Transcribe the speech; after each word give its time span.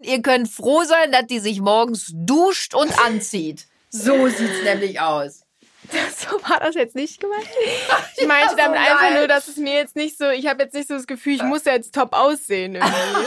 Ihr 0.00 0.22
könnt 0.22 0.48
froh 0.48 0.84
sein, 0.84 1.12
dass 1.12 1.26
die 1.26 1.38
sich 1.38 1.60
morgens 1.60 2.10
duscht 2.14 2.74
und 2.74 2.98
anzieht. 3.04 3.66
So 3.90 4.28
sieht's 4.28 4.62
nämlich 4.62 5.00
aus. 5.00 5.42
So 5.90 6.32
war 6.48 6.60
das 6.60 6.74
jetzt 6.74 6.94
nicht 6.96 7.20
gemeint. 7.20 7.46
Ich 8.18 8.26
meinte 8.26 8.50
so 8.50 8.56
damit 8.56 8.78
einfach 8.78 9.00
geil. 9.00 9.18
nur, 9.18 9.28
dass 9.28 9.46
es 9.46 9.56
mir 9.56 9.74
jetzt 9.74 9.94
nicht 9.94 10.16
so, 10.18 10.28
ich 10.30 10.46
habe 10.46 10.62
jetzt 10.64 10.74
nicht 10.74 10.88
so 10.88 10.94
das 10.94 11.06
Gefühl, 11.06 11.34
ich 11.34 11.42
muss 11.42 11.64
ja 11.64 11.74
jetzt 11.74 11.94
top 11.94 12.12
aussehen 12.14 12.74
irgendwie. 12.74 13.26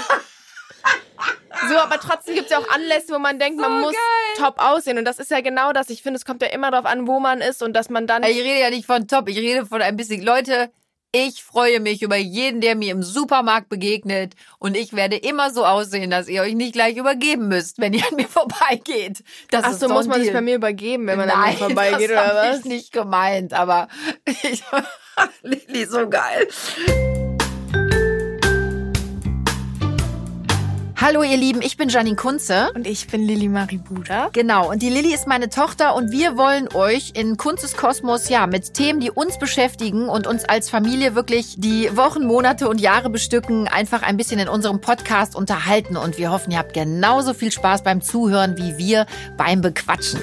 So, 1.69 1.77
aber 1.77 1.99
trotzdem 1.99 2.35
gibt 2.35 2.45
es 2.45 2.52
ja 2.52 2.59
auch 2.59 2.70
Anlässe, 2.70 3.13
wo 3.13 3.20
man 3.20 3.38
denkt, 3.38 3.59
man 3.59 3.81
muss 3.81 3.93
top 4.38 4.55
aussehen. 4.59 4.97
Und 4.97 5.05
das 5.05 5.20
ist 5.20 5.29
ja 5.29 5.41
genau 5.41 5.73
das. 5.73 5.89
Ich 5.89 6.01
finde, 6.01 6.17
es 6.17 6.25
kommt 6.25 6.41
ja 6.41 6.47
immer 6.49 6.71
darauf 6.71 6.86
an, 6.86 7.07
wo 7.07 7.20
man 7.20 7.41
ist 7.41 7.61
und 7.61 7.73
dass 7.73 7.89
man 7.89 8.07
dann. 8.07 8.23
Ich 8.23 8.38
rede 8.38 8.59
ja 8.59 8.70
nicht 8.70 8.86
von 8.86 9.07
top, 9.07 9.27
ich 9.29 9.38
rede 9.38 9.65
von 9.65 9.81
ein 9.81 9.95
bisschen. 9.97 10.21
Leute, 10.23 10.71
ich 11.12 11.44
freue 11.44 11.80
mich 11.80 12.02
über 12.02 12.18
jeden, 12.18 12.62
der 12.62 12.76
mir 12.76 12.91
im 12.91 13.02
Supermarkt 13.02 13.70
begegnet. 13.70 14.36
Und 14.59 14.78
ich 14.78 14.94
werde 14.94 15.16
immer 15.16 15.52
so 15.52 15.66
aussehen, 15.66 16.12
dass 16.12 16.28
ihr 16.28 16.41
euch 16.41 16.54
nicht 16.55 16.73
gleich 16.73 16.98
übergeben 16.98 17.48
müsst, 17.48 17.80
wenn 17.80 17.94
ihr 17.94 18.04
an 18.08 18.16
mir 18.16 18.28
vorbeigeht. 18.30 19.23
Das 19.50 19.64
Ach 19.64 19.72
ist 19.72 19.80
so, 19.80 19.90
muss 19.90 20.08
man 20.08 20.22
sich 20.22 20.34
bei 20.34 20.41
mir 20.41 20.55
übergeben, 20.55 21.08
wenn 21.08 21.17
man 21.17 21.30
an 21.30 21.40
Nein, 21.40 21.53
mir 21.53 21.58
vorbeigeht 21.66 22.12
das 22.12 22.31
oder 22.31 22.36
was? 22.36 22.59
ich 22.59 22.66
nicht 22.66 22.91
gemeint, 22.91 23.53
aber 23.53 23.88
ich, 24.26 24.64
Lilly, 25.41 25.86
so 25.86 26.08
geil. 26.08 26.48
Hallo 31.02 31.23
ihr 31.23 31.38
Lieben, 31.38 31.62
ich 31.62 31.77
bin 31.77 31.88
Janine 31.88 32.17
Kunze. 32.17 32.73
Und 32.76 32.85
ich 32.85 33.08
bin 33.08 33.23
Lili 33.23 33.48
Maribuda. 33.48 34.31
Genau, 34.34 34.70
und 34.70 34.81
die 34.81 34.89
Lilly 34.89 35.13
ist 35.13 35.27
meine 35.27 35.48
Tochter 35.48 35.95
und 35.95 36.12
wir 36.12 36.35
wollen 36.35 36.67
euch 36.73 37.13
in 37.16 37.38
Kunzes 37.38 37.77
Kosmos 37.77 38.27
ja 38.27 38.48
mit 38.48 38.73
Themen, 38.73 38.99
die 38.99 39.09
uns 39.09 39.39
beschäftigen 39.39 40.09
und 40.09 40.27
uns 40.27 40.44
als 40.44 40.70
Familie 40.70 41.16
wirklich 41.16 41.55
die 41.58 41.95
Wochen, 41.95 42.25
Monate 42.25 42.67
und 42.67 42.81
Jahre 42.81 43.09
bestücken, 43.09 43.70
einfach 43.70 44.02
ein 44.02 44.17
bisschen 44.17 44.41
in 44.41 44.49
unserem 44.49 44.81
Podcast 44.81 45.38
unterhalten 45.38 45.95
und 45.95 46.17
wir 46.17 46.31
hoffen, 46.31 46.52
ihr 46.52 46.58
habt 46.58 46.73
genauso 46.73 47.34
viel 47.34 47.53
Spaß 47.53 47.84
beim 47.84 48.02
Zuhören 48.02 48.58
wie 48.58 48.77
wir 48.77 49.05
beim 49.38 49.61
Bequatschen. 49.61 50.20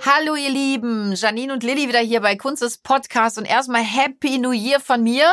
Hallo 0.00 0.36
ihr 0.36 0.50
Lieben, 0.50 1.14
Janine 1.16 1.52
und 1.52 1.64
Lilly 1.64 1.88
wieder 1.88 1.98
hier 1.98 2.20
bei 2.20 2.36
Kunzes 2.36 2.78
Podcast 2.78 3.36
und 3.36 3.46
erstmal 3.46 3.82
Happy 3.82 4.38
New 4.38 4.52
Year 4.52 4.78
von 4.78 5.02
mir. 5.02 5.24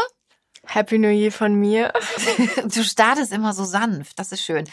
Happy 0.67 0.99
New 0.99 1.09
Year 1.09 1.31
von 1.31 1.55
mir. 1.55 1.93
Du 2.63 2.83
startest 2.83 3.31
immer 3.31 3.53
so 3.53 3.63
sanft, 3.63 4.19
das 4.19 4.31
ist 4.31 4.43
schön. 4.43 4.65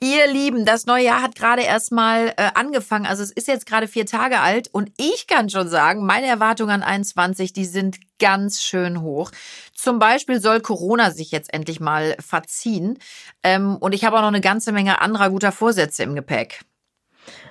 Ihr 0.00 0.26
Lieben, 0.26 0.64
das 0.64 0.86
neue 0.86 1.04
Jahr 1.04 1.22
hat 1.22 1.34
gerade 1.34 1.62
erst 1.62 1.92
mal 1.92 2.34
äh, 2.36 2.50
angefangen. 2.54 3.06
Also 3.06 3.22
es 3.22 3.30
ist 3.30 3.48
jetzt 3.48 3.66
gerade 3.66 3.86
vier 3.86 4.06
Tage 4.06 4.40
alt 4.40 4.68
und 4.72 4.90
ich 4.96 5.26
kann 5.26 5.48
schon 5.48 5.68
sagen, 5.68 6.04
meine 6.04 6.26
Erwartungen 6.26 6.70
an 6.70 6.82
21, 6.82 7.52
die 7.52 7.64
sind 7.64 7.98
ganz 8.18 8.62
schön 8.62 9.00
hoch. 9.00 9.30
Zum 9.74 9.98
Beispiel 9.98 10.40
soll 10.40 10.60
Corona 10.60 11.10
sich 11.10 11.30
jetzt 11.30 11.54
endlich 11.54 11.80
mal 11.80 12.16
verziehen. 12.18 12.98
Ähm, 13.42 13.76
und 13.76 13.94
ich 13.94 14.04
habe 14.04 14.16
auch 14.16 14.22
noch 14.22 14.28
eine 14.28 14.40
ganze 14.40 14.72
Menge 14.72 15.00
anderer 15.00 15.30
guter 15.30 15.52
Vorsätze 15.52 16.02
im 16.02 16.14
Gepäck. 16.14 16.60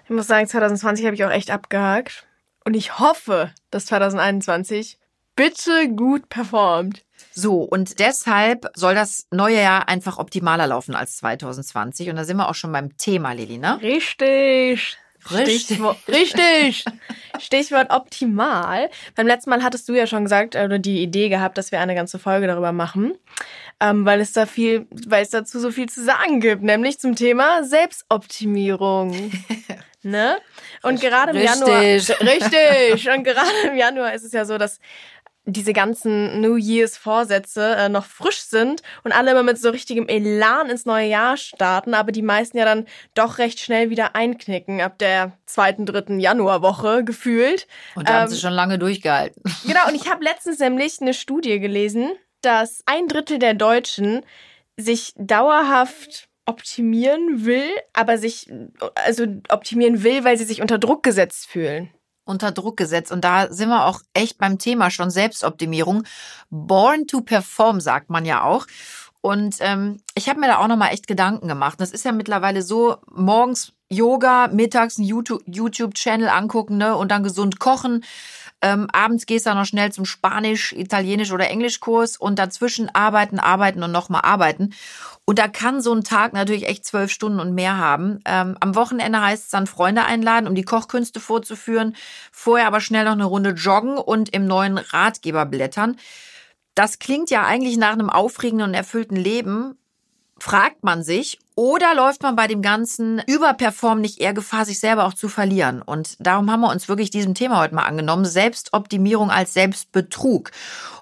Ich 0.04 0.10
muss 0.10 0.28
sagen, 0.28 0.48
2020 0.48 1.06
habe 1.06 1.16
ich 1.16 1.24
auch 1.24 1.32
echt 1.32 1.52
abgehakt. 1.52 2.28
Und 2.66 2.74
ich 2.74 3.00
hoffe, 3.00 3.52
dass 3.72 3.86
2021 3.86 5.00
bitte 5.36 5.90
gut 5.96 6.28
performt. 6.28 7.06
So, 7.32 7.62
und 7.62 8.00
deshalb 8.00 8.68
soll 8.76 8.96
das 8.96 9.28
neue 9.32 9.62
Jahr 9.62 9.88
einfach 9.88 10.18
optimaler 10.18 10.68
laufen 10.68 10.96
als 10.96 11.18
2020. 11.18 12.10
Und 12.10 12.16
da 12.16 12.24
sind 12.24 12.38
wir 12.38 12.50
auch 12.50 12.56
schon 12.56 12.72
beim 12.72 12.98
Thema, 12.98 13.34
Lili, 13.34 13.58
ne? 13.58 13.80
Richtig. 13.82 14.98
Richtig. 15.32 15.66
Stichwort, 15.66 15.98
richtig. 16.08 16.86
Stichwort 17.40 17.92
optimal. 17.92 18.90
Beim 19.16 19.28
letzten 19.28 19.50
Mal 19.50 19.64
hattest 19.64 19.90
du 19.90 19.94
ja 19.94 20.08
schon 20.08 20.24
gesagt 20.24 20.56
äh, 20.56 20.64
oder 20.64 20.80
die 20.80 21.02
Idee 21.02 21.30
gehabt, 21.30 21.58
dass 21.58 21.72
wir 21.72 21.80
eine 21.80 21.96
ganze 21.96 22.20
Folge 22.20 22.48
darüber 22.48 22.72
machen, 22.72 23.16
ähm, 23.80 24.06
weil 24.06 24.22
es 24.22 24.32
da 24.34 24.46
viel, 24.46 24.88
weil 25.08 25.24
es 25.24 25.30
dazu 25.30 25.60
so 25.60 25.72
viel 25.72 25.90
zu 25.90 26.04
sagen 26.04 26.40
gibt, 26.40 26.64
nämlich 26.64 27.00
zum 27.00 27.16
Thema 27.16 27.64
Selbstoptimierung. 27.64 29.32
ne? 30.02 30.38
Und 30.82 31.02
gerade 31.02 31.38
im 31.38 31.44
Januar, 31.44 31.82
Richtig. 31.82 32.20
richtig. 32.22 33.10
Und 33.10 33.24
gerade 33.24 33.52
im 33.68 33.76
Januar 33.76 34.14
ist 34.14 34.24
es 34.24 34.32
ja 34.32 34.46
so, 34.46 34.58
dass 34.58 34.80
diese 35.50 35.72
ganzen 35.72 36.42
New 36.42 36.58
Year's 36.58 36.98
Vorsätze 36.98 37.76
äh, 37.78 37.90
noch 37.90 38.06
frisch 38.06 38.42
sind 38.42 38.82
und 39.04 39.14
alle 39.14 39.32
immer 39.32 39.44
mit 39.44 39.58
so 39.58 39.70
richtigem 39.70 40.08
Elan 40.08 40.70
ins 40.70 40.86
neue 40.86 41.08
Jahr 41.08 41.38
starten, 41.38 41.94
aber 41.94 42.12
die 42.12 42.22
meisten 42.22 42.58
ja 42.58 42.66
dann 42.66 42.86
doch 43.16 43.38
recht 43.38 43.60
schnell 43.62 43.90
wieder 43.90 44.14
einknicken 44.14 44.82
ab 44.82 44.98
der 45.00 45.38
zweiten, 45.46 45.86
dritten 45.86 46.20
Januarwoche 46.20 47.06
gefühlt. 47.06 47.66
Und 47.96 48.10
da 48.10 48.14
haben 48.14 48.24
Ähm, 48.24 48.28
sie 48.28 48.40
schon 48.40 48.54
lange 48.54 48.78
durchgehalten. 48.78 49.42
Genau, 49.66 49.88
und 49.88 49.96
ich 49.96 50.10
habe 50.10 50.24
letztens 50.24 50.60
nämlich 50.60 51.02
eine 51.02 51.14
Studie 51.14 51.60
gelesen, 51.60 52.12
dass 52.42 52.84
ein 52.86 53.08
Drittel 53.08 53.40
der 53.40 53.54
Deutschen 53.54 54.26
sich 54.78 55.14
dauerhaft 55.18 56.28
optimieren 56.46 57.46
will, 57.46 57.70
aber 57.94 58.18
sich 58.18 58.50
also 58.96 59.26
optimieren 59.50 60.04
will, 60.04 60.24
weil 60.24 60.38
sie 60.38 60.46
sich 60.46 60.62
unter 60.62 60.78
Druck 60.78 61.04
gesetzt 61.04 61.48
fühlen. 61.48 61.90
Unter 62.28 62.52
Druck 62.52 62.78
gesetzt. 62.78 63.12
Und 63.12 63.24
da 63.24 63.52
sind 63.52 63.70
wir 63.70 63.86
auch 63.86 64.02
echt 64.14 64.38
beim 64.38 64.58
Thema 64.60 64.92
schon 64.92 65.10
Selbstoptimierung. 65.10 66.04
Born 66.50 67.08
to 67.08 67.22
perform, 67.22 67.80
sagt 67.80 68.10
man 68.10 68.26
ja 68.26 68.44
auch. 68.44 68.68
Und 69.22 69.58
ähm, 69.60 70.00
ich 70.16 70.30
habe 70.30 70.40
mir 70.40 70.48
da 70.48 70.58
auch 70.60 70.68
nochmal 70.68 70.94
echt 70.94 71.08
Gedanken 71.08 71.48
gemacht. 71.48 71.82
Das 71.82 71.92
ist 71.92 72.06
ja 72.06 72.12
mittlerweile 72.12 72.62
so, 72.62 72.98
morgens 73.12 73.74
Yoga, 73.90 74.48
mittags 74.48 74.98
einen 74.98 75.08
YouTube- 75.08 75.44
YouTube-Channel 75.46 76.30
angucken 76.30 76.78
ne, 76.78 76.96
und 76.96 77.10
dann 77.12 77.24
gesund 77.24 77.60
kochen. 77.60 78.04
Ähm, 78.62 78.88
abends 78.92 79.28
gehst 79.28 79.46
du 79.46 79.52
dann 79.52 79.60
noch 79.60 79.66
schnell 79.66 79.92
zum 79.92 80.06
Spanisch, 80.06 80.74
Italienisch 80.74 81.32
oder 81.32 81.50
Englischkurs 81.50 82.18
und 82.18 82.40
dazwischen 82.40 82.94
arbeiten, 82.94 83.40
arbeiten 83.40 83.84
und 83.84 83.92
nochmal 83.92 84.22
arbeiten. 84.24 84.74
Und 85.26 85.38
da 85.38 85.48
kann 85.48 85.82
so 85.82 85.94
ein 85.94 86.04
Tag 86.04 86.34
natürlich 86.34 86.68
echt 86.68 86.86
zwölf 86.86 87.12
Stunden 87.12 87.40
und 87.40 87.54
mehr 87.54 87.78
haben. 87.78 88.20
Ähm, 88.26 88.58
am 88.60 88.76
Wochenende 88.76 89.22
heißt 89.22 89.44
es 89.46 89.50
dann 89.50 89.68
Freunde 89.68 90.06
einladen, 90.06 90.48
um 90.48 90.56
die 90.56 90.64
Kochkünste 90.64 91.20
vorzuführen. 91.20 91.96
Vorher 92.32 92.68
aber 92.68 92.82
schnell 92.82 93.06
noch 93.06 93.12
eine 93.12 93.26
Runde 93.26 93.52
joggen 93.52 93.98
und 93.98 94.30
im 94.30 94.48
neuen 94.48 94.78
Ratgeber 94.78 95.46
blättern. 95.46 95.98
Das 96.74 97.00
klingt 97.00 97.30
ja 97.30 97.44
eigentlich 97.46 97.78
nach 97.78 97.94
einem 97.94 98.10
aufregenden 98.10 98.70
und 98.70 98.74
erfüllten 98.74 99.18
Leben, 99.18 99.78
fragt 100.40 100.84
man 100.84 101.04
sich. 101.04 101.40
Oder 101.58 101.96
läuft 101.96 102.22
man 102.22 102.36
bei 102.36 102.46
dem 102.46 102.62
ganzen 102.62 103.20
Überperform 103.26 104.00
nicht 104.00 104.22
eher 104.22 104.36
Gefahr, 104.36 104.64
sich 104.64 104.80
selber 104.80 105.06
auch 105.06 105.16
zu 105.16 105.28
verlieren? 105.28 105.82
Und 105.82 106.16
darum 106.20 106.52
haben 106.52 106.62
wir 106.62 106.70
uns 106.70 106.88
wirklich 106.88 107.10
diesem 107.10 107.34
Thema 107.34 107.58
heute 107.58 107.74
mal 107.74 107.86
angenommen. 107.86 108.26
Selbstoptimierung 108.26 109.32
als 109.32 109.56
Selbstbetrug. 109.56 110.52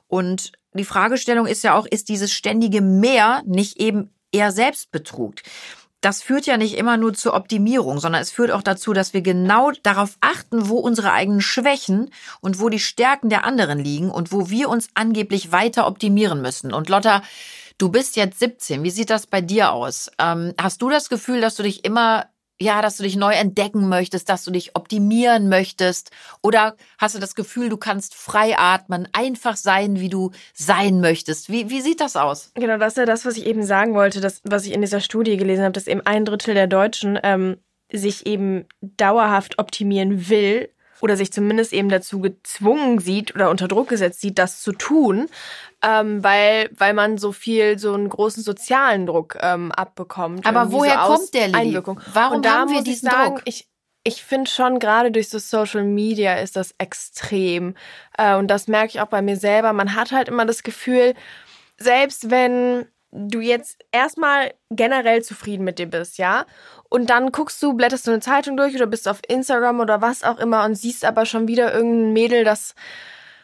Und 0.08 0.54
die 0.72 0.86
Fragestellung 0.86 1.46
ist 1.46 1.66
ja 1.66 1.76
auch, 1.76 1.86
ist 1.86 2.08
dieses 2.08 2.32
ständige 2.32 2.80
Mehr 2.80 3.44
nicht 3.46 3.82
eben 3.82 4.14
eher 4.32 4.54
Selbstbetrug? 4.54 5.36
Das 6.00 6.22
führt 6.22 6.46
ja 6.46 6.56
nicht 6.56 6.78
immer 6.78 6.96
nur 6.96 7.14
zur 7.14 7.34
Optimierung, 7.34 8.00
sondern 8.00 8.22
es 8.22 8.32
führt 8.32 8.52
auch 8.52 8.64
dazu, 8.64 8.94
dass 8.94 9.14
wir 9.14 9.22
genau 9.22 9.72
darauf 9.84 10.16
achten, 10.22 10.70
wo 10.70 10.78
unsere 10.78 11.12
eigenen 11.12 11.42
Schwächen 11.42 12.12
und 12.40 12.62
wo 12.62 12.70
die 12.70 12.80
Stärken 12.80 13.28
der 13.30 13.44
anderen 13.44 13.80
liegen 13.80 14.10
und 14.10 14.32
wo 14.32 14.50
wir 14.50 14.70
uns 14.70 14.88
angeblich 14.94 15.52
weiter 15.52 15.86
optimieren 15.86 16.42
müssen. 16.42 16.72
Und 16.72 16.88
Lotta, 16.88 17.24
du 17.78 17.90
bist 17.90 18.16
jetzt 18.16 18.40
17. 18.40 18.84
Wie 18.84 18.90
sieht 18.90 19.10
das 19.10 19.28
bei 19.28 19.42
dir 19.42 19.72
aus? 19.72 20.12
Ähm, 20.20 20.54
hast 20.60 20.82
du 20.82 20.90
das 20.90 21.10
Gefühl, 21.10 21.42
dass 21.42 21.56
du 21.56 21.64
dich 21.64 21.86
immer, 21.86 22.28
ja, 22.60 22.82
dass 22.82 22.98
du 22.98 23.04
dich 23.04 23.16
neu 23.16 23.34
entdecken 23.34 23.90
möchtest, 23.90 24.30
dass 24.30 24.44
du 24.44 24.52
dich 24.52 24.76
optimieren 24.76 25.50
möchtest? 25.50 26.12
Oder 26.42 26.76
hast 26.98 27.16
du 27.16 27.20
das 27.20 27.36
Gefühl, 27.36 27.70
du 27.70 27.78
kannst 27.78 28.16
frei 28.16 28.58
atmen, 28.58 29.08
einfach 29.12 29.58
sein, 29.58 30.00
wie 30.00 30.10
du 30.10 30.32
sein 30.54 31.02
möchtest? 31.02 31.50
Wie, 31.50 31.70
wie 31.70 31.82
sieht 31.82 32.02
das 32.02 32.16
aus? 32.16 32.52
Genau, 32.56 32.78
das 32.78 32.94
ist 32.94 32.98
ja 32.98 33.06
das, 33.06 33.26
was 33.26 33.38
ich 33.38 33.46
eben 33.46 33.64
sagen 33.64 33.94
wollte, 33.94 34.22
das, 34.22 34.42
was 34.44 34.66
ich 34.66 34.74
in 34.74 34.82
dieser 34.82 35.02
Studie 35.02 35.38
gelesen 35.38 35.64
habe, 35.64 35.74
dass 35.74 35.88
eben 35.88 36.02
ein 36.06 36.26
Drittel 36.26 36.54
der 36.54 36.68
Deutschen 36.68 37.20
ähm, 37.24 37.58
sich 37.92 38.26
eben 38.26 38.66
dauerhaft 38.82 39.60
optimieren 39.60 40.30
will 40.30 40.70
oder 41.02 41.18
sich 41.18 41.32
zumindest 41.32 41.74
eben 41.74 41.90
dazu 41.90 42.20
gezwungen 42.20 43.00
sieht 43.00 43.36
oder 43.36 43.50
unter 43.50 43.68
Druck 43.68 43.90
gesetzt 43.90 44.22
sieht, 44.22 44.38
das 44.40 44.62
zu 44.62 44.72
tun, 44.72 45.28
ähm, 45.82 46.24
weil, 46.24 46.70
weil 46.78 46.94
man 46.94 47.18
so 47.18 47.32
viel, 47.32 47.78
so 47.78 47.94
einen 47.94 48.10
großen 48.10 48.44
sozialen 48.44 49.06
Druck 49.06 49.38
ähm, 49.42 49.72
abbekommt. 49.72 50.46
Aber 50.46 50.72
woher 50.72 51.06
so 51.06 51.14
kommt 51.16 51.34
der, 51.34 51.48
Lilly? 51.48 51.60
Einwirkung. 51.60 52.00
Warum 52.14 52.42
da 52.42 52.60
haben 52.60 52.70
wir 52.70 52.80
muss 52.80 52.88
ich 52.88 52.94
diesen 52.94 53.10
sagen, 53.10 53.36
Druck? 53.36 53.42
Ich, 53.46 53.68
ich 54.04 54.24
finde 54.24 54.50
schon, 54.50 54.80
gerade 54.80 55.12
durch 55.12 55.30
so 55.30 55.40
Social 55.40 55.84
Media 55.84 56.36
ist 56.36 56.56
das 56.56 56.74
extrem. 56.78 57.76
Äh, 58.18 58.36
und 58.36 58.48
das 58.48 58.68
merke 58.68 58.90
ich 58.90 59.02
auch 59.02 59.08
bei 59.08 59.22
mir 59.22 59.38
selber. 59.38 59.74
Man 59.74 59.96
hat 59.96 60.12
halt 60.12 60.28
immer 60.28 60.46
das 60.46 60.64
Gefühl, 60.64 61.14
selbst 61.78 62.30
wenn 62.30 62.86
du 63.16 63.40
jetzt 63.40 63.84
erstmal 63.92 64.54
generell 64.70 65.24
zufrieden 65.24 65.64
mit 65.64 65.80
dir 65.80 65.88
bist, 65.88 66.18
ja, 66.18 66.46
und 66.90 67.10
dann 67.10 67.32
guckst 67.32 67.62
du, 67.64 67.74
blätterst 67.74 68.08
du 68.08 68.12
eine 68.12 68.20
Zeitung 68.20 68.58
durch 68.58 68.76
oder 68.76 68.88
bist 68.88 69.08
auf 69.08 69.22
Instagram 69.28 69.80
oder 69.80 70.02
was 70.02 70.24
auch 70.24 70.38
immer 70.40 70.66
und 70.66 70.76
siehst 70.76 71.06
aber 71.06 71.26
schon 71.26 71.48
wieder 71.48 71.74
irgendein 71.74 72.14
Mädel, 72.14 72.44
das 72.44 72.76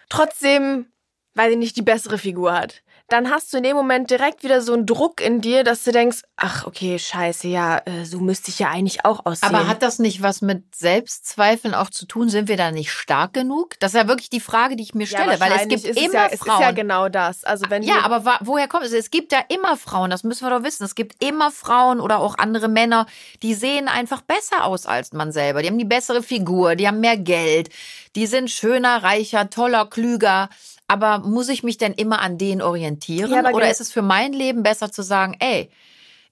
trotzdem, 0.10 0.88
weiß 1.36 1.54
ich 1.54 1.58
nicht, 1.58 1.78
die 1.78 1.82
bessere 1.82 2.18
Figur 2.18 2.54
hat. 2.54 2.84
Dann 3.12 3.30
hast 3.30 3.52
du 3.52 3.58
in 3.58 3.63
dem 3.63 3.75
Moment 3.75 4.10
direkt 4.10 4.44
wieder 4.44 4.62
so 4.62 4.74
einen 4.74 4.86
Druck 4.86 5.19
in 5.19 5.42
dir, 5.42 5.63
dass 5.63 5.84
du 5.84 5.92
denkst, 5.92 6.22
ach, 6.38 6.66
okay, 6.66 6.98
scheiße, 6.98 7.48
ja, 7.48 7.80
äh, 7.80 8.06
so 8.06 8.19
müsste 8.19 8.52
ich 8.52 8.60
ja 8.60 8.69
eigentlich 8.69 9.04
auch 9.04 9.25
aussehen. 9.25 9.54
Aber 9.54 9.68
hat 9.68 9.81
das 9.81 10.00
nicht 10.00 10.22
was 10.22 10.42
mit 10.42 10.63
Selbstzweifeln 10.74 11.74
auch 11.74 11.90
zu 11.90 12.06
tun? 12.06 12.30
Sind 12.30 12.48
wir 12.48 12.58
da 12.58 12.72
nicht 12.72 12.92
stark 12.92 13.34
genug? 13.34 13.75
Das 13.80 13.94
ist 13.94 14.00
ja 14.00 14.08
wirklich 14.08 14.30
die 14.30 14.40
Frage, 14.40 14.75
die 14.75 14.84
ich 14.84 14.96
mir 14.96 15.08
stelle, 15.08 15.34
ja, 15.34 15.40
weil 15.40 15.52
es 15.52 15.68
gibt 15.68 15.86
immer 15.86 15.98
es 15.98 16.13
ja, 16.13 16.13
Frauen. 16.13 16.30
Es 16.30 16.38
ist 16.38 16.62
ja 16.62 16.72
genau 16.72 17.10
das. 17.10 17.44
Also 17.44 17.66
wenn 17.69 17.84
Ja, 17.84 18.02
aber 18.04 18.40
woher 18.42 18.68
kommt 18.68 18.86
es? 18.86 18.94
Es 18.94 19.12
gibt 19.12 19.34
ja 19.34 19.44
immer 19.50 19.75
Frauen, 19.75 20.10
das 20.10 20.24
müssen 20.24 20.46
wir 20.46 20.50
doch 20.50 20.63
wissen. 20.63 20.84
Es 20.86 20.96
gibt 20.96 21.22
immer 21.24 21.52
Frauen 21.52 22.00
oder 22.00 22.19
auch 22.19 22.38
andere 22.38 22.69
Männer, 22.69 23.08
die 23.44 23.54
sehen 23.54 23.88
einfach 23.88 24.22
besser 24.22 24.63
aus 24.63 24.86
als 24.86 25.12
man 25.12 25.31
selber. 25.31 25.62
Die 25.62 25.68
haben 25.68 25.78
die 25.78 25.86
bessere 25.86 26.24
Figur, 26.24 26.75
die 26.75 26.88
haben 26.88 27.02
mehr 27.02 27.18
Geld, 27.18 27.69
die 28.16 28.28
sind 28.28 28.50
schöner, 28.50 29.04
reicher, 29.04 29.50
toller, 29.50 29.86
klüger. 29.86 30.50
Aber 30.92 31.20
muss 31.20 31.48
ich 31.48 31.64
mich 31.64 31.78
denn 31.78 31.94
immer 31.94 32.20
an 32.20 32.38
denen 32.38 32.62
orientieren? 32.62 33.32
Ja, 33.32 33.50
oder 33.52 33.72
ist 33.72 33.80
es 33.80 33.94
für 33.94 34.02
mein 34.02 34.34
Leben 34.34 34.62
besser 34.62 34.92
zu 34.92 35.04
sagen, 35.04 35.38
ey, 35.40 35.70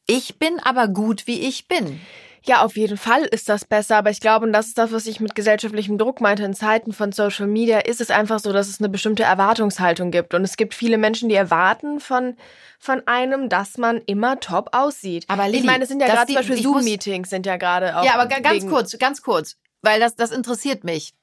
ich 0.05 0.37
bin 0.37 0.59
aber 0.59 0.89
gut, 0.89 1.27
wie 1.27 1.39
ich 1.39 1.69
bin? 1.69 2.01
Ja, 2.43 2.63
auf 2.63 2.75
jeden 2.75 2.97
Fall 2.97 3.21
ist 3.23 3.47
das 3.47 3.63
besser, 3.63 3.95
aber 3.95 4.09
ich 4.09 4.19
glaube, 4.19 4.45
und 4.45 4.51
das 4.51 4.67
ist 4.67 4.77
das, 4.77 4.91
was 4.91 5.05
ich 5.05 5.21
mit 5.21 5.33
gesellschaftlichem 5.33 5.97
Druck 5.97 6.19
meinte, 6.19 6.43
in 6.43 6.53
Zeiten 6.53 6.91
von 6.91 7.13
Social 7.13 7.47
Media 7.47 7.79
ist 7.79 8.01
es 8.01 8.09
einfach 8.11 8.39
so, 8.39 8.51
dass 8.51 8.67
es 8.67 8.79
eine 8.79 8.89
bestimmte 8.89 9.23
Erwartungshaltung 9.23 10.11
gibt. 10.11 10.33
Und 10.33 10.43
es 10.43 10.57
gibt 10.57 10.73
viele 10.73 10.97
Menschen, 10.97 11.29
die 11.29 11.35
erwarten 11.35 12.01
von, 12.01 12.35
von 12.79 13.01
einem, 13.07 13.47
dass 13.47 13.77
man 13.77 14.01
immer 14.07 14.41
top 14.41 14.69
aussieht. 14.75 15.23
Aber 15.27 15.45
ich 15.47 15.53
Lilly, 15.53 15.67
meine, 15.67 15.83
es 15.83 15.89
sind 15.89 16.01
ja 16.01 16.07
gerade 16.07 16.25
zum 16.25 16.35
Beispiel 16.35 16.57
ich 16.57 16.63
Zoom-Meetings 16.63 17.29
sind 17.29 17.45
ja 17.45 17.55
gerade 17.55 17.97
auch. 17.97 18.03
Ja, 18.03 18.15
aber 18.15 18.27
ga- 18.27 18.39
ganz 18.39 18.65
kurz, 18.65 18.97
ganz 18.97 19.21
kurz, 19.21 19.55
weil 19.81 20.01
das, 20.01 20.15
das 20.15 20.31
interessiert 20.31 20.83
mich. 20.83 21.13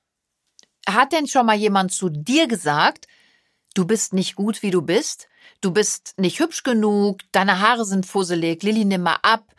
Hat 0.89 1.13
denn 1.13 1.27
schon 1.27 1.45
mal 1.45 1.57
jemand 1.57 1.93
zu 1.93 2.09
dir 2.09 2.47
gesagt, 2.47 3.07
du 3.77 3.85
bist 3.85 4.13
nicht 4.13 4.37
gut, 4.37 4.63
wie 4.63 4.71
du 4.71 4.83
bist? 4.83 5.29
Du 5.61 5.71
bist 5.71 6.15
nicht 6.17 6.41
hübsch 6.41 6.63
genug, 6.63 7.21
deine 7.33 7.61
Haare 7.61 7.85
sind 7.85 8.07
fusselig, 8.07 8.63
Lilly, 8.63 8.85
nimm 8.85 9.03
mal 9.03 9.19
ab. 9.23 9.55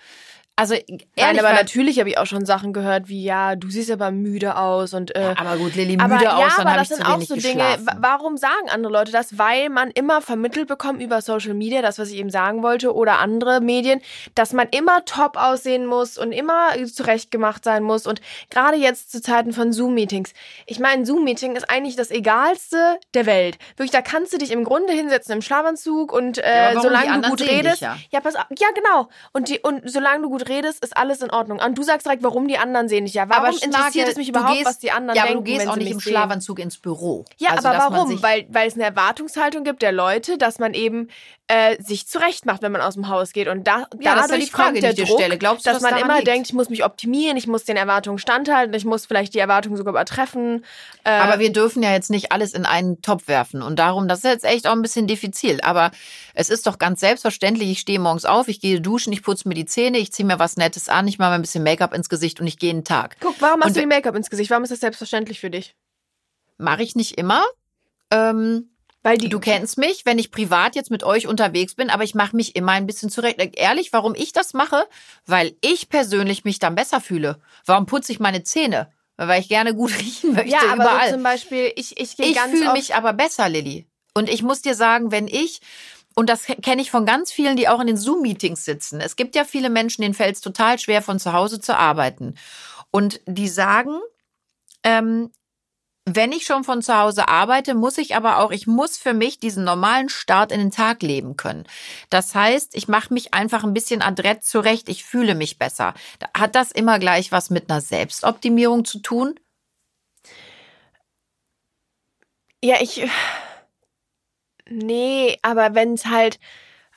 Also 0.59 0.73
ehrlich, 0.73 1.07
Nein, 1.15 1.39
aber 1.39 1.53
natürlich 1.53 1.99
habe 1.99 2.09
ich 2.09 2.17
auch 2.17 2.25
schon 2.25 2.43
Sachen 2.45 2.73
gehört, 2.73 3.09
wie 3.09 3.23
ja, 3.23 3.55
du 3.55 3.69
siehst 3.69 3.91
aber 3.91 4.09
müde 4.09 4.57
aus 4.57 4.95
und 4.95 5.15
äh, 5.15 5.21
Ja, 5.21 5.33
aber 5.37 5.55
gut, 5.57 5.75
Lilly, 5.75 5.97
Aber 6.01 6.15
müde 6.15 6.25
ja, 6.25 6.35
aus, 6.35 6.55
dann 6.57 6.61
aber 6.67 6.69
habe 6.71 6.79
das 6.79 6.89
ich 6.89 6.89
zu 6.89 6.95
sind 6.95 7.05
auch 7.05 7.15
wenig 7.17 7.27
so 7.27 7.35
Dinge. 7.35 7.53
geschlafen. 7.53 7.85
wa- 7.85 7.97
Warum 7.99 8.37
sagen 8.37 8.67
andere 8.71 8.91
Leute 8.91 9.11
das? 9.11 9.37
Weil 9.37 9.69
man 9.69 9.91
immer 9.91 10.19
vermittelt 10.19 10.67
bekommt 10.67 10.99
über 10.99 11.21
Social 11.21 11.53
Media, 11.53 11.83
das, 11.83 11.99
was 11.99 12.09
ich 12.09 12.17
eben 12.17 12.31
sagen 12.31 12.63
wollte, 12.63 12.95
oder 12.95 13.19
andere 13.19 13.61
Medien, 13.61 14.01
dass 14.33 14.51
man 14.51 14.67
immer 14.71 15.05
top 15.05 15.37
aussehen 15.37 15.85
muss 15.85 16.17
und 16.17 16.31
immer 16.31 16.69
zurechtgemacht 16.91 17.63
sein 17.63 17.83
muss. 17.83 18.07
Und 18.07 18.19
gerade 18.49 18.77
jetzt 18.77 19.11
zu 19.11 19.21
Zeiten 19.21 19.53
von 19.53 19.71
Zoom-Meetings. 19.71 20.33
Ich 20.65 20.79
meine, 20.79 21.01
ein 21.01 21.05
Zoom-Meeting 21.05 21.55
ist 21.55 21.69
eigentlich 21.69 21.95
das 21.95 22.09
Egalste 22.09 22.97
der 23.13 23.27
Welt. 23.27 23.59
Wirklich, 23.75 23.91
da 23.91 24.01
kannst 24.01 24.33
du 24.33 24.39
dich 24.39 24.51
im 24.51 24.63
Grunde 24.63 24.91
hinsetzen 24.91 25.33
im 25.35 25.41
Schlafanzug 25.43 26.11
und 26.11 26.37
Ja, 26.37 26.71
äh? 26.71 26.75
Die 26.75 26.81
solange 26.81 27.21
du 27.21 27.29
gut 27.29 27.39
dich 27.41 27.49
redest. 27.51 27.81
ja. 27.81 27.95
Ja, 28.09 28.21
pass 28.21 28.35
auf. 28.35 28.45
Ja, 28.57 28.67
genau. 28.73 29.07
Und, 29.33 29.49
die, 29.49 29.59
und 29.59 29.89
solange 29.89 30.23
du 30.23 30.29
gut 30.29 30.46
redest, 30.49 30.83
ist 30.83 30.95
alles 30.95 31.21
in 31.21 31.29
Ordnung. 31.31 31.59
Und 31.59 31.77
du 31.77 31.83
sagst 31.83 32.05
direkt, 32.05 32.23
warum 32.23 32.47
die 32.47 32.57
anderen 32.57 32.87
sehen 32.87 33.05
dich 33.05 33.13
ja. 33.13 33.29
Warum 33.29 33.45
aber 33.45 33.63
interessiert 33.63 34.07
es 34.09 34.15
mich 34.15 34.29
überhaupt, 34.29 34.53
gehst, 34.53 34.65
was 34.65 34.79
die 34.79 34.91
anderen 34.91 35.17
ja, 35.17 35.23
denken, 35.23 35.37
aber 35.37 35.45
du 35.45 35.51
gehst 35.51 35.67
auch 35.67 35.75
nicht 35.75 35.91
im 35.91 35.99
sehen? 35.99 36.11
Schlafanzug 36.11 36.59
ins 36.59 36.77
Büro. 36.77 37.25
Ja, 37.37 37.51
also, 37.51 37.67
aber 37.67 37.95
warum? 37.95 38.21
Weil, 38.21 38.45
weil 38.49 38.67
es 38.67 38.75
eine 38.75 38.83
Erwartungshaltung 38.83 39.63
gibt 39.63 39.81
der 39.81 39.91
Leute, 39.91 40.37
dass 40.37 40.59
man 40.59 40.73
eben 40.73 41.09
äh, 41.49 41.81
sich 41.81 42.07
zurecht 42.07 42.45
macht, 42.45 42.61
wenn 42.61 42.73
man 42.73 42.81
aus 42.81 42.95
dem 42.95 43.07
Haus 43.07 43.31
geht. 43.31 43.47
Und 43.47 43.65
da, 43.65 43.77
Ja, 43.77 43.85
das 43.85 43.91
ist 43.91 44.03
ja 44.03 44.15
dadurch 44.27 44.45
die 44.45 44.51
Frage, 44.51 44.63
kommt 44.65 44.77
die 44.77 44.81
der 44.81 44.89
ich 44.91 44.95
dir 44.97 45.05
Druck, 45.05 45.19
stelle. 45.19 45.37
Glaubst 45.37 45.65
du, 45.65 45.69
dass 45.69 45.81
dass 45.81 45.91
man 45.91 45.99
immer 46.01 46.15
liegt? 46.15 46.27
denkt, 46.27 46.47
ich 46.49 46.53
muss 46.53 46.69
mich 46.69 46.83
optimieren, 46.83 47.37
ich 47.37 47.47
muss 47.47 47.63
den 47.63 47.77
Erwartungen 47.77 48.17
standhalten, 48.17 48.73
ich 48.73 48.83
muss 48.83 49.05
vielleicht 49.05 49.33
die 49.33 49.39
Erwartungen 49.39 49.77
sogar 49.77 49.91
übertreffen. 49.93 50.65
Äh, 51.05 51.11
Aber 51.11 51.39
wir 51.39 51.53
dürfen 51.53 51.81
ja 51.83 51.93
jetzt 51.93 52.09
nicht 52.09 52.31
alles 52.33 52.53
in 52.53 52.65
einen 52.65 53.01
Topf 53.01 53.27
werfen. 53.29 53.61
Und 53.61 53.79
darum, 53.79 54.07
das 54.09 54.19
ist 54.19 54.25
jetzt 54.25 54.45
echt 54.45 54.67
auch 54.67 54.73
ein 54.73 54.81
bisschen 54.81 55.07
diffizil. 55.07 55.61
Aber 55.61 55.91
es 56.33 56.49
ist 56.49 56.67
doch 56.67 56.77
ganz 56.79 56.99
selbstverständlich, 56.99 57.69
ich 57.69 57.79
stehe 57.79 57.99
morgens 57.99 58.25
auf, 58.25 58.49
ich 58.49 58.59
gehe 58.59 58.81
duschen, 58.81 59.13
ich 59.13 59.23
putze 59.23 59.47
mir 59.47 59.55
die 59.55 59.65
Zähne, 59.65 59.99
ich 59.99 60.11
ziehe 60.11 60.25
mir 60.25 60.39
was 60.39 60.57
Nettes 60.57 60.89
an, 60.89 61.07
ich 61.07 61.17
mache 61.17 61.29
mir 61.29 61.35
ein 61.35 61.41
bisschen 61.41 61.63
Make-up 61.63 61.93
ins 61.93 62.09
Gesicht 62.09 62.41
und 62.41 62.47
ich 62.47 62.59
gehe 62.59 62.71
einen 62.71 62.83
Tag. 62.83 63.15
Guck, 63.21 63.35
warum 63.39 63.61
hast 63.61 63.69
Und 63.75 63.77
du 63.77 63.87
Make-up 63.87 64.15
ins 64.15 64.29
Gesicht? 64.29 64.49
Warum 64.51 64.63
ist 64.63 64.71
das 64.71 64.81
selbstverständlich 64.81 65.39
für 65.39 65.49
dich? 65.49 65.75
Mache 66.57 66.83
ich 66.83 66.95
nicht 66.95 67.17
immer. 67.17 67.43
Ähm, 68.11 68.69
Weil 69.07 69.17
die, 69.17 69.29
du 69.29 69.39
kennst 69.39 69.77
mich, 69.77 70.05
wenn 70.05 70.19
ich 70.19 70.31
privat 70.31 70.75
jetzt 70.75 70.91
mit 70.91 71.01
euch 71.01 71.27
unterwegs 71.27 71.75
bin, 71.75 71.89
aber 71.89 72.03
ich 72.03 72.13
mache 72.13 72.35
mich 72.35 72.57
immer 72.57 72.73
ein 72.73 72.85
bisschen 72.85 73.09
zurecht. 73.09 73.39
Ehrlich, 73.55 73.93
warum 73.93 74.13
ich 74.15 74.33
das 74.33 74.53
mache? 74.53 74.85
Weil 75.25 75.55
ich 75.61 75.87
persönlich 75.87 76.43
mich 76.43 76.59
dann 76.59 76.75
besser 76.75 76.99
fühle. 76.99 77.39
Warum 77.65 77.85
putze 77.85 78.11
ich 78.11 78.19
meine 78.19 78.43
Zähne? 78.43 78.91
Weil 79.15 79.39
ich 79.39 79.47
gerne 79.47 79.73
gut 79.73 79.97
riechen 79.99 80.33
möchte 80.33 80.51
ja, 80.51 80.59
aber 80.73 80.83
überall. 80.83 81.07
so 81.07 81.13
zum 81.13 81.23
Beispiel, 81.23 81.71
ich, 81.77 81.97
ich 81.97 82.17
gehe 82.17 82.25
Ich 82.25 82.37
fühle 82.37 82.73
mich 82.73 82.95
aber 82.95 83.13
besser, 83.13 83.47
Lilly. 83.47 83.87
Und 84.13 84.27
ich 84.27 84.43
muss 84.43 84.61
dir 84.61 84.75
sagen, 84.75 85.09
wenn 85.09 85.29
ich, 85.29 85.61
und 86.13 86.29
das 86.29 86.43
kenne 86.43 86.81
ich 86.81 86.91
von 86.91 87.05
ganz 87.05 87.31
vielen, 87.31 87.55
die 87.55 87.69
auch 87.69 87.79
in 87.79 87.87
den 87.87 87.95
Zoom-Meetings 87.95 88.65
sitzen. 88.65 88.99
Es 88.99 89.15
gibt 89.15 89.35
ja 89.35 89.45
viele 89.45 89.69
Menschen, 89.69 90.01
denen 90.01 90.15
fällt 90.15 90.35
es 90.35 90.41
total 90.41 90.79
schwer, 90.79 91.01
von 91.01 91.17
zu 91.17 91.31
Hause 91.31 91.61
zu 91.61 91.77
arbeiten. 91.77 92.35
Und 92.91 93.21
die 93.25 93.47
sagen, 93.47 94.01
ähm, 94.83 95.31
wenn 96.09 96.31
ich 96.31 96.45
schon 96.45 96.63
von 96.63 96.81
zu 96.81 96.97
Hause 96.97 97.27
arbeite, 97.27 97.73
muss 97.73 97.97
ich 97.97 98.15
aber 98.15 98.39
auch, 98.39 98.51
ich 98.51 98.65
muss 98.65 98.97
für 98.97 99.13
mich 99.13 99.39
diesen 99.39 99.65
normalen 99.65 100.07
Start 100.07 100.53
in 100.53 100.59
den 100.59 100.71
Tag 100.71 101.03
leben 101.03 101.35
können. 101.35 101.65
Das 102.09 102.33
heißt, 102.33 102.75
ich 102.75 102.87
mache 102.87 103.13
mich 103.13 103.33
einfach 103.33 103.65
ein 103.65 103.73
bisschen 103.73 104.01
adrett 104.01 104.45
zurecht, 104.45 104.87
ich 104.87 105.03
fühle 105.03 105.35
mich 105.35 105.57
besser. 105.59 105.93
Hat 106.33 106.55
das 106.55 106.71
immer 106.71 106.97
gleich 106.97 107.33
was 107.33 107.49
mit 107.49 107.69
einer 107.69 107.81
Selbstoptimierung 107.81 108.85
zu 108.85 108.99
tun? 108.99 109.37
Ja, 112.63 112.77
ich. 112.79 113.05
Nee, 114.69 115.37
aber 115.41 115.75
wenn 115.75 115.93
es 115.93 116.05
halt 116.05 116.39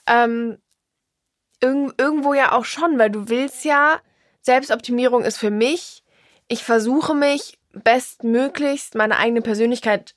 ähm, 0.06 0.58
irg 1.60 1.94
irgendwo 1.98 2.32
ja 2.32 2.52
auch 2.52 2.64
schon, 2.64 2.96
weil 2.98 3.10
du 3.10 3.28
willst 3.28 3.64
ja, 3.64 4.00
Selbstoptimierung 4.40 5.24
ist 5.24 5.38
für 5.38 5.50
mich, 5.50 6.04
ich 6.48 6.64
versuche 6.64 7.14
mich 7.14 7.59
bestmöglichst 7.72 8.94
meine 8.94 9.18
eigene 9.18 9.42
Persönlichkeit 9.42 10.14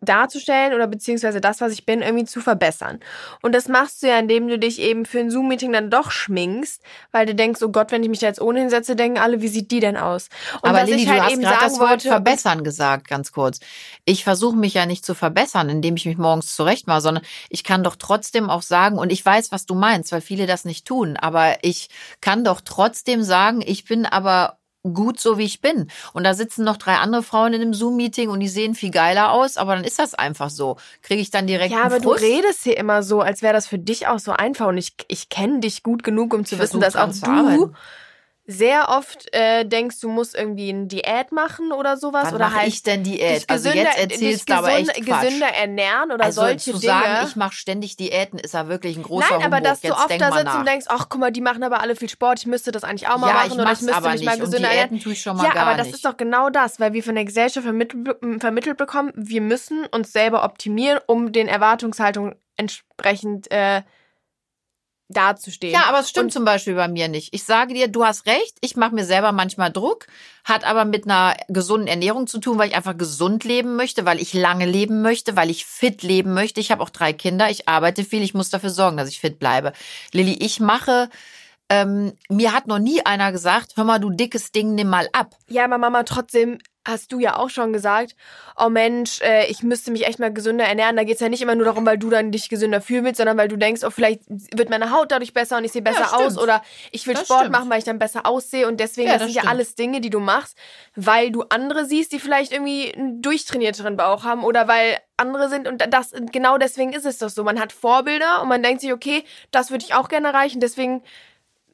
darzustellen 0.00 0.74
oder 0.74 0.86
beziehungsweise 0.86 1.40
das, 1.40 1.60
was 1.60 1.72
ich 1.72 1.86
bin, 1.86 2.02
irgendwie 2.02 2.24
zu 2.24 2.40
verbessern. 2.40 3.00
Und 3.42 3.54
das 3.54 3.68
machst 3.68 4.02
du 4.02 4.08
ja, 4.08 4.18
indem 4.18 4.48
du 4.48 4.58
dich 4.58 4.80
eben 4.80 5.04
für 5.04 5.20
ein 5.20 5.30
Zoom-Meeting 5.30 5.72
dann 5.72 5.90
doch 5.90 6.10
schminkst, 6.10 6.82
weil 7.12 7.26
du 7.26 7.34
denkst, 7.34 7.62
oh 7.62 7.68
Gott, 7.68 7.90
wenn 7.90 8.02
ich 8.02 8.08
mich 8.08 8.20
da 8.20 8.26
jetzt 8.26 8.40
ohne 8.40 8.60
hinsetze, 8.60 8.96
denken 8.96 9.18
alle, 9.18 9.40
wie 9.40 9.48
sieht 9.48 9.70
die 9.70 9.80
denn 9.80 9.96
aus? 9.96 10.28
Und 10.62 10.70
Aber 10.70 10.82
was 10.82 10.88
Lilly, 10.88 11.02
ich 11.02 11.08
halt 11.08 11.20
du 11.20 11.24
hast 11.24 11.32
eben 11.32 11.42
gerade 11.42 11.54
sagen 11.54 11.70
das 11.70 11.80
Wort 11.80 11.90
wollte, 11.90 12.08
verbessern 12.08 12.64
gesagt, 12.64 13.08
ganz 13.08 13.32
kurz. 13.32 13.60
Ich 14.04 14.24
versuche 14.24 14.56
mich 14.56 14.74
ja 14.74 14.86
nicht 14.86 15.04
zu 15.04 15.14
verbessern, 15.14 15.68
indem 15.68 15.96
ich 15.96 16.06
mich 16.06 16.18
morgens 16.18 16.54
zurechtmache, 16.54 17.00
sondern 17.00 17.24
ich 17.48 17.64
kann 17.64 17.82
doch 17.82 17.96
trotzdem 17.96 18.50
auch 18.50 18.62
sagen, 18.62 18.98
und 18.98 19.12
ich 19.12 19.24
weiß, 19.24 19.52
was 19.52 19.66
du 19.66 19.74
meinst, 19.74 20.12
weil 20.12 20.20
viele 20.20 20.46
das 20.46 20.64
nicht 20.64 20.86
tun, 20.86 21.16
aber 21.16 21.56
ich 21.62 21.88
kann 22.20 22.44
doch 22.44 22.60
trotzdem 22.60 23.22
sagen, 23.22 23.62
ich 23.64 23.84
bin 23.84 24.06
aber 24.06 24.58
gut 24.92 25.18
so, 25.18 25.38
wie 25.38 25.44
ich 25.44 25.60
bin. 25.60 25.88
Und 26.12 26.24
da 26.24 26.34
sitzen 26.34 26.64
noch 26.64 26.76
drei 26.76 26.96
andere 26.96 27.22
Frauen 27.22 27.54
in 27.54 27.62
einem 27.62 27.74
Zoom-Meeting 27.74 28.28
und 28.28 28.40
die 28.40 28.48
sehen 28.48 28.74
viel 28.74 28.90
geiler 28.90 29.32
aus, 29.32 29.56
aber 29.56 29.74
dann 29.74 29.84
ist 29.84 29.98
das 29.98 30.14
einfach 30.14 30.50
so. 30.50 30.76
Kriege 31.02 31.22
ich 31.22 31.30
dann 31.30 31.46
direkt 31.46 31.72
Ja, 31.72 31.84
aber 31.84 32.00
du 32.00 32.10
Frust? 32.10 32.22
redest 32.22 32.62
hier 32.64 32.76
immer 32.76 33.02
so, 33.02 33.20
als 33.20 33.40
wäre 33.42 33.54
das 33.54 33.66
für 33.66 33.78
dich 33.78 34.06
auch 34.06 34.18
so 34.18 34.32
einfach. 34.32 34.66
Und 34.66 34.76
ich, 34.76 34.94
ich 35.08 35.28
kenne 35.30 35.60
dich 35.60 35.82
gut 35.82 36.02
genug, 36.04 36.34
um 36.34 36.44
zu 36.44 36.56
Ich 36.56 36.60
wissen, 36.60 36.80
dass 36.80 36.96
auch 36.96 37.10
du 37.10 37.30
arbeiten. 37.30 37.74
Sehr 38.46 38.90
oft 38.90 39.32
äh, 39.34 39.64
denkst, 39.64 40.00
du 40.00 40.08
musst 40.10 40.34
irgendwie 40.34 40.68
eine 40.68 40.86
Diät 40.86 41.32
machen 41.32 41.72
oder 41.72 41.96
sowas. 41.96 42.24
Wann 42.26 42.34
oder 42.34 42.44
mache 42.46 42.56
halt 42.56 42.68
ich 42.68 42.82
denn 42.82 43.02
Diät? 43.02 43.48
Also 43.48 43.70
gesünder, 43.70 43.90
jetzt 43.90 43.98
erzählst 44.12 44.50
du 44.50 44.54
aber 44.54 44.68
echt 44.74 44.94
Quatsch. 44.94 45.22
gesünder 45.22 45.46
ernähren 45.48 46.12
oder 46.12 46.24
also 46.24 46.42
solche 46.42 46.58
zu 46.58 46.72
Dinge. 46.72 46.82
sagen, 46.92 47.26
ich 47.26 47.36
mache 47.36 47.54
ständig 47.54 47.96
Diäten, 47.96 48.38
ist 48.38 48.52
ja 48.52 48.68
wirklich 48.68 48.98
ein 48.98 49.02
großer 49.02 49.26
Nein, 49.30 49.46
aber 49.46 49.56
Humbug. 49.56 49.70
dass 49.70 49.80
du 49.80 49.88
Jetzt 49.88 49.96
oft 49.96 50.20
da 50.20 50.32
sitzt 50.32 50.44
nach. 50.44 50.58
und 50.58 50.66
denkst, 50.68 50.86
ach 50.90 51.06
guck 51.08 51.20
mal, 51.20 51.32
die 51.32 51.40
machen 51.40 51.62
aber 51.62 51.80
alle 51.80 51.96
viel 51.96 52.10
Sport, 52.10 52.40
ich 52.40 52.46
müsste 52.46 52.70
das 52.70 52.84
eigentlich 52.84 53.08
auch 53.08 53.16
mal 53.16 53.28
ja, 53.28 53.34
machen 53.34 53.52
ich 53.52 53.58
oder 53.58 53.72
ich 53.72 53.80
müsste 53.80 53.96
aber 53.96 54.10
mich 54.10 54.20
nicht. 54.20 54.26
mal 54.26 54.34
Und 54.34 54.40
gesünder 54.40 54.68
ernähren. 54.68 54.88
Diäten 54.90 55.02
tue 55.04 55.12
ich 55.14 55.22
schon 55.22 55.36
mal 55.38 55.44
Ja, 55.46 55.52
gar 55.54 55.66
aber 55.66 55.76
das 55.78 55.86
nicht. 55.86 55.96
ist 55.96 56.04
doch 56.04 56.16
genau 56.18 56.50
das, 56.50 56.78
weil 56.78 56.92
wir 56.92 57.02
von 57.02 57.14
der 57.14 57.24
Gesellschaft 57.24 57.64
vermittelt, 57.64 58.18
vermittelt 58.40 58.76
bekommen, 58.76 59.10
wir 59.16 59.40
müssen 59.40 59.86
uns 59.86 60.12
selber 60.12 60.44
optimieren, 60.44 61.00
um 61.06 61.32
den 61.32 61.48
Erwartungshaltungen 61.48 62.34
entsprechend 62.58 63.50
äh, 63.50 63.82
dazustehen. 65.08 65.72
Ja, 65.72 65.84
aber 65.88 66.00
es 66.00 66.08
stimmt 66.10 66.26
Und- 66.26 66.32
zum 66.32 66.44
Beispiel 66.44 66.74
bei 66.74 66.88
mir 66.88 67.08
nicht. 67.08 67.34
Ich 67.34 67.44
sage 67.44 67.74
dir, 67.74 67.88
du 67.88 68.04
hast 68.04 68.26
recht, 68.26 68.56
ich 68.62 68.76
mache 68.76 68.94
mir 68.94 69.04
selber 69.04 69.32
manchmal 69.32 69.70
Druck, 69.70 70.06
hat 70.44 70.64
aber 70.64 70.84
mit 70.84 71.04
einer 71.04 71.36
gesunden 71.48 71.88
Ernährung 71.88 72.26
zu 72.26 72.38
tun, 72.38 72.58
weil 72.58 72.68
ich 72.70 72.74
einfach 72.76 72.96
gesund 72.96 73.44
leben 73.44 73.76
möchte, 73.76 74.04
weil 74.06 74.20
ich 74.20 74.32
lange 74.34 74.66
leben 74.66 75.02
möchte, 75.02 75.36
weil 75.36 75.50
ich 75.50 75.66
fit 75.66 76.02
leben 76.02 76.32
möchte. 76.34 76.60
Ich 76.60 76.70
habe 76.70 76.82
auch 76.82 76.90
drei 76.90 77.12
Kinder, 77.12 77.50
ich 77.50 77.68
arbeite 77.68 78.04
viel, 78.04 78.22
ich 78.22 78.34
muss 78.34 78.50
dafür 78.50 78.70
sorgen, 78.70 78.96
dass 78.96 79.08
ich 79.08 79.20
fit 79.20 79.38
bleibe. 79.38 79.72
Lilly, 80.12 80.34
ich 80.42 80.58
mache, 80.60 81.08
ähm, 81.68 82.12
mir 82.28 82.52
hat 82.52 82.66
noch 82.66 82.78
nie 82.78 83.04
einer 83.04 83.32
gesagt, 83.32 83.72
hör 83.76 83.84
mal, 83.84 83.98
du 83.98 84.10
dickes 84.10 84.52
Ding, 84.52 84.74
nimm 84.74 84.88
mal 84.88 85.08
ab. 85.12 85.34
Ja, 85.48 85.64
aber 85.64 85.78
Mama, 85.78 86.02
trotzdem 86.04 86.58
hast 86.86 87.12
du 87.12 87.18
ja 87.18 87.36
auch 87.36 87.48
schon 87.50 87.72
gesagt, 87.72 88.14
oh 88.58 88.68
Mensch, 88.68 89.20
äh, 89.22 89.46
ich 89.46 89.62
müsste 89.62 89.90
mich 89.90 90.06
echt 90.06 90.18
mal 90.18 90.32
gesünder 90.32 90.64
ernähren. 90.66 90.96
Da 90.96 91.04
geht's 91.04 91.20
ja 91.20 91.28
nicht 91.28 91.40
immer 91.42 91.54
nur 91.54 91.64
darum, 91.64 91.86
weil 91.86 91.96
du 91.98 92.10
dann 92.10 92.30
dich 92.30 92.48
gesünder 92.48 92.80
fühlen 92.80 93.04
willst, 93.04 93.16
sondern 93.18 93.36
weil 93.38 93.48
du 93.48 93.56
denkst, 93.56 93.82
oh, 93.84 93.90
vielleicht 93.90 94.20
wird 94.28 94.68
meine 94.70 94.90
Haut 94.90 95.10
dadurch 95.10 95.32
besser 95.32 95.56
und 95.56 95.64
ich 95.64 95.72
sehe 95.72 95.82
besser 95.82 96.10
Ja, 96.10 96.16
aus 96.18 96.36
oder 96.36 96.62
ich 96.92 97.06
will 97.06 97.14
Das 97.14 97.24
Sport 97.24 97.40
stimmt. 97.40 97.52
machen, 97.52 97.70
weil 97.70 97.78
ich 97.78 97.84
dann 97.84 97.98
besser 97.98 98.26
aussehe 98.26 98.68
und 98.68 98.80
deswegen, 98.80 99.08
Ja, 99.08 99.14
das, 99.14 99.22
das 99.22 99.26
sind 99.28 99.36
ja 99.36 99.42
stimmt. 99.42 99.52
alles 99.52 99.74
Dinge, 99.76 100.00
die 100.00 100.10
du 100.10 100.20
machst, 100.20 100.58
weil 100.94 101.30
du 101.30 101.42
andere 101.48 101.86
siehst, 101.86 102.12
die 102.12 102.20
vielleicht 102.20 102.52
irgendwie 102.52 102.92
einen 102.94 103.22
durchtrainierteren 103.22 103.96
Bauch 103.96 104.24
haben 104.24 104.44
oder 104.44 104.68
weil 104.68 104.98
andere 105.16 105.48
sind 105.48 105.66
und 105.68 105.82
das, 105.90 106.12
genau 106.32 106.58
deswegen 106.58 106.92
ist 106.92 107.06
es 107.06 107.18
doch 107.18 107.28
so. 107.30 107.44
Man 107.44 107.60
hat 107.60 107.72
Vorbilder 107.72 108.42
und 108.42 108.48
man 108.48 108.62
denkt 108.62 108.80
sich, 108.82 108.92
okay, 108.92 109.24
das 109.50 109.70
würde 109.70 109.84
ich 109.84 109.94
auch 109.94 110.08
gerne 110.08 110.28
erreichen, 110.28 110.60
deswegen, 110.60 111.02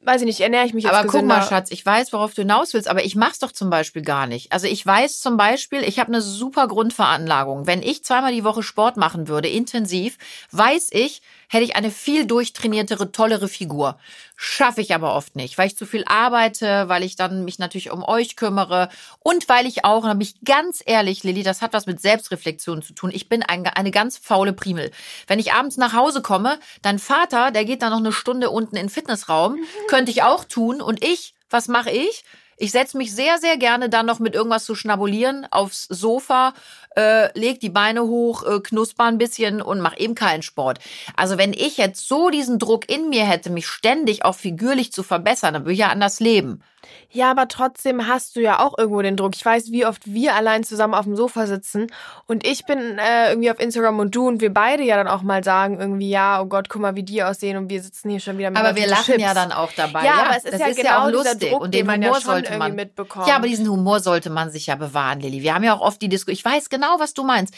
weiß 0.03 0.21
ich 0.21 0.25
nicht, 0.25 0.39
ernähre 0.41 0.65
ich 0.65 0.73
mich 0.73 0.83
jetzt 0.83 0.93
Aber 0.93 1.03
guck 1.03 1.13
gesünder. 1.13 1.37
mal, 1.37 1.47
Schatz, 1.47 1.71
ich 1.71 1.85
weiß, 1.85 2.11
worauf 2.13 2.33
du 2.33 2.41
hinaus 2.41 2.73
willst, 2.73 2.87
aber 2.87 3.03
ich 3.05 3.15
mach's 3.15 3.39
doch 3.39 3.51
zum 3.51 3.69
Beispiel 3.69 4.01
gar 4.01 4.27
nicht. 4.27 4.51
Also 4.51 4.67
ich 4.67 4.85
weiß 4.85 5.19
zum 5.19 5.37
Beispiel, 5.37 5.83
ich 5.83 5.99
habe 5.99 6.09
eine 6.09 6.21
super 6.21 6.67
Grundveranlagung. 6.67 7.67
Wenn 7.67 7.83
ich 7.83 8.03
zweimal 8.03 8.33
die 8.33 8.43
Woche 8.43 8.63
Sport 8.63 8.97
machen 8.97 9.27
würde, 9.27 9.47
intensiv, 9.47 10.17
weiß 10.51 10.89
ich, 10.91 11.21
hätte 11.51 11.65
ich 11.65 11.75
eine 11.75 11.91
viel 11.91 12.25
durchtrainiertere, 12.25 13.11
tollere 13.11 13.49
Figur. 13.49 13.99
Schaffe 14.37 14.79
ich 14.79 14.95
aber 14.95 15.13
oft 15.13 15.35
nicht, 15.35 15.57
weil 15.57 15.67
ich 15.67 15.75
zu 15.75 15.85
viel 15.85 16.05
arbeite, 16.05 16.87
weil 16.87 17.03
ich 17.03 17.17
dann 17.17 17.43
mich 17.43 17.59
natürlich 17.59 17.91
um 17.91 18.03
euch 18.03 18.37
kümmere 18.37 18.87
und 19.19 19.49
weil 19.49 19.67
ich 19.67 19.83
auch, 19.83 20.03
und 20.03 20.07
da 20.07 20.13
bin 20.13 20.21
ich 20.21 20.41
ganz 20.45 20.81
ehrlich, 20.85 21.23
Lilly, 21.23 21.43
das 21.43 21.61
hat 21.61 21.73
was 21.73 21.87
mit 21.87 22.01
Selbstreflexion 22.01 22.81
zu 22.81 22.93
tun. 22.93 23.11
Ich 23.13 23.27
bin 23.27 23.43
ein, 23.43 23.67
eine 23.67 23.91
ganz 23.91 24.17
faule 24.17 24.53
Primel. 24.53 24.91
Wenn 25.27 25.39
ich 25.39 25.51
abends 25.51 25.75
nach 25.75 25.93
Hause 25.93 26.21
komme, 26.21 26.57
dein 26.81 26.99
Vater, 26.99 27.51
der 27.51 27.65
geht 27.65 27.81
dann 27.81 27.91
noch 27.91 27.99
eine 27.99 28.13
Stunde 28.13 28.49
unten 28.49 28.77
in 28.77 28.83
den 28.83 28.89
Fitnessraum, 28.89 29.57
könnte 29.89 30.11
ich 30.11 30.23
auch 30.23 30.45
tun. 30.45 30.81
Und 30.81 31.03
ich, 31.03 31.35
was 31.49 31.67
mache 31.67 31.91
ich? 31.91 32.23
Ich 32.61 32.69
setze 32.69 32.95
mich 32.95 33.11
sehr, 33.13 33.39
sehr 33.39 33.57
gerne 33.57 33.89
dann 33.89 34.05
noch 34.05 34.19
mit 34.19 34.35
irgendwas 34.35 34.65
zu 34.65 34.75
schnabulieren 34.75 35.47
aufs 35.49 35.85
Sofa, 35.89 36.53
äh, 36.95 37.37
leg 37.37 37.59
die 37.59 37.69
Beine 37.69 38.03
hoch, 38.03 38.43
äh, 38.43 38.59
knusper 38.59 39.05
ein 39.05 39.17
bisschen 39.17 39.61
und 39.61 39.79
mach 39.79 39.97
eben 39.97 40.15
keinen 40.15 40.41
Sport. 40.41 40.79
Also 41.15 41.37
wenn 41.37 41.53
ich 41.53 41.77
jetzt 41.77 42.07
so 42.07 42.29
diesen 42.29 42.59
Druck 42.59 42.89
in 42.91 43.09
mir 43.09 43.25
hätte, 43.25 43.49
mich 43.49 43.67
ständig 43.67 44.25
auch 44.25 44.35
figürlich 44.35 44.91
zu 44.91 45.03
verbessern, 45.03 45.53
dann 45.53 45.63
würde 45.63 45.73
ich 45.73 45.79
ja 45.79 45.89
anders 45.89 46.19
leben. 46.19 46.61
Ja, 47.09 47.31
aber 47.31 47.47
trotzdem 47.47 48.07
hast 48.07 48.35
du 48.35 48.41
ja 48.41 48.59
auch 48.59 48.77
irgendwo 48.77 49.01
den 49.01 49.17
Druck. 49.17 49.35
Ich 49.35 49.45
weiß, 49.45 49.71
wie 49.71 49.85
oft 49.85 50.01
wir 50.05 50.35
allein 50.35 50.63
zusammen 50.63 50.93
auf 50.93 51.05
dem 51.05 51.15
Sofa 51.15 51.47
sitzen 51.47 51.87
und 52.27 52.45
ich 52.45 52.65
bin 52.65 52.97
äh, 52.97 53.29
irgendwie 53.29 53.51
auf 53.51 53.59
Instagram 53.59 53.99
und 53.99 54.15
du 54.15 54.27
und 54.27 54.41
wir 54.41 54.53
beide 54.53 54.83
ja 54.83 54.95
dann 54.95 55.07
auch 55.07 55.21
mal 55.21 55.43
sagen 55.43 55.79
irgendwie, 55.79 56.09
ja, 56.09 56.41
oh 56.41 56.45
Gott, 56.45 56.69
guck 56.69 56.81
mal, 56.81 56.95
wie 56.95 57.03
die 57.03 57.23
aussehen 57.23 57.57
und 57.57 57.69
wir 57.69 57.81
sitzen 57.81 58.09
hier 58.09 58.19
schon 58.19 58.37
wieder 58.37 58.49
mit 58.49 58.59
Aber 58.59 58.75
wir 58.75 58.87
lachen 58.87 59.03
Chips. 59.13 59.21
ja 59.21 59.33
dann 59.33 59.51
auch 59.51 59.71
dabei. 59.75 60.05
Ja, 60.05 60.23
aber 60.25 60.37
es 60.37 60.45
ist 60.45 60.59
ja 60.59 60.67
ist 60.67 60.77
genau 60.77 60.89
ja 60.89 61.03
auch 61.03 61.07
dieser 61.07 61.23
lustig. 61.31 61.49
Druck, 61.51 61.61
und 61.61 61.73
den 61.73 61.79
den 61.79 61.87
man 61.87 62.01
ja 62.01 62.07
Humor 62.09 62.21
schon 62.21 62.31
sollte 62.31 62.57
man 62.57 62.75
mitbekommt. 62.75 63.27
Ja, 63.27 63.35
aber 63.35 63.47
diesen 63.47 63.69
Humor 63.69 63.99
sollte 63.99 64.29
man 64.29 64.49
sich 64.51 64.67
ja 64.67 64.75
bewahren, 64.75 65.19
Lilly. 65.19 65.41
Wir 65.41 65.53
haben 65.53 65.63
ja 65.63 65.75
auch 65.75 65.81
oft 65.81 66.01
die 66.01 66.09
Diskussion. 66.09 66.33
Ich 66.33 66.45
weiß 66.45 66.69
genau, 66.69 66.95
was 66.99 67.13
du 67.13 67.23
meinst. 67.23 67.53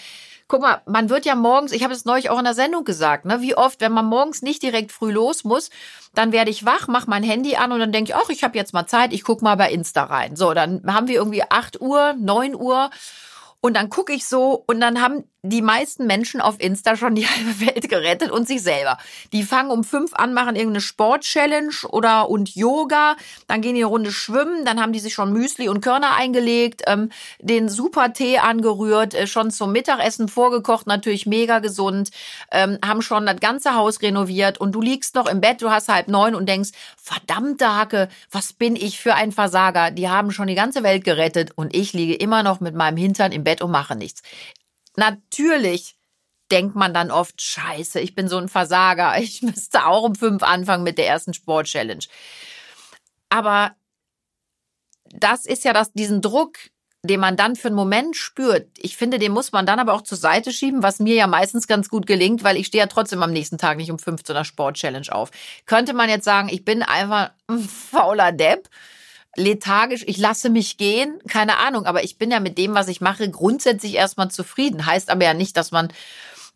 Guck 0.47 0.61
mal, 0.61 0.81
man 0.85 1.09
wird 1.09 1.25
ja 1.25 1.35
morgens, 1.35 1.71
ich 1.71 1.83
habe 1.83 1.93
es 1.93 2.05
neulich 2.05 2.29
auch 2.29 2.37
in 2.37 2.43
der 2.43 2.53
Sendung 2.53 2.83
gesagt, 2.83 3.25
ne, 3.25 3.41
wie 3.41 3.55
oft, 3.55 3.81
wenn 3.81 3.91
man 3.91 4.05
morgens 4.05 4.41
nicht 4.41 4.61
direkt 4.61 4.91
früh 4.91 5.11
los 5.11 5.43
muss, 5.43 5.69
dann 6.13 6.31
werde 6.31 6.51
ich 6.51 6.65
wach, 6.65 6.87
mache 6.87 7.09
mein 7.09 7.23
Handy 7.23 7.55
an 7.55 7.71
und 7.71 7.79
dann 7.79 7.91
denke 7.91 8.11
ich, 8.11 8.15
ach, 8.15 8.29
ich 8.29 8.43
habe 8.43 8.57
jetzt 8.57 8.73
mal 8.73 8.85
Zeit, 8.85 9.13
ich 9.13 9.23
guck 9.23 9.41
mal 9.41 9.55
bei 9.55 9.71
Insta 9.71 10.03
rein. 10.03 10.35
So, 10.35 10.53
dann 10.53 10.83
haben 10.85 11.07
wir 11.07 11.15
irgendwie 11.15 11.43
8 11.43 11.81
Uhr, 11.81 12.13
9 12.19 12.55
Uhr 12.55 12.89
und 13.61 13.75
dann 13.75 13.89
gucke 13.89 14.13
ich 14.13 14.27
so 14.27 14.63
und 14.67 14.81
dann 14.81 15.01
haben 15.01 15.23
die 15.45 15.61
meisten 15.61 16.07
Menschen 16.07 16.39
auf 16.39 16.55
Insta 16.59 16.95
schon 16.95 17.15
die 17.15 17.27
halbe 17.27 17.59
Welt 17.59 17.89
gerettet 17.89 18.31
und 18.31 18.47
sich 18.47 18.63
selber. 18.63 18.97
Die 19.33 19.43
fangen 19.43 19.71
um 19.71 19.83
fünf 19.83 20.13
an, 20.13 20.33
machen 20.33 20.55
irgendeine 20.55 20.79
Sport-Challenge 20.79 21.73
oder 21.89 22.29
und 22.29 22.55
Yoga, 22.55 23.17
dann 23.47 23.61
gehen 23.61 23.75
die 23.75 23.81
eine 23.81 23.89
Runde 23.89 24.11
schwimmen, 24.13 24.63
dann 24.63 24.81
haben 24.81 24.93
die 24.93 25.01
sich 25.01 25.13
schon 25.13 25.33
Müsli 25.33 25.67
und 25.67 25.81
Körner 25.81 26.15
eingelegt, 26.15 26.83
ähm, 26.87 27.09
den 27.39 27.67
super 27.67 28.13
Tee 28.13 28.37
angerührt, 28.37 29.13
äh, 29.13 29.27
schon 29.27 29.51
zum 29.51 29.73
Mittagessen 29.73 30.29
vorgekocht, 30.29 30.87
natürlich 30.87 31.25
mega 31.25 31.59
gesund, 31.59 32.11
ähm, 32.51 32.79
haben 32.83 33.01
schon 33.01 33.25
das 33.25 33.41
ganze 33.41 33.75
Haus 33.75 34.01
renoviert 34.01 34.59
und 34.59 34.71
du 34.71 34.81
liegst 34.81 35.15
noch 35.15 35.27
im 35.27 35.41
Bett, 35.41 35.61
du 35.61 35.69
hast 35.69 35.89
halb 35.89 36.07
neun 36.07 36.35
und 36.35 36.47
denkst, 36.47 36.69
verdammte 36.95 37.75
Hacke, 37.75 38.07
was 38.31 38.53
bin 38.53 38.77
ich 38.77 38.99
für 39.01 39.15
ein 39.15 39.33
Versager? 39.33 39.91
Die 39.91 40.07
haben 40.07 40.31
schon 40.31 40.47
die 40.47 40.55
ganze 40.55 40.83
Welt 40.83 41.03
gerettet 41.03 41.51
und 41.55 41.75
ich 41.75 41.91
liege 41.91 42.15
immer 42.15 42.43
noch 42.43 42.61
mit 42.61 42.75
meinem 42.75 42.95
Hintern 42.95 43.33
im 43.33 43.43
Bett 43.43 43.61
und 43.61 43.71
mache 43.71 43.97
nichts. 43.97 44.21
Natürlich 44.95 45.95
denkt 46.51 46.75
man 46.75 46.93
dann 46.93 47.09
oft, 47.09 47.41
scheiße, 47.41 47.99
ich 47.99 48.15
bin 48.15 48.27
so 48.27 48.37
ein 48.37 48.49
Versager. 48.49 49.17
Ich 49.19 49.41
müsste 49.41 49.85
auch 49.85 50.03
um 50.03 50.15
fünf 50.15 50.43
anfangen 50.43 50.83
mit 50.83 50.97
der 50.97 51.07
ersten 51.07 51.33
Sport-Challenge. 51.33 52.03
Aber 53.29 53.75
das 55.13 55.45
ist 55.45 55.63
ja 55.63 55.73
das, 55.73 55.93
diesen 55.93 56.21
Druck, 56.21 56.57
den 57.05 57.19
man 57.19 57.35
dann 57.35 57.55
für 57.55 57.67
einen 57.67 57.75
Moment 57.75 58.15
spürt. 58.15 58.69
Ich 58.77 58.95
finde, 58.95 59.19
den 59.19 59.31
muss 59.31 59.51
man 59.51 59.65
dann 59.65 59.79
aber 59.79 59.93
auch 59.93 60.03
zur 60.03 60.17
Seite 60.17 60.53
schieben, 60.53 60.83
was 60.83 60.99
mir 60.99 61.15
ja 61.15 61.27
meistens 61.27 61.67
ganz 61.67 61.89
gut 61.89 62.05
gelingt, 62.05 62.43
weil 62.43 62.55
ich 62.55 62.67
stehe 62.67 62.83
ja 62.83 62.87
trotzdem 62.87 63.21
am 63.23 63.31
nächsten 63.31 63.57
Tag 63.57 63.77
nicht 63.77 63.91
um 63.91 63.99
15 63.99 64.35
er 64.35 64.45
Sport-Challenge 64.45 65.11
auf. 65.11 65.31
Könnte 65.65 65.93
man 65.93 66.09
jetzt 66.09 66.25
sagen, 66.25 66.49
ich 66.49 66.63
bin 66.63 66.81
einfach 66.81 67.31
ein 67.47 67.59
fauler 67.91 68.31
Depp, 68.31 68.69
lethargisch, 69.35 70.03
ich 70.07 70.17
lasse 70.17 70.49
mich 70.49 70.77
gehen, 70.77 71.19
keine 71.27 71.57
Ahnung, 71.57 71.85
aber 71.85 72.03
ich 72.03 72.17
bin 72.17 72.31
ja 72.31 72.39
mit 72.39 72.57
dem, 72.57 72.75
was 72.75 72.87
ich 72.87 73.01
mache, 73.01 73.29
grundsätzlich 73.29 73.95
erstmal 73.95 74.29
zufrieden. 74.29 74.85
Heißt 74.85 75.09
aber 75.09 75.23
ja 75.23 75.33
nicht, 75.33 75.57
dass 75.57 75.71
man 75.71 75.89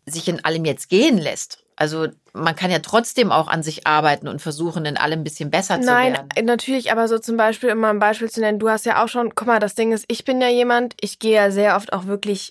sich 0.06 0.28
in 0.28 0.44
allem 0.44 0.64
jetzt 0.64 0.88
gehen 0.88 1.18
lässt. 1.18 1.64
Also 1.76 2.08
man 2.32 2.56
kann 2.56 2.72
ja 2.72 2.80
trotzdem 2.80 3.30
auch 3.30 3.46
an 3.46 3.62
sich 3.62 3.86
arbeiten 3.86 4.26
und 4.26 4.42
versuchen, 4.42 4.84
in 4.84 4.96
allem 4.96 5.20
ein 5.20 5.24
bisschen 5.24 5.50
besser 5.50 5.80
zu 5.80 5.86
Nein, 5.86 6.14
werden. 6.14 6.46
natürlich, 6.46 6.90
aber 6.90 7.06
so 7.06 7.18
zum 7.18 7.36
Beispiel, 7.36 7.70
um 7.70 7.78
mal 7.78 7.90
ein 7.90 8.00
Beispiel 8.00 8.28
zu 8.28 8.40
nennen, 8.40 8.58
du 8.58 8.68
hast 8.68 8.84
ja 8.84 9.02
auch 9.02 9.08
schon, 9.08 9.34
guck 9.34 9.46
mal, 9.46 9.60
das 9.60 9.76
Ding 9.76 9.92
ist, 9.92 10.04
ich 10.08 10.24
bin 10.24 10.40
ja 10.40 10.48
jemand, 10.48 10.94
ich 11.00 11.20
gehe 11.20 11.34
ja 11.34 11.50
sehr 11.52 11.76
oft 11.76 11.92
auch 11.92 12.06
wirklich 12.06 12.50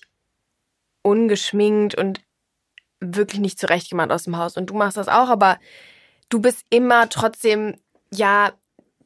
ungeschminkt 1.02 1.94
und 1.94 2.20
wirklich 3.00 3.40
nicht 3.40 3.58
zurechtgemacht 3.58 4.10
aus 4.10 4.24
dem 4.24 4.38
Haus. 4.38 4.56
Und 4.56 4.70
du 4.70 4.74
machst 4.74 4.96
das 4.96 5.08
auch, 5.08 5.28
aber 5.28 5.58
du 6.30 6.40
bist 6.40 6.64
immer 6.70 7.08
trotzdem, 7.10 7.76
ja, 8.10 8.52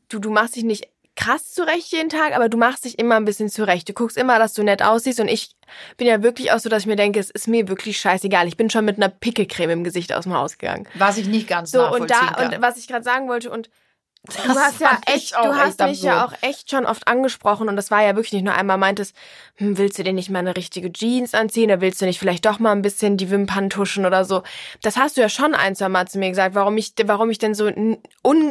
du, 0.09 0.21
du 0.21 0.31
machst 0.31 0.55
dich 0.55 0.65
nicht 0.65 0.89
krass 1.23 1.53
zurecht 1.53 1.93
jeden 1.93 2.09
Tag, 2.09 2.35
aber 2.35 2.49
du 2.49 2.57
machst 2.57 2.85
dich 2.85 2.99
immer 2.99 3.17
ein 3.17 3.25
bisschen 3.25 3.49
zurecht. 3.49 3.89
Du 3.89 3.93
guckst 3.93 4.17
immer, 4.17 4.39
dass 4.39 4.55
du 4.55 4.63
nett 4.63 4.83
aussiehst 4.83 5.21
und 5.21 5.29
ich 5.29 5.51
bin 5.97 6.07
ja 6.07 6.23
wirklich 6.23 6.53
auch 6.53 6.59
so, 6.59 6.69
dass 6.69 6.83
ich 6.83 6.87
mir 6.87 6.97
denke, 6.97 7.21
es 7.21 7.31
ist 7.31 7.49
mir 7.49 7.69
wirklich 7.69 8.01
scheißegal. 8.01 8.49
Ich 8.49 8.57
bin 8.57 8.71
schon 8.71 8.85
mit 8.85 8.97
einer 8.97 9.09
Pickelcreme 9.09 9.71
im 9.71 9.85
Gesicht 9.85 10.13
aus 10.13 10.25
dem 10.25 10.35
Haus 10.35 10.59
gegangen. 10.59 10.87
Was 10.95 11.19
ich 11.19 11.27
nicht 11.27 11.49
ganz 11.49 11.71
So, 11.71 11.89
und 11.93 12.11
da, 12.11 12.19
kann. 12.19 12.55
und 12.55 12.63
was 12.63 12.77
ich 12.77 12.89
gerade 12.89 13.05
sagen 13.05 13.29
wollte, 13.29 13.51
und 13.51 13.71
du 14.25 14.33
Das 14.49 14.57
hast 14.57 14.81
ja 14.81 14.99
echt, 15.07 15.33
du 15.33 15.55
hast 15.55 15.81
echt 15.81 15.91
mich 15.91 16.03
ja 16.03 16.21
auch 16.25 16.33
absurd. 16.33 16.43
echt 16.43 16.71
schon 16.71 16.87
oft 16.87 17.09
angesprochen 17.09 17.69
und 17.69 17.77
das 17.77 17.91
war 17.91 18.03
ja 18.03 18.15
wirklich 18.15 18.33
nicht 18.33 18.45
nur 18.45 18.55
einmal 18.55 18.79
meintest, 18.79 19.15
hm, 19.57 19.79
willst 19.79 19.99
du 19.99 20.05
dir 20.05 20.13
nicht 20.13 20.31
mal 20.31 20.39
eine 20.39 20.57
richtige 20.57 20.93
Jeans 20.93 21.35
anziehen 21.35 21.65
oder 21.71 21.81
willst 21.81 22.01
du 22.01 22.07
nicht 22.07 22.19
vielleicht 22.21 22.47
doch 22.47 22.59
mal 22.61 22.71
ein 22.73 22.83
bisschen 22.83 23.17
die 23.17 23.31
Wimpern 23.31 23.69
tuschen 23.69 24.07
oder 24.07 24.25
so. 24.25 24.43
Das 24.81 24.97
hast 24.97 25.17
du 25.17 25.21
ja 25.23 25.29
schon 25.29 25.55
ein, 25.55 25.75
zwei 25.75 25.89
Mal 25.89 26.07
zu 26.07 26.19
mir 26.19 26.29
gesagt, 26.29 26.55
warum 26.55 26.77
ich, 26.79 26.93
warum 27.05 27.31
ich 27.31 27.39
denn 27.39 27.55
so 27.55 27.67
n- 27.67 27.99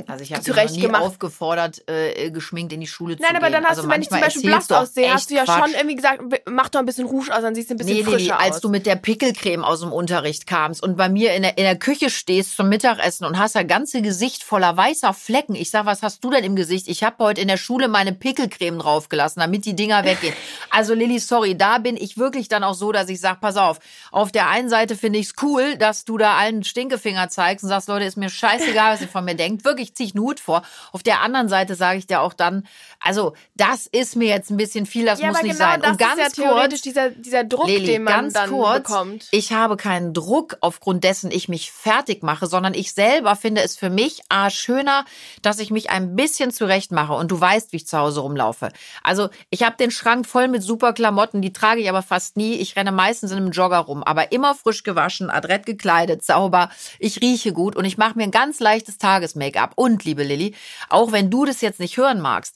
also 0.07 0.23
ich 0.23 0.33
unzurecht 0.35 0.75
nie 0.75 0.81
gemacht 0.81 1.03
aufgefordert, 1.03 1.81
äh, 1.87 2.29
geschminkt 2.31 2.73
in 2.73 2.81
die 2.81 2.87
Schule 2.87 3.15
zu 3.15 3.21
Nein, 3.23 3.29
gehen. 3.33 3.37
aber 3.43 3.49
dann 3.49 3.63
hast 3.63 3.77
also 3.77 3.83
du, 3.83 3.89
wenn 3.89 4.01
ich 4.01 4.09
zum 4.09 4.19
Beispiel 4.19 4.41
blass 4.43 4.69
aussehe, 4.71 5.13
hast 5.13 5.29
du 5.29 5.35
ja 5.35 5.45
Quatsch. 5.45 5.63
schon 5.63 5.73
irgendwie 5.73 5.95
gesagt, 5.95 6.21
mach 6.49 6.67
doch 6.69 6.79
ein 6.81 6.85
bisschen 6.85 7.05
Rouge 7.07 7.33
aus, 7.33 7.41
dann 7.41 7.55
siehst 7.55 7.69
du 7.69 7.75
ein 7.75 7.77
bisschen 7.77 7.93
Nee, 7.95 8.03
nee, 8.03 8.09
frischer 8.11 8.37
nee, 8.37 8.43
als 8.45 8.55
aus. 8.57 8.61
du 8.61 8.69
mit 8.69 8.85
der 8.85 8.97
Pickelcreme 8.97 9.63
aus 9.63 9.79
dem 9.79 9.93
Unterricht 9.93 10.47
kamst 10.47 10.83
und 10.83 10.97
bei 10.97 11.07
mir 11.07 11.33
in 11.33 11.43
der, 11.43 11.57
in 11.57 11.63
der 11.63 11.77
Küche 11.77 12.09
stehst 12.09 12.57
zum 12.57 12.67
Mittagessen 12.69 13.25
und 13.25 13.39
hast 13.39 13.55
das 13.55 13.65
ganze 13.67 14.01
Gesicht 14.01 14.43
voller 14.43 14.75
weißer 14.75 15.13
Flecken. 15.13 15.55
Ich 15.61 15.69
sag, 15.69 15.85
was 15.85 16.01
hast 16.01 16.23
du 16.23 16.31
denn 16.31 16.43
im 16.43 16.55
Gesicht? 16.55 16.87
Ich 16.87 17.03
habe 17.03 17.23
heute 17.23 17.39
in 17.39 17.47
der 17.47 17.57
Schule 17.57 17.87
meine 17.87 18.13
Pickelcreme 18.13 18.79
draufgelassen, 18.79 19.41
damit 19.41 19.63
die 19.65 19.75
Dinger 19.75 20.03
weggehen. 20.03 20.33
Also 20.71 20.95
Lilly, 20.95 21.19
sorry, 21.19 21.55
da 21.55 21.77
bin 21.77 21.97
ich 21.97 22.17
wirklich 22.17 22.47
dann 22.47 22.63
auch 22.63 22.73
so, 22.73 22.91
dass 22.91 23.09
ich 23.09 23.21
sag, 23.21 23.41
pass 23.41 23.57
auf, 23.57 23.79
auf 24.11 24.31
der 24.31 24.47
einen 24.47 24.69
Seite 24.69 24.95
finde 24.95 25.19
ich's 25.19 25.35
cool, 25.43 25.77
dass 25.77 26.03
du 26.03 26.17
da 26.17 26.35
allen 26.35 26.63
Stinkefinger 26.63 27.29
zeigst 27.29 27.63
und 27.63 27.69
sagst, 27.69 27.89
Leute, 27.89 28.05
ist 28.05 28.17
mir 28.17 28.31
scheißegal, 28.31 28.93
was 28.95 29.01
ihr 29.01 29.07
von 29.07 29.23
mir 29.23 29.35
denkt. 29.35 29.63
Wirklich, 29.63 29.93
zieh 29.93 30.05
ich 30.05 30.15
einen 30.15 30.23
Hut 30.23 30.39
vor. 30.39 30.63
Auf 30.93 31.03
der 31.03 31.21
anderen 31.21 31.47
Seite 31.47 31.75
sage 31.75 31.99
ich 31.99 32.07
dir 32.07 32.21
auch 32.21 32.33
dann, 32.33 32.65
also 32.99 33.33
das 33.55 33.85
ist 33.85 34.15
mir 34.15 34.29
jetzt 34.29 34.49
ein 34.49 34.57
bisschen 34.57 34.87
viel, 34.87 35.05
das 35.05 35.19
ja, 35.19 35.27
muss 35.27 35.43
nicht 35.43 35.59
genau 35.59 35.71
sein. 35.71 35.81
das 35.81 35.91
und 35.91 35.97
ganz 35.99 36.21
ist 36.21 36.37
ja 36.37 36.43
theoretisch 36.43 36.81
kurz, 36.81 36.81
dieser, 36.81 37.09
dieser 37.11 37.43
Druck, 37.43 37.67
Lili, 37.67 37.85
den 37.85 38.03
man 38.03 38.13
ganz 38.13 38.33
dann 38.33 38.49
kurz, 38.49 38.87
bekommt. 38.87 39.27
ich 39.29 39.53
habe 39.53 39.77
keinen 39.77 40.15
Druck 40.15 40.57
aufgrund 40.61 41.03
dessen 41.03 41.29
ich 41.29 41.49
mich 41.49 41.71
fertig 41.71 42.23
mache, 42.23 42.47
sondern 42.47 42.73
ich 42.73 42.93
selber 42.93 43.35
finde 43.35 43.61
es 43.61 43.77
für 43.77 43.91
mich 43.91 44.21
a 44.29 44.49
schöner, 44.49 45.05
dass 45.43 45.50
ich 45.59 45.71
mich 45.71 45.89
ein 45.89 46.15
bisschen 46.15 46.51
zurecht 46.51 46.91
mache 46.91 47.13
und 47.13 47.31
du 47.31 47.39
weißt, 47.39 47.71
wie 47.71 47.77
ich 47.77 47.87
zu 47.87 47.97
Hause 47.97 48.21
rumlaufe. 48.21 48.69
Also 49.03 49.29
ich 49.49 49.63
habe 49.63 49.77
den 49.77 49.91
Schrank 49.91 50.25
voll 50.25 50.47
mit 50.47 50.63
super 50.63 50.93
Klamotten, 50.93 51.41
die 51.41 51.53
trage 51.53 51.81
ich 51.81 51.89
aber 51.89 52.01
fast 52.01 52.37
nie. 52.37 52.55
Ich 52.55 52.75
renne 52.75 52.91
meistens 52.91 53.31
in 53.31 53.37
einem 53.37 53.51
Jogger 53.51 53.79
rum, 53.79 54.03
aber 54.03 54.31
immer 54.31 54.55
frisch 54.55 54.83
gewaschen, 54.83 55.29
adrett 55.29 55.65
gekleidet, 55.65 56.23
sauber. 56.23 56.69
Ich 56.99 57.21
rieche 57.21 57.53
gut 57.53 57.75
und 57.75 57.85
ich 57.85 57.97
mache 57.97 58.17
mir 58.17 58.23
ein 58.23 58.31
ganz 58.31 58.59
leichtes 58.59 58.97
Tages-Make-up. 58.97 59.73
Und 59.75 60.03
liebe 60.05 60.23
Lilly, 60.23 60.55
auch 60.89 61.11
wenn 61.11 61.29
du 61.29 61.45
das 61.45 61.61
jetzt 61.61 61.79
nicht 61.79 61.97
hören 61.97 62.21
magst, 62.21 62.55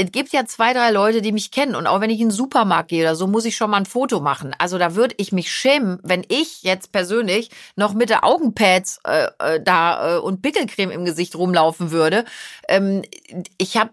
es 0.00 0.12
gibt 0.12 0.32
ja 0.32 0.46
zwei, 0.46 0.72
drei 0.72 0.92
Leute, 0.92 1.22
die 1.22 1.32
mich 1.32 1.50
kennen. 1.50 1.74
Und 1.74 1.88
auch 1.88 2.00
wenn 2.00 2.08
ich 2.08 2.20
in 2.20 2.28
den 2.28 2.34
Supermarkt 2.34 2.90
gehe 2.90 3.02
oder 3.02 3.16
so, 3.16 3.26
muss 3.26 3.44
ich 3.44 3.56
schon 3.56 3.70
mal 3.70 3.78
ein 3.78 3.84
Foto 3.84 4.20
machen. 4.20 4.54
Also 4.58 4.78
da 4.78 4.94
würde 4.94 5.16
ich 5.18 5.32
mich 5.32 5.50
schämen, 5.50 5.98
wenn 6.04 6.24
ich 6.28 6.62
jetzt 6.62 6.92
persönlich 6.92 7.50
noch 7.74 7.94
mit 7.94 8.08
der 8.08 8.24
Augenpads 8.24 9.00
äh, 9.04 9.26
äh, 9.40 9.60
da 9.60 10.16
äh, 10.16 10.18
und 10.20 10.40
Pickelcreme 10.40 10.92
im 10.92 11.04
Gesicht 11.04 11.34
rumlaufen 11.34 11.90
würde. 11.90 12.24
Ähm, 12.68 13.02
ich 13.58 13.76
habe 13.76 13.90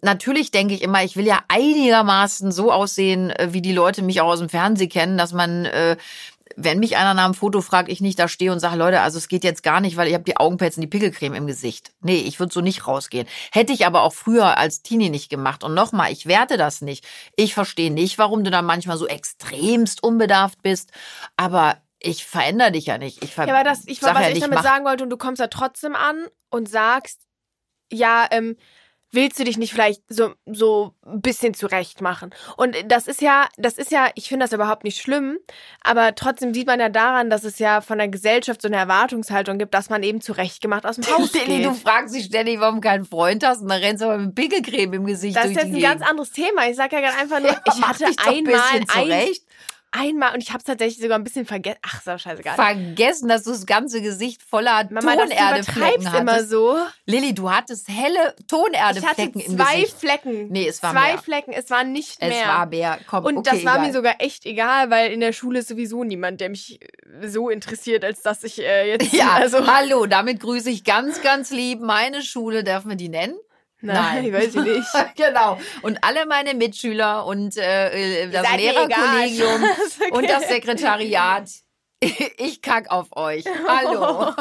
natürlich 0.00 0.52
denke 0.52 0.74
ich 0.74 0.82
immer, 0.82 1.02
ich 1.02 1.16
will 1.16 1.26
ja 1.26 1.40
einigermaßen 1.48 2.52
so 2.52 2.70
aussehen, 2.70 3.30
äh, 3.30 3.48
wie 3.50 3.60
die 3.60 3.72
Leute 3.72 4.02
mich 4.02 4.20
auch 4.20 4.28
aus 4.28 4.38
dem 4.38 4.48
Fernsehen 4.48 4.88
kennen, 4.88 5.18
dass 5.18 5.32
man 5.32 5.64
äh, 5.64 5.96
wenn 6.56 6.78
mich 6.78 6.96
einer 6.96 7.14
nach 7.14 7.24
einem 7.24 7.34
Foto 7.34 7.60
fragt, 7.60 7.88
ich 7.88 8.00
nicht 8.00 8.18
da 8.18 8.28
stehe 8.28 8.52
und 8.52 8.60
sage, 8.60 8.76
Leute, 8.76 9.00
also 9.00 9.18
es 9.18 9.28
geht 9.28 9.44
jetzt 9.44 9.62
gar 9.62 9.80
nicht, 9.80 9.96
weil 9.96 10.08
ich 10.08 10.14
habe 10.14 10.24
die 10.24 10.36
Augenpads 10.36 10.76
und 10.76 10.82
die 10.82 10.88
Pickelcreme 10.88 11.34
im 11.34 11.46
Gesicht. 11.46 11.92
Nee, 12.00 12.18
ich 12.18 12.40
würde 12.40 12.52
so 12.52 12.60
nicht 12.60 12.86
rausgehen. 12.86 13.26
Hätte 13.52 13.72
ich 13.72 13.86
aber 13.86 14.02
auch 14.02 14.12
früher 14.12 14.58
als 14.58 14.82
Teenie 14.82 15.10
nicht 15.10 15.28
gemacht. 15.28 15.64
Und 15.64 15.74
nochmal, 15.74 16.12
ich 16.12 16.26
werte 16.26 16.56
das 16.56 16.80
nicht. 16.80 17.06
Ich 17.36 17.54
verstehe 17.54 17.92
nicht, 17.92 18.18
warum 18.18 18.44
du 18.44 18.50
da 18.50 18.62
manchmal 18.62 18.96
so 18.96 19.06
extremst 19.06 20.02
unbedarft 20.02 20.62
bist. 20.62 20.92
Aber 21.36 21.76
ich 22.00 22.24
verändere 22.24 22.72
dich 22.72 22.86
ja 22.86 22.98
nicht. 22.98 23.22
Ich 23.24 23.36
ja, 23.36 23.44
aber 23.44 23.64
das, 23.64 23.86
ich, 23.86 24.02
was 24.02 24.12
ja 24.12 24.30
ich 24.30 24.40
damit 24.40 24.56
mach. 24.56 24.64
sagen 24.64 24.84
wollte, 24.84 25.04
und 25.04 25.10
du 25.10 25.16
kommst 25.16 25.40
da 25.40 25.48
trotzdem 25.48 25.94
an 25.94 26.26
und 26.50 26.68
sagst, 26.68 27.20
ja, 27.90 28.26
ähm, 28.30 28.56
willst 29.10 29.38
du 29.38 29.44
dich 29.44 29.56
nicht 29.56 29.72
vielleicht 29.72 30.02
so 30.08 30.34
so 30.46 30.94
ein 31.06 31.20
bisschen 31.22 31.54
zurecht 31.54 32.00
machen? 32.00 32.30
Und 32.56 32.76
das 32.86 33.06
ist 33.06 33.22
ja, 33.22 33.48
das 33.56 33.78
ist 33.78 33.90
ja, 33.90 34.10
ich 34.14 34.28
finde 34.28 34.44
das 34.44 34.52
überhaupt 34.52 34.84
nicht 34.84 35.00
schlimm, 35.00 35.38
aber 35.82 36.14
trotzdem 36.14 36.52
sieht 36.52 36.66
man 36.66 36.78
ja 36.80 36.88
daran, 36.88 37.30
dass 37.30 37.44
es 37.44 37.58
ja 37.58 37.80
von 37.80 37.98
der 37.98 38.08
Gesellschaft 38.08 38.60
so 38.60 38.68
eine 38.68 38.76
Erwartungshaltung 38.76 39.58
gibt, 39.58 39.72
dass 39.74 39.88
man 39.90 40.02
eben 40.02 40.20
zurechtgemacht 40.20 40.84
aus 40.84 40.96
dem 40.96 41.06
Haus 41.16 41.32
geht. 41.32 41.64
du 41.64 41.72
fragst 41.74 42.14
dich 42.14 42.26
ständig, 42.26 42.60
warum 42.60 42.76
du 42.76 42.80
keinen 42.88 43.04
Freund 43.04 43.44
hast 43.44 43.62
und 43.62 43.68
dann 43.68 43.80
rennst 43.80 44.02
du 44.02 44.06
aber 44.06 44.18
mit 44.18 44.34
Pickelcreme 44.34 44.92
im 44.94 45.06
Gesicht 45.06 45.36
Das 45.36 45.46
ist 45.46 45.50
jetzt 45.52 45.64
ein 45.66 45.72
Gegend. 45.72 45.82
ganz 45.84 46.02
anderes 46.02 46.30
Thema. 46.32 46.68
Ich 46.68 46.76
sag 46.76 46.92
ja 46.92 47.00
gerade 47.00 47.16
einfach 47.16 47.40
nur, 47.40 47.50
ja, 47.52 47.62
ich 47.66 47.82
hatte 47.82 48.04
einmal 48.26 48.60
ein, 48.94 49.28
einmal 49.90 50.34
und 50.34 50.42
ich 50.42 50.50
habe 50.50 50.58
es 50.58 50.64
tatsächlich 50.64 51.00
sogar 51.00 51.18
ein 51.18 51.24
bisschen 51.24 51.46
vergessen. 51.46 51.78
Ach, 51.82 52.02
so 52.02 52.16
scheißegal. 52.16 52.54
Vergessen, 52.54 53.28
dass 53.28 53.44
du 53.44 53.50
das 53.50 53.66
ganze 53.66 54.02
Gesicht 54.02 54.42
voller 54.42 54.86
Mama, 54.90 55.16
Tonerdeflecken 55.16 56.06
hattest. 56.12 56.20
immer 56.20 56.44
so. 56.44 56.76
Lilly, 57.06 57.34
du 57.34 57.50
hattest 57.50 57.88
helle 57.88 58.34
Tonerdeflecken 58.46 59.40
im 59.40 59.56
Gesicht. 59.56 59.58
Zwei 59.58 59.86
Flecken. 59.86 60.48
Nee, 60.48 60.68
es 60.68 60.82
war 60.82 60.92
Zwei 60.92 61.12
mehr. 61.12 61.18
Flecken, 61.18 61.52
es 61.52 61.70
war 61.70 61.84
nicht 61.84 62.20
mehr. 62.20 62.30
Es 62.30 62.46
war 62.46 62.66
mehr. 62.66 62.98
Komm, 63.06 63.24
und 63.24 63.38
okay, 63.38 63.50
das 63.50 63.64
war 63.64 63.74
egal. 63.76 63.86
mir 63.86 63.92
sogar 63.92 64.14
echt 64.20 64.46
egal, 64.46 64.90
weil 64.90 65.12
in 65.12 65.20
der 65.20 65.32
Schule 65.32 65.60
ist 65.60 65.68
sowieso 65.68 66.04
niemand, 66.04 66.40
der 66.40 66.50
mich 66.50 66.80
so 67.24 67.48
interessiert, 67.48 68.04
als 68.04 68.22
dass 68.22 68.44
ich 68.44 68.60
äh, 68.60 68.90
jetzt 68.90 69.12
Ja, 69.12 69.32
also 69.32 69.66
hallo, 69.66 70.06
damit 70.06 70.40
grüße 70.40 70.70
ich 70.70 70.84
ganz, 70.84 71.22
ganz 71.22 71.50
lieb 71.50 71.80
meine 71.80 72.22
Schule. 72.22 72.64
Darf 72.64 72.84
man 72.84 72.98
die 72.98 73.08
nennen? 73.08 73.36
Nein, 73.80 74.24
Nein. 74.24 74.32
weiß 74.32 74.54
ich 74.56 74.62
nicht. 74.62 74.88
genau. 75.16 75.58
Und 75.82 76.02
alle 76.02 76.26
meine 76.26 76.54
Mitschüler 76.54 77.24
und 77.26 77.56
äh, 77.56 78.28
das 78.28 78.46
Lehrerkollegium 78.56 79.64
okay. 80.00 80.10
und 80.12 80.28
das 80.28 80.48
Sekretariat. 80.48 81.48
Ich 82.00 82.62
kack 82.62 82.92
auf 82.92 83.08
euch. 83.16 83.44
Hallo. 83.66 84.32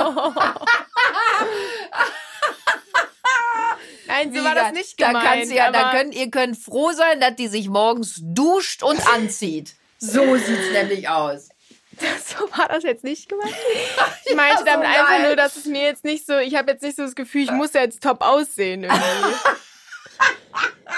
Nein, 4.05 4.31
so 4.31 4.43
war 4.43 4.53
das 4.53 4.73
nicht 4.73 4.95
gemeint. 4.95 5.15
Da, 5.15 5.33
kannst 5.33 5.51
ja, 5.51 5.71
da 5.71 5.89
könnt, 5.89 6.13
ihr 6.13 6.29
könnt 6.29 6.55
froh 6.55 6.91
sein, 6.91 7.19
dass 7.19 7.35
die 7.35 7.47
sich 7.47 7.67
morgens 7.67 8.19
duscht 8.21 8.83
und 8.83 8.99
anzieht. 9.11 9.73
So 9.97 10.35
sieht's 10.37 10.71
nämlich 10.71 11.09
aus. 11.09 11.49
so 12.25 12.49
war 12.57 12.67
das 12.67 12.83
jetzt 12.83 13.03
nicht 13.03 13.29
gemeint. 13.29 13.53
Ich 14.25 14.35
meinte 14.35 14.53
ja, 14.53 14.59
so 14.59 14.65
damit 14.65 14.87
geil. 14.87 14.99
einfach 14.99 15.23
nur, 15.25 15.35
dass 15.35 15.55
es 15.55 15.65
mir 15.65 15.83
jetzt 15.83 16.03
nicht 16.03 16.25
so, 16.25 16.37
ich 16.37 16.55
habe 16.55 16.71
jetzt 16.71 16.83
nicht 16.83 16.97
so 16.97 17.03
das 17.03 17.15
Gefühl, 17.15 17.43
ich 17.43 17.51
muss 17.51 17.73
ja 17.73 17.81
jetzt 17.81 18.03
top 18.03 18.21
aussehen 18.21 18.83
irgendwie. 18.83 18.97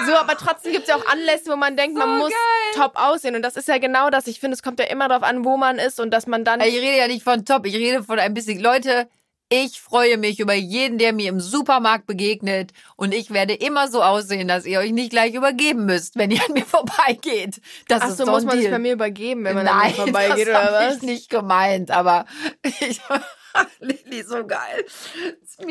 So, 0.05 0.13
aber 0.15 0.37
trotzdem 0.37 0.71
gibt 0.71 0.83
es 0.83 0.89
ja 0.89 0.95
auch 0.95 1.05
Anlässe, 1.07 1.51
wo 1.51 1.57
man 1.57 1.75
denkt, 1.75 1.99
so 1.99 2.05
man 2.05 2.19
muss 2.19 2.29
geil. 2.29 2.73
top 2.75 2.93
aussehen. 2.95 3.35
Und 3.35 3.41
das 3.41 3.57
ist 3.57 3.67
ja 3.67 3.77
genau 3.79 4.09
das. 4.09 4.27
Ich 4.27 4.39
finde, 4.39 4.55
es 4.55 4.63
kommt 4.63 4.79
ja 4.79 4.85
immer 4.85 5.09
darauf 5.09 5.23
an, 5.23 5.43
wo 5.43 5.57
man 5.57 5.77
ist 5.77 5.99
und 5.99 6.11
dass 6.11 6.25
man 6.27 6.45
dann. 6.45 6.61
Ich 6.61 6.75
rede 6.75 6.97
ja 6.97 7.07
nicht 7.07 7.23
von 7.23 7.43
top, 7.43 7.65
ich 7.65 7.75
rede 7.75 8.03
von 8.03 8.17
ein 8.17 8.33
bisschen. 8.33 8.59
Leute, 8.61 9.09
ich 9.49 9.81
freue 9.81 10.17
mich 10.17 10.39
über 10.39 10.53
jeden, 10.53 10.99
der 10.99 11.11
mir 11.11 11.29
im 11.29 11.39
Supermarkt 11.39 12.05
begegnet 12.05 12.71
und 12.95 13.13
ich 13.13 13.31
werde 13.31 13.53
immer 13.55 13.87
so 13.87 14.03
aussehen, 14.03 14.47
dass 14.47 14.65
ihr 14.65 14.79
euch 14.79 14.91
nicht 14.91 15.09
gleich 15.09 15.33
übergeben 15.33 15.85
müsst, 15.85 16.15
wenn 16.17 16.29
ihr 16.29 16.41
an 16.45 16.53
mir 16.53 16.65
vorbeigeht. 16.65 17.59
Das 17.87 18.03
Ach 18.03 18.09
ist 18.09 18.17
so, 18.17 18.25
so 18.25 18.31
muss 18.31 18.43
man 18.43 18.53
Deal. 18.53 18.63
sich 18.63 18.71
bei 18.71 18.79
mir 18.79 18.93
übergeben, 18.93 19.43
wenn 19.43 19.55
man 19.55 19.65
Nein, 19.65 19.75
an 19.75 19.87
mir 19.87 19.93
vorbeigeht 19.95 20.47
das 20.47 20.69
oder 20.69 20.73
was? 20.73 20.97
Ich 20.97 21.01
nicht 21.01 21.29
gemeint, 21.29 21.89
aber 21.89 22.25
ich, 22.79 23.01
Lilly, 23.79 24.23
so 24.23 24.45
geil. 24.45 24.85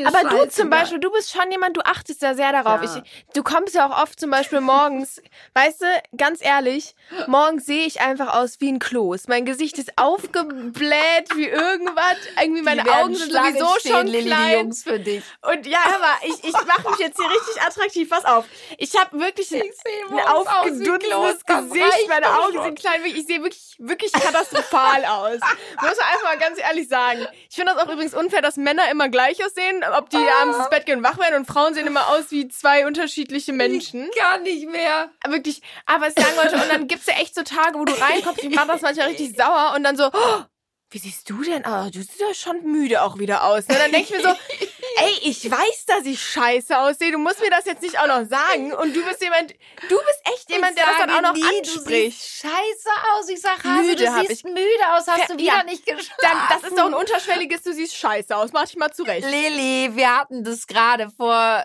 Aber 0.05 0.29
du 0.29 0.49
zum 0.49 0.71
Beispiel, 0.71 0.99
du 0.99 1.11
bist 1.11 1.31
schon 1.31 1.51
jemand, 1.51 1.77
du 1.77 1.81
achtest 1.81 2.23
ja 2.23 2.35
sehr 2.35 2.53
darauf. 2.53 2.83
Ja. 2.83 3.03
Ich, 3.03 3.25
du 3.35 3.43
kommst 3.43 3.75
ja 3.75 3.89
auch 3.89 4.03
oft 4.03 4.19
zum 4.19 4.31
Beispiel 4.31 4.61
morgens, 4.61 5.21
weißt 5.55 5.83
du, 5.83 5.87
ganz 6.17 6.43
ehrlich, 6.43 6.95
morgens 7.27 7.67
sehe 7.67 7.87
ich 7.87 8.01
einfach 8.01 8.35
aus 8.35 8.61
wie 8.61 8.71
ein 8.71 8.79
Kloß. 8.79 9.29
Mein 9.29 9.45
Gesicht 9.45 9.79
ist 9.79 9.93
aufgebläht 9.97 11.35
wie 11.35 11.47
irgendwas. 11.47 12.17
Irgendwie 12.41 12.63
meine 12.63 12.83
Augen 12.91 13.15
sind 13.15 13.33
sowieso 13.33 13.79
stehen, 13.79 13.93
schon 13.93 14.07
Lilly, 14.07 14.27
klein. 14.27 14.49
Die 14.49 14.55
Jungs 14.57 14.83
für 14.83 14.99
dich. 14.99 15.25
Und 15.43 15.67
ja, 15.67 15.79
hör 15.85 15.99
mal, 15.99 16.17
ich, 16.23 16.45
ich 16.45 16.53
mache 16.53 16.91
mich 16.91 16.99
jetzt 16.99 17.19
hier 17.19 17.31
richtig 17.31 17.63
attraktiv. 17.63 18.09
Pass 18.11 18.25
auf. 18.25 18.45
Ich 18.77 18.97
habe 18.97 19.19
wirklich 19.19 19.55
ein, 19.55 19.63
ein 19.63 20.27
aufgedunsenes 20.27 21.45
Gesicht. 21.45 22.09
Meine 22.09 22.39
Augen 22.41 22.63
sind 22.63 22.79
klein. 22.79 23.05
Ich 23.05 23.27
sehe 23.27 23.43
wirklich, 23.43 23.77
wirklich 23.79 24.13
katastrophal 24.13 25.05
aus. 25.05 25.39
Muss 25.81 25.97
man 25.97 26.07
einfach 26.13 26.25
mal 26.25 26.39
ganz 26.39 26.59
ehrlich 26.59 26.89
sagen. 26.89 27.27
Ich 27.51 27.59
finde 27.69 27.75
das 27.81 27.87
auch 27.89 27.93
übrigens 27.93 28.15
unfair, 28.15 28.43
dass 28.43 28.57
Männer 28.57 28.91
immer 28.91 29.09
gleich 29.09 29.45
aussehen, 29.45 29.85
ob 29.97 30.11
die 30.11 30.17
Ah. 30.17 30.43
abends 30.43 30.59
ins 30.59 30.71
Bett 30.71 30.87
gehen 30.87 30.99
und 30.99 31.05
wach 31.05 31.19
werden 31.19 31.37
und 31.37 31.47
Frauen 31.47 31.75
sehen 31.75 31.87
immer 31.87 32.09
aus 32.09 32.31
wie 32.31 32.49
zwei 32.49 32.87
unterschiedliche 32.87 33.53
Menschen. 33.53 34.09
Ich 34.13 34.19
kann 34.19 34.43
nicht 34.43 34.69
mehr. 34.69 35.11
Wirklich, 35.27 35.63
aber 35.87 36.09
ich 36.09 36.15
sagen 36.15 36.37
wollte, 36.37 36.57
und 36.57 36.69
dann 36.71 36.89
gibt's 36.89 37.07
ja 37.07 37.15
echt 37.15 37.35
so 37.35 37.43
Tage, 37.43 37.79
wo 37.79 37.85
du 37.85 37.93
reinkommst, 37.93 38.43
ich 38.43 38.55
mache 38.55 38.69
das 38.69 38.83
manchmal 38.83 39.09
richtig 39.09 39.37
sauer 39.37 39.75
und 39.77 39.85
dann 39.85 39.97
so, 39.97 40.07
oh, 40.13 40.41
wie 40.91 40.99
siehst 40.99 41.29
du 41.29 41.43
denn 41.43 41.65
aus? 41.67 41.91
Du 41.91 41.99
siehst 42.01 42.19
ja 42.19 42.33
schon 42.33 42.63
müde 42.65 43.03
auch 43.03 43.19
wieder 43.19 43.45
aus. 43.45 43.65
Und 43.69 43.79
dann 43.79 43.93
denke 43.93 44.05
ich 44.05 44.11
mir 44.11 44.23
so, 44.23 44.35
ey, 44.97 45.19
ich 45.23 45.51
weiß, 45.51 45.85
dass 45.87 46.05
ich 46.05 46.21
scheiße 46.23 46.79
aussehe. 46.79 47.13
Du 47.13 47.19
musst 47.19 47.41
mir 47.41 47.51
das 47.51 47.65
jetzt 47.67 47.83
nicht 47.83 47.99
auch 47.99 48.07
noch 48.07 48.27
sagen. 48.29 48.73
Und 48.73 48.95
du 48.95 49.05
bist 49.05 49.23
jemand, 49.23 49.53
du 49.89 49.97
bist 49.97 50.21
echt 50.35 50.51
jemand, 50.51 50.73
ich 50.73 50.77
der 50.83 50.87
das 50.87 50.99
dann 50.99 51.11
auch 51.11 51.23
noch 51.23 51.35
nie, 51.35 51.59
anspricht. 51.59 52.19
Du 52.21 52.49
scheiße 52.49 52.91
aus. 53.13 53.29
Ich 53.29 53.41
sag, 53.41 53.63
Hase, 53.65 53.83
Müde 53.83 54.05
du 54.05 54.27
siehst 54.27 54.45
müde 54.45 54.61
aus. 54.95 55.07
Hast 55.07 55.19
Ja, 55.19 55.27
du 55.29 55.35
wieder 55.39 55.57
ja. 55.59 55.63
nicht 55.65 55.87
geschlafen? 55.87 56.15
Dann, 56.21 56.39
das 56.51 56.71
ist 56.71 56.79
doch 56.79 56.87
ein 56.87 56.95
unterschwelliges, 56.95 57.63
du 57.63 57.73
siehst 57.73 57.97
scheiße 57.97 58.35
aus. 58.37 58.53
Mach 58.53 58.65
dich 58.65 58.77
mal 58.77 58.91
zurecht. 58.93 59.27
Lilly, 59.29 59.97
wir 59.97 60.17
hatten 60.17 60.45
das 60.45 60.67
gerade 60.67 61.11
vor, 61.17 61.65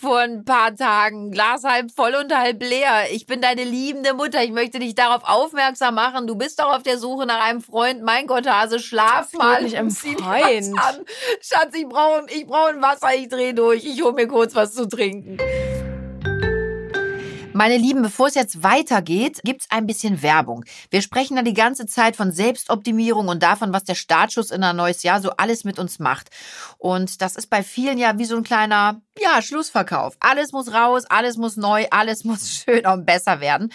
vor 0.00 0.18
ein 0.20 0.44
paar 0.44 0.74
Tagen. 0.74 1.30
Glas 1.30 1.64
halb 1.64 1.90
voll 1.92 2.14
und 2.14 2.34
halb 2.36 2.62
leer. 2.62 3.10
Ich 3.10 3.26
bin 3.26 3.40
deine 3.40 3.64
liebende 3.64 4.14
Mutter. 4.14 4.42
Ich 4.42 4.50
möchte 4.52 4.78
dich 4.78 4.94
darauf 4.94 5.22
aufmerksam 5.24 5.94
machen. 5.94 6.26
Du 6.26 6.34
bist 6.36 6.58
doch 6.60 6.72
auf 6.72 6.82
der 6.82 6.98
Suche 6.98 7.26
nach 7.26 7.42
einem 7.42 7.60
Freund. 7.60 8.02
Mein 8.02 8.26
Gott, 8.26 8.46
Hase, 8.46 8.78
schlaf 8.78 9.32
mal. 9.32 9.56
einem 9.56 9.90
Zieh 9.90 10.14
dir 10.14 10.22
Freund. 10.22 10.76
Schatz, 11.40 11.74
ich 11.74 11.86
brauche 11.86 12.26
ich 12.28 12.46
brauch 12.52 12.68
ein 12.68 12.82
Wasser. 12.82 13.14
Ich 13.14 13.28
dreh 13.28 13.52
durch. 13.52 13.84
Ich 13.84 14.02
hol 14.02 14.12
mir 14.12 14.28
kurz 14.28 14.54
was 14.54 14.74
zu 14.74 14.86
trinken. 14.86 15.38
Meine 17.54 17.76
Lieben, 17.76 18.02
bevor 18.02 18.28
es 18.28 18.34
jetzt 18.34 18.62
weitergeht, 18.62 19.40
gibt's 19.44 19.66
ein 19.70 19.86
bisschen 19.86 20.22
Werbung. 20.22 20.64
Wir 20.90 21.02
sprechen 21.02 21.36
da 21.36 21.42
die 21.42 21.52
ganze 21.52 21.86
Zeit 21.86 22.16
von 22.16 22.32
Selbstoptimierung 22.32 23.28
und 23.28 23.42
davon, 23.42 23.74
was 23.74 23.84
der 23.84 23.94
Startschuss 23.94 24.50
in 24.50 24.64
ein 24.64 24.76
neues 24.76 25.02
Jahr 25.02 25.20
so 25.20 25.30
alles 25.36 25.64
mit 25.64 25.78
uns 25.78 25.98
macht. 25.98 26.30
Und 26.78 27.20
das 27.20 27.36
ist 27.36 27.50
bei 27.50 27.62
vielen 27.62 27.98
ja 27.98 28.18
wie 28.18 28.24
so 28.24 28.36
ein 28.36 28.42
kleiner, 28.42 29.02
ja, 29.18 29.42
Schlussverkauf. 29.42 30.16
Alles 30.20 30.52
muss 30.52 30.72
raus, 30.72 31.04
alles 31.08 31.36
muss 31.36 31.56
neu, 31.58 31.86
alles 31.90 32.24
muss 32.24 32.48
schöner 32.64 32.94
und 32.94 33.04
besser 33.04 33.40
werden. 33.40 33.70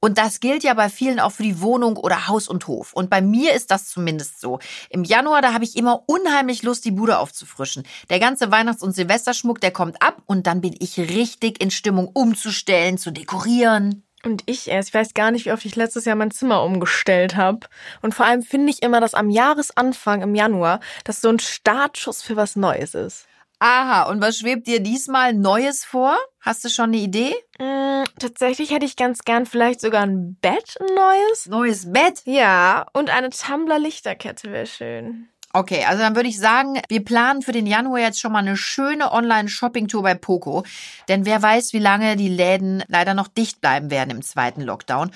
Und 0.00 0.18
das 0.18 0.40
gilt 0.40 0.62
ja 0.62 0.74
bei 0.74 0.88
vielen 0.88 1.20
auch 1.20 1.32
für 1.32 1.42
die 1.42 1.60
Wohnung 1.60 1.96
oder 1.96 2.28
Haus 2.28 2.48
und 2.48 2.66
Hof. 2.66 2.92
Und 2.92 3.10
bei 3.10 3.20
mir 3.20 3.54
ist 3.54 3.70
das 3.70 3.88
zumindest 3.88 4.40
so. 4.40 4.58
Im 4.90 5.04
Januar, 5.04 5.42
da 5.42 5.52
habe 5.52 5.64
ich 5.64 5.76
immer 5.76 6.04
unheimlich 6.06 6.62
Lust, 6.62 6.84
die 6.84 6.90
Bude 6.90 7.18
aufzufrischen. 7.18 7.84
Der 8.10 8.20
ganze 8.20 8.50
Weihnachts- 8.50 8.82
und 8.82 8.94
Silvesterschmuck, 8.94 9.60
der 9.60 9.70
kommt 9.70 10.02
ab 10.02 10.22
und 10.26 10.46
dann 10.46 10.60
bin 10.60 10.74
ich 10.78 10.98
richtig 10.98 11.62
in 11.62 11.70
Stimmung 11.70 12.08
umzustellen, 12.12 12.98
zu 12.98 13.10
dekorieren. 13.10 14.02
Und 14.22 14.42
ich 14.46 14.68
erst, 14.68 14.88
ich 14.88 14.94
weiß 14.94 15.14
gar 15.14 15.30
nicht, 15.30 15.46
wie 15.46 15.52
oft 15.52 15.64
ich 15.64 15.76
letztes 15.76 16.04
Jahr 16.04 16.16
mein 16.16 16.32
Zimmer 16.32 16.62
umgestellt 16.62 17.36
habe. 17.36 17.60
Und 18.02 18.14
vor 18.14 18.26
allem 18.26 18.42
finde 18.42 18.72
ich 18.72 18.82
immer, 18.82 19.00
dass 19.00 19.14
am 19.14 19.30
Jahresanfang, 19.30 20.22
im 20.22 20.34
Januar, 20.34 20.80
das 21.04 21.20
so 21.20 21.28
ein 21.28 21.38
Startschuss 21.38 22.22
für 22.22 22.34
was 22.34 22.56
Neues 22.56 22.94
ist. 22.94 23.26
Aha, 23.58 24.02
und 24.10 24.20
was 24.20 24.36
schwebt 24.36 24.66
dir 24.66 24.80
diesmal 24.80 25.32
Neues 25.32 25.82
vor? 25.82 26.18
Hast 26.40 26.64
du 26.64 26.68
schon 26.68 26.90
eine 26.90 26.98
Idee? 26.98 27.34
Mm, 27.58 28.04
tatsächlich 28.18 28.70
hätte 28.70 28.84
ich 28.84 28.96
ganz 28.96 29.20
gern 29.20 29.46
vielleicht 29.46 29.80
sogar 29.80 30.02
ein 30.02 30.36
Bett, 30.42 30.76
ein 30.78 30.94
neues. 30.94 31.46
Neues 31.46 31.90
Bett? 31.90 32.20
Ja, 32.24 32.86
und 32.92 33.08
eine 33.08 33.30
Tumblr-Lichterkette 33.30 34.52
wäre 34.52 34.66
schön. 34.66 35.30
Okay, 35.54 35.86
also 35.86 36.02
dann 36.02 36.14
würde 36.14 36.28
ich 36.28 36.38
sagen, 36.38 36.82
wir 36.90 37.02
planen 37.02 37.40
für 37.40 37.52
den 37.52 37.66
Januar 37.66 38.00
jetzt 38.00 38.20
schon 38.20 38.32
mal 38.32 38.40
eine 38.40 38.58
schöne 38.58 39.10
Online-Shopping-Tour 39.10 40.02
bei 40.02 40.14
Poco. 40.14 40.64
Denn 41.08 41.24
wer 41.24 41.40
weiß, 41.40 41.72
wie 41.72 41.78
lange 41.78 42.16
die 42.16 42.28
Läden 42.28 42.84
leider 42.88 43.14
noch 43.14 43.28
dicht 43.28 43.62
bleiben 43.62 43.90
werden 43.90 44.10
im 44.10 44.20
zweiten 44.20 44.60
Lockdown. 44.60 45.12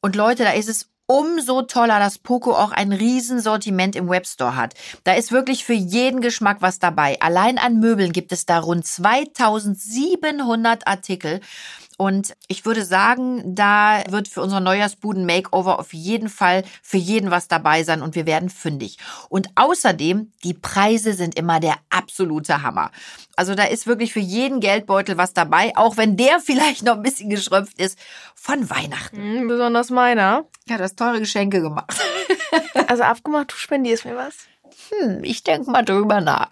Und 0.00 0.14
Leute, 0.14 0.44
da 0.44 0.52
ist 0.52 0.68
es 0.68 0.89
umso 1.10 1.62
toller, 1.62 1.98
dass 1.98 2.18
Poco 2.18 2.52
auch 2.52 2.70
ein 2.70 2.92
Riesensortiment 2.92 3.96
im 3.96 4.08
Webstore 4.08 4.54
hat. 4.54 4.74
Da 5.02 5.14
ist 5.14 5.32
wirklich 5.32 5.64
für 5.64 5.72
jeden 5.72 6.20
Geschmack 6.20 6.58
was 6.60 6.78
dabei. 6.78 7.20
Allein 7.20 7.58
an 7.58 7.80
Möbeln 7.80 8.12
gibt 8.12 8.30
es 8.30 8.46
da 8.46 8.60
rund 8.60 8.86
2700 8.86 10.86
Artikel. 10.86 11.40
Und 12.00 12.34
ich 12.48 12.64
würde 12.64 12.82
sagen, 12.82 13.42
da 13.44 14.02
wird 14.08 14.26
für 14.26 14.40
unser 14.40 14.60
Neujahrsbuden-Makeover 14.60 15.78
auf 15.78 15.92
jeden 15.92 16.30
Fall 16.30 16.64
für 16.82 16.96
jeden 16.96 17.30
was 17.30 17.46
dabei 17.46 17.82
sein 17.82 18.00
und 18.00 18.14
wir 18.14 18.24
werden 18.24 18.48
fündig. 18.48 18.96
Und 19.28 19.48
außerdem, 19.54 20.32
die 20.42 20.54
Preise 20.54 21.12
sind 21.12 21.34
immer 21.34 21.60
der 21.60 21.74
absolute 21.90 22.62
Hammer. 22.62 22.90
Also 23.36 23.54
da 23.54 23.64
ist 23.64 23.86
wirklich 23.86 24.14
für 24.14 24.20
jeden 24.20 24.60
Geldbeutel 24.60 25.18
was 25.18 25.34
dabei, 25.34 25.72
auch 25.76 25.98
wenn 25.98 26.16
der 26.16 26.40
vielleicht 26.42 26.84
noch 26.84 26.94
ein 26.94 27.02
bisschen 27.02 27.28
geschröpft 27.28 27.78
ist 27.78 27.98
von 28.34 28.70
Weihnachten. 28.70 29.42
Mhm, 29.42 29.48
besonders 29.48 29.90
meiner. 29.90 30.46
Ja, 30.70 30.78
du 30.78 30.84
hast 30.84 30.96
teure 30.96 31.18
Geschenke 31.18 31.60
gemacht. 31.60 31.94
Also 32.86 33.04
abgemacht, 33.04 33.52
du 33.52 33.56
spendierst 33.56 34.04
mir 34.04 34.16
was. 34.16 34.34
Hm, 34.90 35.22
ich 35.22 35.44
denke 35.44 35.70
mal 35.70 35.84
drüber 35.84 36.20
nach. 36.20 36.50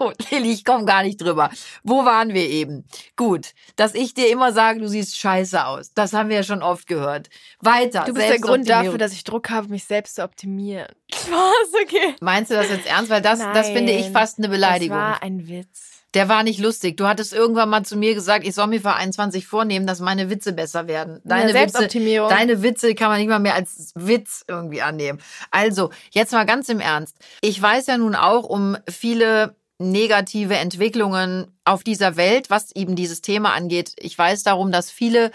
So, 0.00 0.12
Lilly, 0.30 0.52
ich 0.52 0.64
komme 0.64 0.86
gar 0.86 1.02
nicht 1.02 1.20
drüber. 1.20 1.50
Wo 1.82 2.06
waren 2.06 2.32
wir 2.32 2.48
eben? 2.48 2.84
Gut, 3.16 3.52
dass 3.76 3.94
ich 3.94 4.14
dir 4.14 4.30
immer 4.30 4.52
sage, 4.52 4.80
du 4.80 4.88
siehst 4.88 5.18
scheiße 5.18 5.66
aus. 5.66 5.92
Das 5.92 6.14
haben 6.14 6.30
wir 6.30 6.36
ja 6.36 6.42
schon 6.42 6.62
oft 6.62 6.86
gehört. 6.86 7.28
Weiter. 7.60 8.04
Du 8.06 8.14
bist 8.14 8.30
der 8.30 8.38
Grund 8.38 8.68
dafür, 8.68 8.96
dass 8.96 9.12
ich 9.12 9.24
Druck 9.24 9.50
habe, 9.50 9.68
mich 9.68 9.84
selbst 9.84 10.14
zu 10.14 10.24
optimieren. 10.24 10.88
Was? 11.10 11.82
Okay. 11.82 12.14
Meinst 12.20 12.50
du 12.50 12.54
das 12.54 12.70
jetzt 12.70 12.86
ernst? 12.86 13.10
Weil 13.10 13.20
das, 13.20 13.40
das 13.40 13.68
finde 13.68 13.92
ich 13.92 14.10
fast 14.10 14.38
eine 14.38 14.48
Beleidigung. 14.48 14.96
Das 14.96 15.06
war 15.06 15.22
ein 15.22 15.48
Witz. 15.48 15.90
Der 16.14 16.28
war 16.28 16.42
nicht 16.42 16.58
lustig. 16.58 16.96
Du 16.96 17.06
hattest 17.06 17.32
irgendwann 17.32 17.68
mal 17.68 17.84
zu 17.84 17.96
mir 17.96 18.14
gesagt, 18.14 18.44
ich 18.44 18.54
soll 18.54 18.66
mir 18.66 18.80
für 18.80 18.94
21 18.94 19.46
vornehmen, 19.46 19.86
dass 19.86 20.00
meine 20.00 20.28
Witze 20.28 20.52
besser 20.52 20.88
werden. 20.88 21.20
Deine, 21.24 21.54
Witze, 21.54 21.86
deine 22.28 22.62
Witze 22.62 22.96
kann 22.96 23.10
man 23.10 23.18
nicht 23.20 23.28
mal 23.28 23.38
mehr 23.38 23.54
als 23.54 23.92
Witz 23.94 24.44
irgendwie 24.48 24.82
annehmen. 24.82 25.20
Also, 25.52 25.90
jetzt 26.10 26.32
mal 26.32 26.46
ganz 26.46 26.68
im 26.68 26.80
Ernst. 26.80 27.16
Ich 27.42 27.60
weiß 27.62 27.86
ja 27.86 27.96
nun 27.96 28.16
auch 28.16 28.44
um 28.44 28.76
viele 28.88 29.54
negative 29.80 30.56
Entwicklungen 30.56 31.46
auf 31.64 31.82
dieser 31.82 32.16
Welt, 32.16 32.50
was 32.50 32.70
eben 32.76 32.96
dieses 32.96 33.22
Thema 33.22 33.54
angeht. 33.54 33.94
Ich 33.96 34.16
weiß 34.16 34.42
darum, 34.42 34.70
dass 34.70 34.90
viele, 34.90 35.30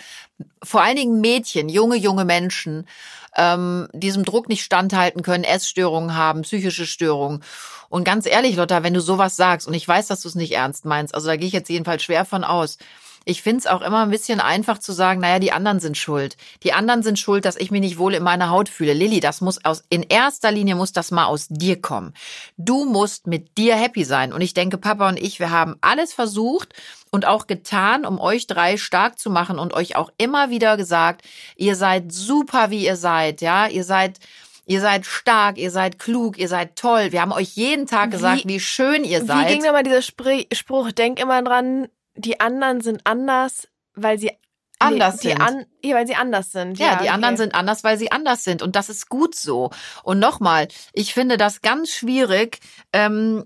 vor 0.64 0.84
allen 0.84 0.98
Dingen 0.98 1.20
Mädchen, 1.20 1.68
junge, 1.68 1.96
junge 1.96 2.26
Menschen, 2.26 2.88
ähm, 3.36 3.88
diesem 3.92 4.24
Druck 4.24 4.48
nicht 4.48 4.64
standhalten 4.64 5.24
können, 5.24 5.44
Essstörungen 5.44 6.16
haben, 6.16 6.44
psychische 6.44 6.86
Störungen. 6.86 7.44
Und 7.90 8.04
ganz 8.04 8.26
ehrlich, 8.28 8.56
Lotta, 8.56 8.84
wenn 8.84 8.94
du 8.94 9.02
sowas 9.02 9.36
sagst, 9.36 9.68
und 9.68 9.74
ich 9.74 9.88
weiß, 9.88 10.08
dass 10.08 10.22
du 10.22 10.28
es 10.28 10.36
nicht 10.36 10.54
ernst 10.54 10.86
meinst, 10.86 11.16
also 11.16 11.28
da 11.28 11.36
gehe 11.36 11.48
ich 11.48 11.54
jetzt 11.54 11.70
jedenfalls 11.70 12.04
schwer 12.04 12.24
von 12.24 12.44
aus, 12.44 12.78
ich 13.26 13.42
find's 13.42 13.66
auch 13.66 13.82
immer 13.82 14.04
ein 14.04 14.12
bisschen 14.12 14.40
einfach 14.40 14.78
zu 14.78 14.94
sagen, 14.94 15.20
naja, 15.20 15.40
die 15.40 15.52
anderen 15.52 15.80
sind 15.80 15.98
schuld. 15.98 16.38
Die 16.62 16.74
anderen 16.74 17.02
sind 17.02 17.18
schuld, 17.18 17.44
dass 17.44 17.56
ich 17.56 17.72
mich 17.72 17.82
nicht 17.82 17.98
wohl 17.98 18.14
in 18.14 18.22
meiner 18.22 18.52
Haut 18.52 18.70
fühle. 18.70 18.94
Lilly, 18.94 19.20
das 19.20 19.42
muss 19.42 19.66
aus, 19.66 19.84
in 19.90 20.04
erster 20.04 20.52
Linie 20.52 20.76
muss 20.76 20.94
das 20.94 21.10
mal 21.10 21.26
aus 21.26 21.48
dir 21.50 21.82
kommen. 21.82 22.14
Du 22.58 22.86
musst 22.86 23.26
mit 23.26 23.58
dir 23.58 23.76
happy 23.76 24.04
sein. 24.04 24.32
Und 24.32 24.42
ich 24.42 24.54
denke, 24.54 24.78
Papa 24.78 25.10
und 25.10 25.20
ich, 25.20 25.40
wir 25.40 25.50
haben 25.50 25.76
alles 25.82 26.14
versucht 26.14 26.76
und 27.10 27.26
auch 27.26 27.48
getan, 27.48 28.06
um 28.06 28.20
euch 28.20 28.46
drei 28.46 28.78
stark 28.78 29.18
zu 29.18 29.32
machen 29.32 29.58
und 29.58 29.74
euch 29.74 29.96
auch 29.96 30.12
immer 30.20 30.52
wieder 30.52 30.78
gesagt, 30.78 31.26
ihr 31.56 31.76
seid 31.76 32.12
super, 32.12 32.70
wie 32.70 32.86
ihr 32.86 32.96
seid, 32.96 33.42
ja, 33.42 33.68
ihr 33.68 33.84
seid, 33.84 34.20
Ihr 34.68 34.82
seid 34.82 35.06
stark, 35.06 35.60
ihr 35.60 35.70
seid 35.70 36.00
klug, 36.00 36.40
ihr 36.40 36.48
seid 36.48 36.76
toll. 36.76 37.12
Wir 37.12 37.22
haben 37.22 37.32
euch 37.32 37.50
jeden 37.56 37.86
Tag 37.86 38.10
gesagt, 38.10 38.46
wie, 38.46 38.56
wie 38.56 38.60
schön 38.60 39.04
ihr 39.04 39.24
seid. 39.24 39.48
Wie 39.48 39.54
ging 39.54 39.64
nochmal 39.64 39.84
dieser 39.84 40.02
Spruch? 40.02 40.92
Denk 40.92 41.20
immer 41.20 41.44
dran, 41.44 41.88
die 42.16 42.40
anderen 42.40 42.82
sind 42.82 43.02
anders, 43.06 43.68
weil 43.94 44.20
sie 44.20 44.32
anders 44.80 45.24
nee, 45.24 45.32
sind. 45.32 45.42
An, 45.42 45.66
ja, 45.84 45.96
weil 45.96 46.08
sie 46.08 46.16
anders 46.16 46.52
sind. 46.52 46.78
Ja, 46.78 46.86
ja 46.88 46.96
die 46.96 47.04
okay. 47.04 47.10
anderen 47.10 47.38
sind 47.38 47.56
anders, 47.56 47.84
weil 47.84 47.98
sie 47.98 48.12
anders 48.12 48.44
sind. 48.44 48.62
Und 48.62 48.76
das 48.76 48.90
ist 48.90 49.10
gut 49.10 49.36
so. 49.36 49.72
Und 50.04 50.20
nochmal, 50.20 50.68
ich 50.94 51.14
finde 51.14 51.38
das 51.38 51.62
ganz 51.62 51.92
schwierig. 51.92 52.60
Ähm, 52.94 53.46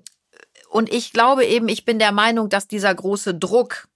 und 0.70 0.92
ich 0.92 1.14
glaube 1.14 1.46
eben, 1.46 1.68
ich 1.68 1.86
bin 1.86 2.00
der 2.00 2.12
Meinung, 2.12 2.50
dass 2.50 2.68
dieser 2.68 2.94
große 2.94 3.36
Druck 3.36 3.88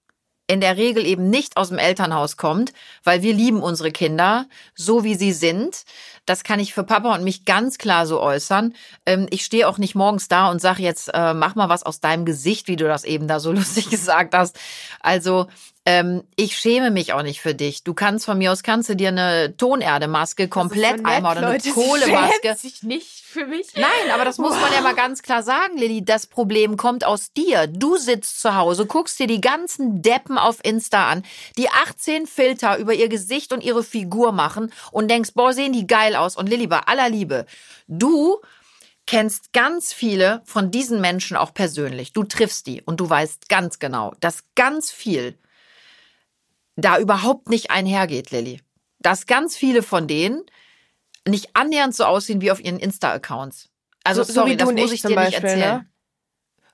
in 0.48 0.60
der 0.60 0.76
Regel 0.76 1.06
eben 1.06 1.30
nicht 1.30 1.56
aus 1.56 1.70
dem 1.70 1.78
Elternhaus 1.78 2.36
kommt, 2.36 2.74
weil 3.04 3.22
wir 3.22 3.34
lieben 3.34 3.62
unsere 3.62 3.92
Kinder 3.92 4.48
so 4.76 5.04
wie 5.04 5.16
sie 5.16 5.32
sind. 5.32 5.84
Das 6.26 6.44
kann 6.44 6.60
ich 6.60 6.74
für 6.74 6.84
Papa 6.84 7.14
und 7.14 7.24
mich 7.24 7.46
ganz 7.46 7.78
klar 7.78 8.06
so 8.06 8.22
äußern. 8.22 8.74
Ähm, 9.06 9.28
ich 9.30 9.44
stehe 9.44 9.68
auch 9.68 9.78
nicht 9.78 9.96
morgens 9.96 10.28
da 10.28 10.50
und 10.50 10.62
sage 10.62 10.82
jetzt, 10.82 11.10
äh, 11.14 11.34
mach 11.34 11.56
mal 11.56 11.70
was 11.70 11.84
aus 11.84 12.00
deinem 12.00 12.26
Gesicht, 12.26 12.68
wie 12.68 12.76
du 12.76 12.86
das 12.86 13.04
eben 13.04 13.28
da 13.28 13.40
so 13.40 13.52
lustig 13.54 13.90
gesagt 13.90 14.34
hast. 14.34 14.60
Also 15.02 15.48
ähm, 15.86 16.24
ich 16.38 16.58
schäme 16.58 16.92
mich 16.92 17.12
auch 17.12 17.24
nicht 17.24 17.42
für 17.42 17.54
dich. 17.54 17.84
Du 17.84 17.94
kannst 17.94 18.26
von 18.26 18.38
mir 18.38 18.54
aus, 18.54 18.64
kannst 18.64 18.88
du 18.88 18.96
dir 18.96 19.10
eine 19.10 19.58
Tonerdemaske 19.58 20.48
komplett 20.48 21.00
so 21.00 21.04
einmal 21.04 21.38
oder 21.38 21.48
eine 21.48 21.58
Leute, 21.58 21.72
Kohlemaske. 21.72 22.56
sich 22.56 22.84
nicht 22.84 23.24
für 23.26 23.46
mich. 23.48 23.68
Nein, 23.76 24.12
aber 24.14 24.24
das 24.24 24.38
wow. 24.38 24.48
muss 24.48 24.62
man 24.62 24.72
ja 24.72 24.80
mal 24.80 24.96
ganz 24.96 25.24
klar 25.24 25.44
sagen, 25.44 25.78
Lilly. 25.78 26.06
Das 26.06 26.26
Problem 26.26 26.78
kommt 26.78 27.04
aus 27.04 27.34
dir. 27.34 27.68
Du 27.68 27.98
sitzt 27.98 28.40
zu 28.42 28.56
Hause, 28.56 28.86
guckst 28.86 29.20
dir 29.20 29.28
die 29.28 29.42
ganzen 29.42 30.02
Deppen 30.02 30.38
auf 30.38 30.64
Insta 30.64 31.10
an, 31.10 31.24
die 31.58 31.70
18 31.70 32.28
Filter 32.28 32.78
über 32.78 32.94
ihr 32.94 33.10
Gesicht 33.10 33.52
und 33.52 33.62
ihre 33.62 33.84
Figur 33.84 34.32
machen 34.32 34.72
und 34.92 35.12
denkst, 35.12 35.32
boah, 35.34 35.52
sehen 35.52 35.74
die 35.74 35.86
geil 35.86 36.16
aus. 36.16 36.38
Und 36.38 36.48
Lilly, 36.48 36.68
bei 36.68 36.80
aller 36.80 37.10
Liebe, 37.10 37.46
du 37.88 38.40
kennst 39.06 39.52
ganz 39.52 39.92
viele 39.92 40.42
von 40.46 40.72
diesen 40.72 41.02
Menschen 41.02 41.36
auch 41.36 41.54
persönlich. 41.54 42.14
Du 42.14 42.24
triffst 42.24 42.68
die 42.68 42.82
und 42.82 43.02
du 43.02 43.10
weißt 43.10 43.50
ganz 43.50 43.80
genau, 43.80 44.14
dass 44.22 44.46
ganz 44.56 44.90
viel 44.90 45.38
da 46.76 46.98
überhaupt 46.98 47.50
nicht 47.50 47.72
einhergeht, 47.72 48.32
Lilly. 48.32 48.62
Dass 49.00 49.26
ganz 49.26 49.56
viele 49.56 49.84
von 49.84 50.08
denen 50.08 50.44
nicht 51.28 51.56
annähernd 51.56 51.96
so 51.96 52.06
aussehen 52.06 52.42
wie 52.42 52.52
auf 52.52 52.64
ihren 52.64 52.80
Insta-Accounts. 52.80 53.70
Also 54.04 54.24
so, 54.24 54.34
sorry, 54.34 54.52
so 54.52 54.58
das 54.58 54.72
muss 54.74 54.92
ich 54.92 55.02
dir 55.02 55.16
Beispiel, 55.16 55.26
nicht 55.26 55.44
erzählen. 55.44 55.78
Ne? 55.78 55.90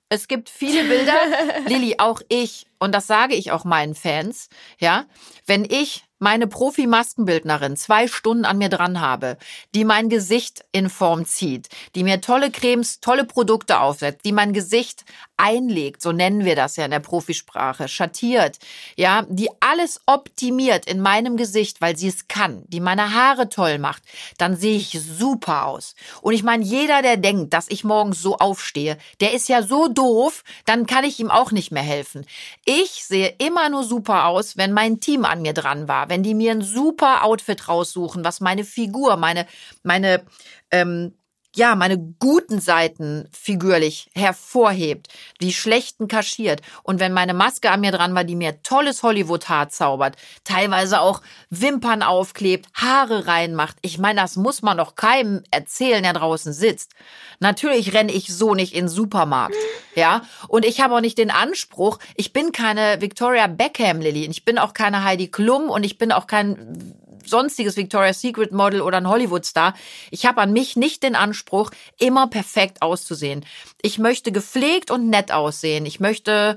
Es 0.10 0.28
gibt 0.28 0.50
viele 0.50 0.84
Bilder, 0.86 1.14
Lilly, 1.68 1.96
auch 2.00 2.22
ich, 2.30 2.66
und 2.80 2.96
das 2.96 3.06
sage 3.06 3.36
ich 3.36 3.52
auch 3.52 3.64
meinen 3.64 3.94
Fans, 3.94 4.50
ja, 4.80 5.06
wenn 5.46 5.66
ich 5.66 6.04
meine 6.18 6.48
Profi-Maskenbildnerin 6.48 7.78
zwei 7.78 8.08
Stunden 8.08 8.44
an 8.44 8.58
mir 8.58 8.70
dran 8.70 9.00
habe, 9.00 9.38
die 9.74 9.86
mein 9.86 10.10
Gesicht 10.10 10.66
in 10.72 10.90
Form 10.90 11.26
zieht, 11.26 11.70
die 11.96 12.04
mir 12.04 12.22
tolle 12.22 12.52
Cremes, 12.52 13.00
tolle 13.00 13.24
Produkte 13.24 13.80
aufsetzt, 13.80 14.26
die 14.26 14.34
mein 14.34 14.52
Gesicht 14.52 15.06
einlegt, 15.40 16.02
so 16.02 16.12
nennen 16.12 16.46
wir 16.46 16.56
das 16.56 16.76
ja 16.76 16.86
in 16.86 16.92
der 16.92 17.00
Profisprache, 17.00 17.88
schattiert, 17.88 18.60
ja, 18.96 19.26
die 19.30 19.50
alles 19.60 20.02
optimiert 20.06 20.86
in 20.86 21.00
meinem 21.00 21.38
Gesicht, 21.38 21.82
weil 21.82 21.98
sie 21.98 22.10
es 22.10 22.28
kann, 22.28 22.64
die 22.68 22.80
meine 22.80 23.14
Haare 23.14 23.50
toll 23.50 23.80
macht, 23.80 24.04
dann 24.38 24.56
sehe 24.56 24.76
ich 24.76 25.00
super 25.02 25.66
aus. 25.66 25.96
Und 26.22 26.34
ich 26.34 26.44
meine, 26.44 26.64
jeder, 26.64 27.02
der 27.02 27.18
denkt, 27.18 27.54
dass 27.54 27.70
ich 27.70 27.84
morgens 27.84 28.22
so 28.22 28.38
aufstehe, 28.38 28.98
der 29.22 29.34
ist 29.34 29.48
ja 29.48 29.64
so 29.64 29.88
doof, 29.88 30.44
dann 30.66 30.86
kann 30.86 31.06
ich 31.06 31.20
ihm 31.20 31.32
auch 31.32 31.52
nicht 31.52 31.72
mehr 31.72 31.84
helfen. 31.84 32.26
Ich 32.66 33.06
sehe 33.06 33.34
immer 33.40 33.70
nur 33.70 33.84
super 33.84 34.26
aus, 34.26 34.58
wenn 34.58 34.74
mein 34.74 35.00
Team 35.00 35.26
an 35.26 35.42
mir 35.42 35.54
dran 35.54 35.88
war, 35.88 36.10
wenn 36.10 36.24
die 36.24 36.36
mir 36.36 36.52
ein 36.52 36.62
super 36.62 37.24
Outfit 37.24 37.68
raussuchen, 37.68 38.26
was 38.26 38.42
meine 38.42 38.66
Figur, 38.66 39.16
meine, 39.18 39.48
meine, 39.84 40.26
ähm, 40.72 41.14
ja, 41.56 41.76
meine 41.76 41.98
guten 42.20 42.60
Seiten 42.60 43.28
figürlich 43.32 44.10
hervorhebt, 44.14 45.08
die 45.42 45.52
schlechten 45.52 46.08
kaschiert. 46.08 46.62
Und 46.84 47.00
wenn 47.00 47.12
meine 47.12 47.34
Maske 47.34 47.72
an 47.72 47.82
mir 47.82 47.92
dran 47.92 48.14
war, 48.14 48.24
die 48.24 48.36
mir 48.36 48.62
tolles 48.62 49.02
Hollywood-Haar 49.02 49.70
zaubert, 49.70 50.16
teilweise 50.44 51.02
auch 51.02 51.22
Wimpern 51.50 52.04
aufklebt, 52.04 52.68
Haare 52.74 53.26
reinmacht. 53.26 53.78
Ich 53.82 53.98
meine, 53.98 54.22
das 54.22 54.36
muss 54.36 54.62
man 54.62 54.78
doch 54.78 54.96
keinem 54.96 55.44
erzählen, 55.50 56.04
der 56.04 56.14
draußen 56.14 56.54
sitzt. 56.54 56.94
Natürlich 57.40 57.94
renne 57.94 58.12
ich 58.12 58.28
so 58.28 58.54
nicht 58.54 58.74
in 58.74 58.86
den 58.86 58.90
Supermarkt, 58.90 59.56
ja. 59.96 60.22
Und 60.48 60.66
ich 60.66 60.82
habe 60.82 60.96
auch 60.96 61.02
nicht 61.02 61.18
den 61.18 61.32
Anspruch, 61.32 61.98
ich 62.16 62.32
bin 62.32 62.52
keine 62.52 63.02
Victoria 63.02 63.48
Beckham, 63.48 64.02
Lilly. 64.02 64.26
Ich 64.26 64.46
bin 64.46 64.60
auch 64.60 64.74
keine 64.74 65.04
Heidi 65.04 65.30
Klum 65.30 65.70
und 65.70 65.84
ich 65.84 65.98
bin 65.98 66.12
auch 66.12 66.28
kein 66.28 66.96
sonstiges 67.30 67.78
Victoria's 67.78 68.22
Secret 68.22 68.52
Model 68.52 68.82
oder 68.82 68.98
ein 68.98 69.08
Hollywood-Star. 69.08 69.74
Ich 70.12 70.26
habe 70.26 70.42
an 70.42 70.54
mich 70.54 70.76
nicht 70.76 71.04
den 71.04 71.16
Anspruch, 71.16 71.72
immer 71.98 72.28
perfekt 72.28 72.82
auszusehen. 72.82 73.46
Ich 73.82 74.00
möchte 74.00 74.32
gepflegt 74.32 74.92
und 74.92 75.10
nett 75.10 75.32
aussehen. 75.32 75.86
Ich 75.86 76.00
möchte 76.00 76.56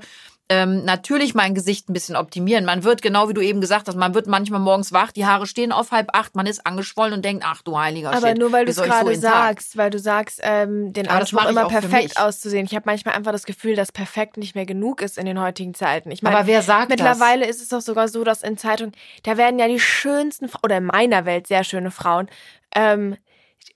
ähm, 0.49 0.83
natürlich 0.83 1.33
mein 1.33 1.55
Gesicht 1.55 1.89
ein 1.89 1.93
bisschen 1.93 2.15
optimieren. 2.15 2.65
Man 2.65 2.83
wird, 2.83 3.01
genau 3.01 3.29
wie 3.29 3.33
du 3.33 3.41
eben 3.41 3.61
gesagt 3.61 3.87
hast, 3.87 3.95
man 3.95 4.13
wird 4.13 4.27
manchmal 4.27 4.59
morgens 4.59 4.91
wach, 4.91 5.11
die 5.11 5.25
Haare 5.25 5.47
stehen 5.47 5.71
auf 5.71 5.91
halb 5.91 6.09
acht, 6.13 6.35
man 6.35 6.45
ist 6.45 6.65
angeschwollen 6.65 7.13
und 7.13 7.23
denkt, 7.23 7.45
ach 7.47 7.61
du 7.61 7.79
heiliger 7.79 8.11
Aber 8.11 8.29
Shit, 8.29 8.37
nur 8.37 8.51
weil 8.51 8.65
du 8.65 8.71
es 8.71 8.77
gerade 8.77 9.15
so 9.15 9.21
sagst, 9.21 9.77
weil 9.77 9.89
du 9.89 9.99
sagst, 9.99 10.41
ähm, 10.43 10.91
den 10.91 11.07
Aber 11.07 11.21
Anspruch 11.21 11.49
immer 11.49 11.67
perfekt 11.69 12.19
auszusehen. 12.19 12.65
Ich 12.65 12.75
habe 12.75 12.83
manchmal 12.85 13.15
einfach 13.15 13.31
das 13.31 13.45
Gefühl, 13.45 13.75
dass 13.75 13.91
perfekt 13.91 14.37
nicht 14.37 14.53
mehr 14.53 14.65
genug 14.65 15.01
ist 15.01 15.17
in 15.17 15.25
den 15.25 15.39
heutigen 15.39 15.73
Zeiten. 15.73 16.11
Ich 16.11 16.21
meine, 16.21 16.37
Aber 16.37 16.47
wer 16.47 16.61
sagt 16.61 16.89
mittlerweile 16.89 17.47
das? 17.47 17.55
ist 17.55 17.61
es 17.63 17.69
doch 17.69 17.81
sogar 17.81 18.09
so, 18.09 18.23
dass 18.23 18.43
in 18.43 18.57
Zeitungen, 18.57 18.93
da 19.23 19.37
werden 19.37 19.59
ja 19.59 19.67
die 19.67 19.79
schönsten, 19.79 20.49
oder 20.61 20.77
in 20.77 20.85
meiner 20.85 21.25
Welt 21.25 21.47
sehr 21.47 21.63
schöne 21.63 21.89
Frauen, 21.89 22.27
ähm, 22.75 23.15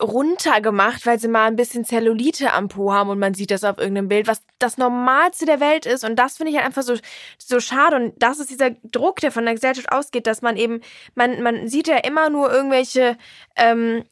runtergemacht, 0.02 1.06
weil 1.06 1.20
sie 1.20 1.28
mal 1.28 1.46
ein 1.48 1.56
bisschen 1.56 1.84
Zellulite 1.86 2.54
am 2.54 2.68
Po 2.68 2.94
haben 2.94 3.10
und 3.10 3.20
man 3.20 3.34
sieht 3.34 3.52
das 3.52 3.64
auf 3.64 3.78
irgendeinem 3.78 4.08
Bild, 4.08 4.28
was 4.28 4.42
das 4.60 4.78
Normalste 4.78 5.46
der 5.46 5.60
Welt 5.60 5.86
ist. 5.86 6.04
Und 6.04 6.16
das 6.18 6.38
finde 6.38 6.52
ich 6.52 6.58
halt 6.58 6.66
einfach 6.68 6.84
so, 6.84 6.96
so 7.40 7.60
schade. 7.60 7.96
Und 7.96 8.14
das 8.18 8.40
ist 8.40 8.50
dieser 8.50 8.72
Druck, 8.84 9.20
der 9.22 9.32
von 9.32 9.46
der 9.46 9.56
Gesellschaft 9.56 9.92
ausgeht, 9.92 10.28
dass 10.28 10.42
man 10.42 10.56
eben, 10.58 10.82
man, 11.16 11.42
man 11.42 11.68
sieht 11.68 11.88
ja 11.88 11.98
immer 11.98 12.30
nur 12.30 12.52
irgendwelche, 12.52 13.18
ähm, 13.56 14.04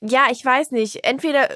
ja, 0.00 0.26
ich 0.30 0.44
weiß 0.44 0.70
nicht, 0.70 1.04
entweder 1.04 1.48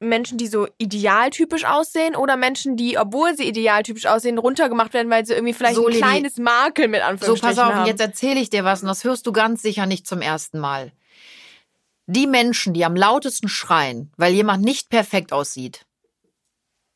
Menschen, 0.00 0.38
die 0.38 0.46
so 0.46 0.68
idealtypisch 0.78 1.64
aussehen 1.64 2.14
oder 2.14 2.36
Menschen, 2.36 2.76
die, 2.76 2.98
obwohl 2.98 3.36
sie 3.36 3.48
idealtypisch 3.48 4.06
aussehen, 4.06 4.38
runtergemacht 4.38 4.94
werden, 4.94 5.10
weil 5.10 5.26
sie 5.26 5.34
irgendwie 5.34 5.54
vielleicht 5.54 5.74
So, 5.74 5.86
ein 5.86 5.92
Lilly. 5.92 6.02
kleines 6.02 6.36
Makel 6.36 6.86
mit 6.86 7.00
So, 7.00 7.06
Anführungsstrichen 7.06 7.56
pass 7.56 7.66
auf, 7.66 7.74
haben. 7.74 7.86
jetzt 7.86 8.00
erzähle 8.00 8.38
ich 8.38 8.48
dir 8.50 8.62
was 8.64 8.82
und 8.82 8.88
das 8.88 9.02
hörst 9.02 9.26
du 9.26 9.32
ganz 9.32 9.62
sicher 9.62 9.86
nicht 9.86 10.06
zum 10.06 10.20
ersten 10.20 10.60
Mal. 10.60 10.92
Die 12.10 12.26
Menschen, 12.26 12.72
die 12.72 12.86
am 12.86 12.96
lautesten 12.96 13.50
schreien, 13.50 14.10
weil 14.16 14.32
jemand 14.32 14.64
nicht 14.64 14.88
perfekt 14.88 15.30
aussieht. 15.30 15.84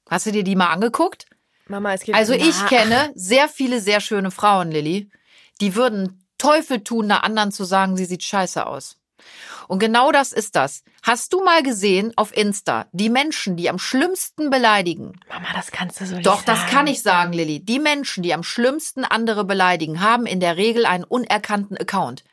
Hast 0.09 0.25
du 0.25 0.33
dir 0.33 0.43
die 0.43 0.57
mal 0.57 0.71
angeguckt? 0.71 1.27
Mama, 1.69 1.93
es 1.93 2.03
geht 2.03 2.15
Also 2.15 2.33
ich 2.33 2.65
kenne 2.67 3.13
sehr 3.15 3.51
viele 3.51 3.81
sehr 3.81 4.01
schöne 4.01 4.31
Frauen, 4.31 4.71
Lilly, 4.71 5.11
die 5.61 5.75
würden 5.75 6.27
Teufel 6.39 6.83
tun, 6.83 7.05
einer 7.05 7.25
anderen 7.25 7.53
zu 7.53 7.65
sagen, 7.65 7.95
sie 7.97 8.07
sieht 8.07 8.23
scheiße 8.23 8.67
aus. 8.67 8.97
Und 9.69 9.81
genau 9.81 10.13
das 10.13 10.33
ist 10.33 10.57
das. 10.57 10.83
Hast 11.03 11.35
du 11.35 11.45
mal 11.45 11.63
gesehen 11.63 12.13
auf 12.17 12.35
Insta, 12.35 12.87
die 12.93 13.11
Menschen, 13.11 13.57
die 13.57 13.69
am 13.69 13.79
schlimmsten 13.79 14.49
beleidigen? 14.49 15.21
Mama, 15.29 15.47
das 15.55 15.71
kannst 15.71 16.01
du 16.01 16.07
so 16.07 16.15
nicht 16.17 16.27
Doch, 16.27 16.43
das 16.43 16.59
sagen. 16.61 16.71
kann 16.73 16.87
ich 16.87 17.03
sagen, 17.03 17.35
Lilly. 17.35 17.61
Die 17.61 17.79
Menschen, 17.79 18.23
die 18.23 18.33
am 18.33 18.43
schlimmsten 18.43 19.05
andere 19.05 19.45
beleidigen, 19.45 20.01
haben 20.01 20.25
in 20.25 20.41
der 20.41 20.57
Regel 20.57 20.87
einen 20.87 21.05
unerkannten 21.05 21.77
Account. 21.77 22.25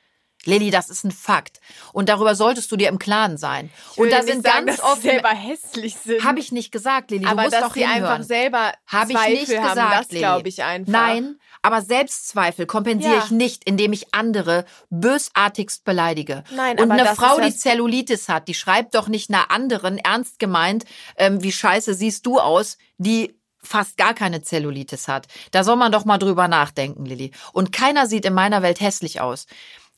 Lilly, 0.46 0.72
das 0.72 0.90
ist 0.90 1.04
ein 1.04 1.12
Fakt. 1.12 1.60
Und 1.92 2.08
darüber 2.10 2.34
solltest 2.34 2.72
du 2.72 2.78
dir 2.78 2.88
im 2.90 2.98
Klaren 2.98 3.38
sein. 3.38 3.70
Und 3.98 4.12
da 4.12 4.24
sind 4.24 4.44
sagen, 4.46 4.68
ganz 4.68 4.80
oft. 4.82 5.02
selber 5.02 5.30
hässlich 5.30 5.96
sind. 5.98 6.24
Habe 6.24 6.40
ich 6.40 6.52
nicht 6.52 6.72
gesagt, 6.72 7.12
Lilly. 7.12 7.24
Du 7.26 7.30
aber 7.30 7.42
musst 7.44 7.54
dass 7.54 7.62
doch 7.64 7.74
sie 7.74 7.82
hinhören. 7.86 8.06
einfach 8.06 8.24
selber 8.26 8.72
Habe 8.88 9.12
ich 9.12 9.28
nicht 9.48 9.58
haben, 9.58 9.70
gesagt, 9.70 10.00
das 10.00 10.08
glaube 10.08 10.48
ich 10.48 10.64
einfach. 10.64 10.92
Nein, 10.92 11.40
aber 11.62 11.82
Selbstzweifel 11.82 12.66
kompensiere 12.68 13.16
Ja. 13.18 13.24
ich 13.26 13.32
nicht, 13.32 13.66
indem 13.66 13.92
ich 13.92 14.14
andere 14.14 14.64
bösartigst 14.90 15.84
beleidige. 15.84 16.44
Nein, 16.56 16.78
Und 16.80 16.92
aber 16.92 17.02
eine 17.02 17.16
Frau, 17.16 17.40
die 17.42 17.54
Zellulitis 17.54 18.30
hat, 18.30 18.48
die 18.48 18.54
schreibt 18.54 18.96
doch 18.96 19.08
nicht 19.10 19.30
einer 19.30 19.52
anderen 19.52 19.98
ernst 19.98 20.40
gemeint, 20.40 20.86
ähm, 21.18 21.44
wie 21.44 21.52
scheiße 21.52 21.94
siehst 21.94 22.26
du 22.26 22.40
aus, 22.40 22.78
die 22.98 23.36
fast 23.62 23.98
gar 23.98 24.14
keine 24.14 24.42
Zellulitis 24.42 25.10
hat. 25.10 25.28
Da 25.52 25.66
soll 25.66 25.76
man 25.76 25.92
doch 25.92 26.06
mal 26.06 26.18
drüber 26.18 26.48
nachdenken, 26.48 27.06
Lilly. 27.06 27.32
Und 27.52 27.74
keiner 27.74 28.08
sieht 28.08 28.24
in 28.26 28.34
meiner 28.34 28.62
Welt 28.62 28.80
hässlich 28.80 29.20
aus. 29.20 29.48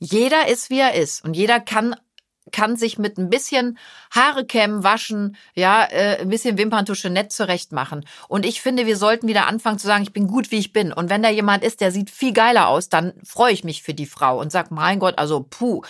Jeder 0.04 0.48
ist, 0.48 0.72
wie 0.72 0.80
er 0.80 0.96
ist. 0.96 1.24
Und 1.24 1.36
jeder 1.36 1.60
kann 1.60 1.96
kann 2.52 2.76
sich 2.76 2.98
mit 2.98 3.18
ein 3.18 3.30
bisschen 3.30 3.78
Haare 4.10 4.46
kämmen, 4.46 4.84
waschen, 4.84 5.38
ja, 5.54 5.84
äh, 5.86 6.20
ein 6.22 6.30
bisschen 6.30 6.58
Wimperntusche 6.58 7.10
nett 7.10 7.32
zurecht 7.32 7.72
machen. 7.72 8.06
Und 8.28 8.46
ich 8.46 8.62
finde, 8.62 8.88
wir 8.88 8.98
sollten 8.98 9.28
wieder 9.28 9.48
anfangen 9.48 9.80
zu 9.80 9.88
sagen, 9.88 10.04
ich 10.04 10.12
bin 10.12 10.28
gut, 10.28 10.52
wie 10.52 10.58
ich 10.58 10.74
bin. 10.74 10.92
Und 10.92 11.10
wenn 11.10 11.24
da 11.24 11.30
jemand 11.30 11.64
ist, 11.64 11.82
der 11.82 11.92
sieht 11.92 12.10
viel 12.10 12.34
geiler 12.34 12.68
aus, 12.68 12.90
dann 12.90 13.14
freue 13.24 13.54
ich 13.54 13.64
mich 13.64 13.84
für 13.84 13.94
die 13.94 14.08
Frau 14.08 14.40
und 14.40 14.52
sag, 14.52 14.72
mein 14.72 15.00
Gott, 15.00 15.18
also 15.18 15.46
puh. 15.50 15.84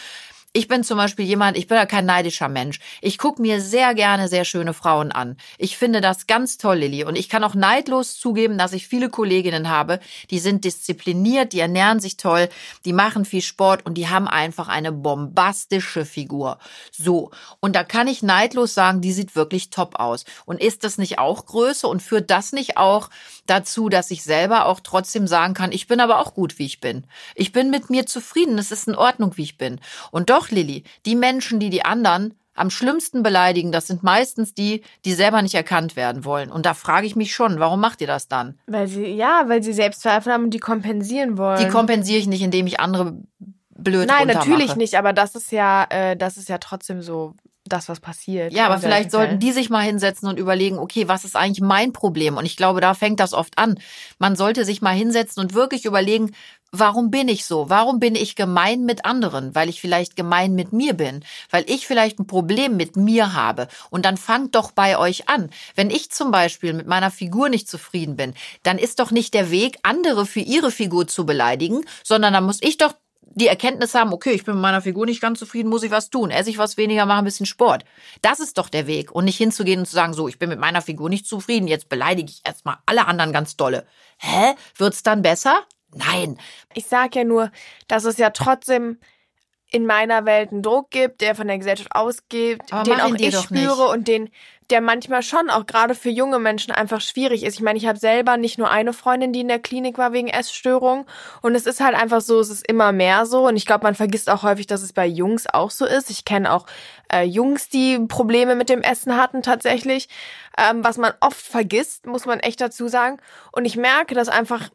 Ich 0.53 0.67
bin 0.67 0.83
zum 0.83 0.97
Beispiel 0.97 1.23
jemand, 1.23 1.55
ich 1.55 1.67
bin 1.67 1.77
ja 1.77 1.85
kein 1.85 2.05
neidischer 2.05 2.49
Mensch. 2.49 2.81
Ich 2.99 3.17
gucke 3.17 3.41
mir 3.41 3.61
sehr 3.61 3.93
gerne 3.93 4.27
sehr 4.27 4.43
schöne 4.43 4.73
Frauen 4.73 5.13
an. 5.13 5.37
Ich 5.57 5.77
finde 5.77 6.01
das 6.01 6.27
ganz 6.27 6.57
toll, 6.57 6.79
Lilly. 6.79 7.05
Und 7.05 7.15
ich 7.15 7.29
kann 7.29 7.45
auch 7.45 7.55
neidlos 7.55 8.19
zugeben, 8.19 8.57
dass 8.57 8.73
ich 8.73 8.85
viele 8.85 9.09
Kolleginnen 9.09 9.69
habe, 9.69 10.01
die 10.29 10.39
sind 10.39 10.65
diszipliniert, 10.65 11.53
die 11.53 11.61
ernähren 11.61 12.01
sich 12.01 12.17
toll, 12.17 12.49
die 12.83 12.91
machen 12.91 13.23
viel 13.23 13.41
Sport 13.41 13.85
und 13.85 13.93
die 13.93 14.09
haben 14.09 14.27
einfach 14.27 14.67
eine 14.67 14.91
bombastische 14.91 16.03
Figur. 16.03 16.57
So. 16.91 17.31
Und 17.61 17.73
da 17.77 17.85
kann 17.85 18.09
ich 18.09 18.21
neidlos 18.21 18.73
sagen, 18.73 18.99
die 18.99 19.13
sieht 19.13 19.37
wirklich 19.37 19.69
top 19.69 20.01
aus. 20.01 20.25
Und 20.43 20.61
ist 20.61 20.83
das 20.83 20.97
nicht 20.97 21.17
auch 21.17 21.45
Größe 21.45 21.87
und 21.87 22.01
führt 22.01 22.29
das 22.29 22.51
nicht 22.51 22.75
auch 22.75 23.09
dazu, 23.45 23.87
dass 23.87 24.11
ich 24.11 24.23
selber 24.23 24.65
auch 24.65 24.81
trotzdem 24.81 25.27
sagen 25.27 25.53
kann, 25.53 25.71
ich 25.71 25.87
bin 25.87 26.01
aber 26.01 26.19
auch 26.19 26.33
gut, 26.33 26.59
wie 26.59 26.65
ich 26.65 26.81
bin. 26.81 27.05
Ich 27.35 27.53
bin 27.53 27.69
mit 27.69 27.89
mir 27.89 28.05
zufrieden. 28.05 28.57
Es 28.57 28.71
ist 28.71 28.89
in 28.89 28.95
Ordnung, 28.95 29.37
wie 29.37 29.43
ich 29.43 29.57
bin. 29.57 29.79
Und 30.11 30.29
doch, 30.29 30.40
Lilly, 30.49 30.83
die 31.05 31.15
Menschen, 31.15 31.59
die 31.59 31.69
die 31.69 31.85
anderen 31.85 32.33
am 32.53 32.69
schlimmsten 32.69 33.23
beleidigen, 33.23 33.71
das 33.71 33.87
sind 33.87 34.03
meistens 34.03 34.53
die, 34.53 34.83
die 35.05 35.13
selber 35.13 35.41
nicht 35.41 35.55
erkannt 35.55 35.95
werden 35.95 36.25
wollen. 36.25 36.51
Und 36.51 36.65
da 36.65 36.73
frage 36.73 37.07
ich 37.07 37.15
mich 37.15 37.33
schon, 37.33 37.59
warum 37.59 37.79
macht 37.79 38.01
ihr 38.01 38.07
das 38.07 38.27
dann? 38.27 38.59
Weil 38.67 38.87
sie, 38.87 39.05
ja, 39.05 39.43
weil 39.47 39.63
sie 39.63 39.73
Selbstzweifel 39.73 40.33
haben 40.33 40.45
und 40.45 40.53
die 40.53 40.59
kompensieren 40.59 41.37
wollen. 41.37 41.59
Die 41.59 41.69
kompensiere 41.69 42.19
ich 42.19 42.27
nicht, 42.27 42.41
indem 42.41 42.67
ich 42.67 42.79
andere 42.79 43.17
blöd 43.69 44.07
Nein, 44.07 44.27
natürlich 44.27 44.75
nicht, 44.75 44.95
aber 44.95 45.13
das 45.13 45.35
ist 45.35 45.51
ja, 45.51 45.85
äh, 45.89 46.15
das 46.15 46.37
ist 46.37 46.49
ja 46.49 46.57
trotzdem 46.57 47.01
so 47.01 47.35
das, 47.65 47.89
was 47.89 47.99
passiert. 47.99 48.53
Ja, 48.53 48.65
aber 48.65 48.79
vielleicht 48.79 49.11
sollten 49.11 49.39
die 49.39 49.51
sich 49.51 49.69
mal 49.69 49.81
hinsetzen 49.81 50.27
und 50.27 50.39
überlegen, 50.39 50.79
okay, 50.79 51.07
was 51.07 51.25
ist 51.25 51.35
eigentlich 51.35 51.61
mein 51.61 51.93
Problem? 51.93 52.37
Und 52.37 52.45
ich 52.45 52.57
glaube, 52.57 52.81
da 52.81 52.93
fängt 52.93 53.19
das 53.19 53.33
oft 53.33 53.57
an. 53.57 53.79
Man 54.17 54.35
sollte 54.35 54.65
sich 54.65 54.81
mal 54.81 54.95
hinsetzen 54.95 55.41
und 55.41 55.53
wirklich 55.53 55.85
überlegen, 55.85 56.31
warum 56.71 57.11
bin 57.11 57.27
ich 57.27 57.45
so? 57.45 57.69
Warum 57.69 57.99
bin 57.99 58.15
ich 58.15 58.35
gemein 58.35 58.85
mit 58.85 59.05
anderen? 59.05 59.53
Weil 59.53 59.69
ich 59.69 59.81
vielleicht 59.81 60.15
gemein 60.15 60.55
mit 60.55 60.73
mir 60.73 60.93
bin, 60.93 61.23
weil 61.49 61.63
ich 61.67 61.85
vielleicht 61.85 62.19
ein 62.19 62.27
Problem 62.27 62.77
mit 62.77 62.95
mir 62.95 63.33
habe. 63.33 63.67
Und 63.89 64.05
dann 64.05 64.17
fangt 64.17 64.55
doch 64.55 64.71
bei 64.71 64.97
euch 64.97 65.29
an. 65.29 65.49
Wenn 65.75 65.89
ich 65.89 66.11
zum 66.11 66.31
Beispiel 66.31 66.73
mit 66.73 66.87
meiner 66.87 67.11
Figur 67.11 67.49
nicht 67.49 67.69
zufrieden 67.69 68.15
bin, 68.15 68.33
dann 68.63 68.77
ist 68.77 68.99
doch 68.99 69.11
nicht 69.11 69.33
der 69.33 69.51
Weg, 69.51 69.77
andere 69.83 70.25
für 70.25 70.39
ihre 70.39 70.71
Figur 70.71 71.07
zu 71.07 71.25
beleidigen, 71.25 71.81
sondern 72.03 72.33
dann 72.33 72.45
muss 72.45 72.59
ich 72.61 72.77
doch 72.77 72.93
die 73.33 73.47
Erkenntnis 73.47 73.95
haben, 73.95 74.13
okay, 74.13 74.31
ich 74.31 74.43
bin 74.43 74.55
mit 74.55 74.61
meiner 74.61 74.81
Figur 74.81 75.05
nicht 75.05 75.21
ganz 75.21 75.39
zufrieden, 75.39 75.69
muss 75.69 75.83
ich 75.83 75.91
was 75.91 76.09
tun, 76.09 76.31
esse 76.31 76.49
ich 76.49 76.57
was 76.57 76.77
weniger, 76.77 77.05
mache 77.05 77.19
ein 77.19 77.25
bisschen 77.25 77.45
Sport. 77.45 77.85
Das 78.21 78.39
ist 78.39 78.57
doch 78.57 78.69
der 78.69 78.87
Weg 78.87 79.11
und 79.11 79.25
nicht 79.25 79.37
hinzugehen 79.37 79.79
und 79.79 79.85
zu 79.85 79.93
sagen, 79.93 80.13
so, 80.13 80.27
ich 80.27 80.39
bin 80.39 80.49
mit 80.49 80.59
meiner 80.59 80.81
Figur 80.81 81.09
nicht 81.09 81.25
zufrieden, 81.25 81.67
jetzt 81.67 81.89
beleidige 81.89 82.29
ich 82.29 82.41
erstmal 82.43 82.77
alle 82.85 83.07
anderen 83.07 83.31
ganz 83.33 83.55
dolle. 83.55 83.85
Hä? 84.17 84.55
Wird's 84.75 85.03
dann 85.03 85.21
besser? 85.21 85.63
Nein. 85.93 86.37
Ich 86.73 86.85
sag 86.87 87.15
ja 87.15 87.23
nur, 87.23 87.51
dass 87.87 88.05
es 88.05 88.17
ja 88.17 88.29
trotzdem 88.29 88.97
in 89.71 89.85
meiner 89.85 90.25
Welt 90.25 90.51
einen 90.51 90.61
Druck 90.61 90.91
gibt, 90.91 91.21
der 91.21 91.33
von 91.33 91.47
der 91.47 91.57
Gesellschaft 91.57 91.89
ausgeht, 91.93 92.61
Aber 92.71 92.83
den 92.83 92.99
auch 92.99 93.15
ich 93.15 93.37
spüre 93.37 93.83
nicht. 93.83 93.93
und 93.93 94.07
den, 94.07 94.29
der 94.71 94.81
manchmal 94.81 95.21
schon 95.21 95.49
auch 95.49 95.65
gerade 95.65 95.95
für 95.95 96.09
junge 96.09 96.39
Menschen 96.39 96.71
einfach 96.71 97.01
schwierig 97.01 97.43
ist. 97.43 97.55
Ich 97.55 97.61
meine, 97.61 97.77
ich 97.77 97.85
habe 97.85 97.99
selber 97.99 98.37
nicht 98.37 98.57
nur 98.57 98.69
eine 98.71 98.93
Freundin, 98.93 99.33
die 99.33 99.41
in 99.41 99.47
der 99.47 99.59
Klinik 99.59 99.97
war 99.97 100.13
wegen 100.13 100.27
Essstörung 100.27 101.05
und 101.41 101.55
es 101.55 101.65
ist 101.65 101.81
halt 101.81 101.95
einfach 101.95 102.21
so, 102.21 102.39
es 102.39 102.49
ist 102.49 102.67
immer 102.67 102.91
mehr 102.91 103.25
so 103.25 103.47
und 103.47 103.57
ich 103.57 103.65
glaube, 103.65 103.83
man 103.83 103.95
vergisst 103.95 104.29
auch 104.29 104.43
häufig, 104.43 104.67
dass 104.67 104.81
es 104.81 104.93
bei 104.93 105.05
Jungs 105.05 105.45
auch 105.47 105.71
so 105.71 105.85
ist. 105.85 106.09
Ich 106.09 106.25
kenne 106.25 106.51
auch 106.51 106.65
äh, 107.11 107.23
Jungs, 107.23 107.69
die 107.69 107.99
Probleme 108.07 108.55
mit 108.55 108.69
dem 108.69 108.81
Essen 108.81 109.17
hatten 109.17 109.41
tatsächlich, 109.43 110.07
ähm, 110.57 110.83
was 110.83 110.97
man 110.97 111.13
oft 111.19 111.41
vergisst, 111.41 112.05
muss 112.05 112.25
man 112.25 112.39
echt 112.39 112.61
dazu 112.61 112.87
sagen. 112.87 113.17
Und 113.51 113.65
ich 113.65 113.75
merke, 113.75 114.15
dass 114.15 114.29
einfach 114.29 114.69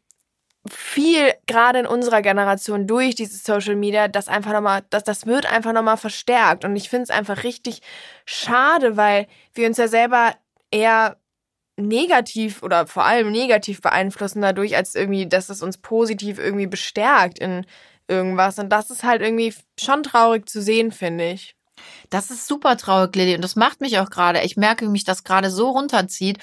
viel 0.69 1.33
gerade 1.47 1.81
in 1.81 1.87
unserer 1.87 2.23
Generation 2.23 2.87
durch 2.87 3.15
dieses 3.15 3.45
Social 3.45 3.77
Media, 3.77 4.09
das 4.09 4.29
einfach 4.29 4.53
nochmal, 4.53 4.85
das, 4.91 5.05
das 5.05 5.27
wird 5.27 5.47
einfach 5.47 5.73
nochmal 5.73 5.97
verstärkt. 5.97 6.65
Und 6.65 6.77
ich 6.77 6.89
finde 6.89 7.05
es 7.05 7.11
einfach 7.11 7.45
richtig 7.45 7.83
schade, 8.25 8.97
weil 8.97 9.27
wir 9.55 9.67
uns 9.69 9.79
ja 9.79 9.89
selber 9.89 10.35
eher 10.71 11.17
negativ 11.77 12.63
oder 12.63 12.87
vor 12.87 13.05
allem 13.05 13.31
negativ 13.31 13.83
beeinflussen 13.83 14.43
dadurch, 14.43 14.77
als 14.77 14.95
irgendwie, 14.95 15.27
dass 15.27 15.51
es 15.51 15.63
uns 15.63 15.79
positiv 15.79 16.39
irgendwie 16.39 16.67
bestärkt 16.67 17.39
in 17.39 17.67
irgendwas. 18.09 18.59
Und 18.59 18.71
das 18.71 18.91
ist 18.91 19.05
halt 19.05 19.23
irgendwie 19.23 19.55
schon 19.79 20.03
traurig 20.03 20.49
zu 20.49 20.63
sehen, 20.63 20.93
finde 20.93 21.31
ich. 21.31 21.55
Das 22.11 22.31
ist 22.31 22.47
super 22.47 22.77
traurig, 22.77 23.15
Lilly. 23.15 23.35
Und 23.35 23.43
das 23.43 23.57
macht 23.57 23.81
mich 23.81 23.99
auch 23.99 24.11
gerade. 24.11 24.43
Ich 24.43 24.57
merke, 24.57 24.87
wie 24.87 24.91
mich 24.91 25.05
das 25.05 25.25
gerade 25.25 25.51
so 25.51 25.71
runterzieht. 25.71 26.39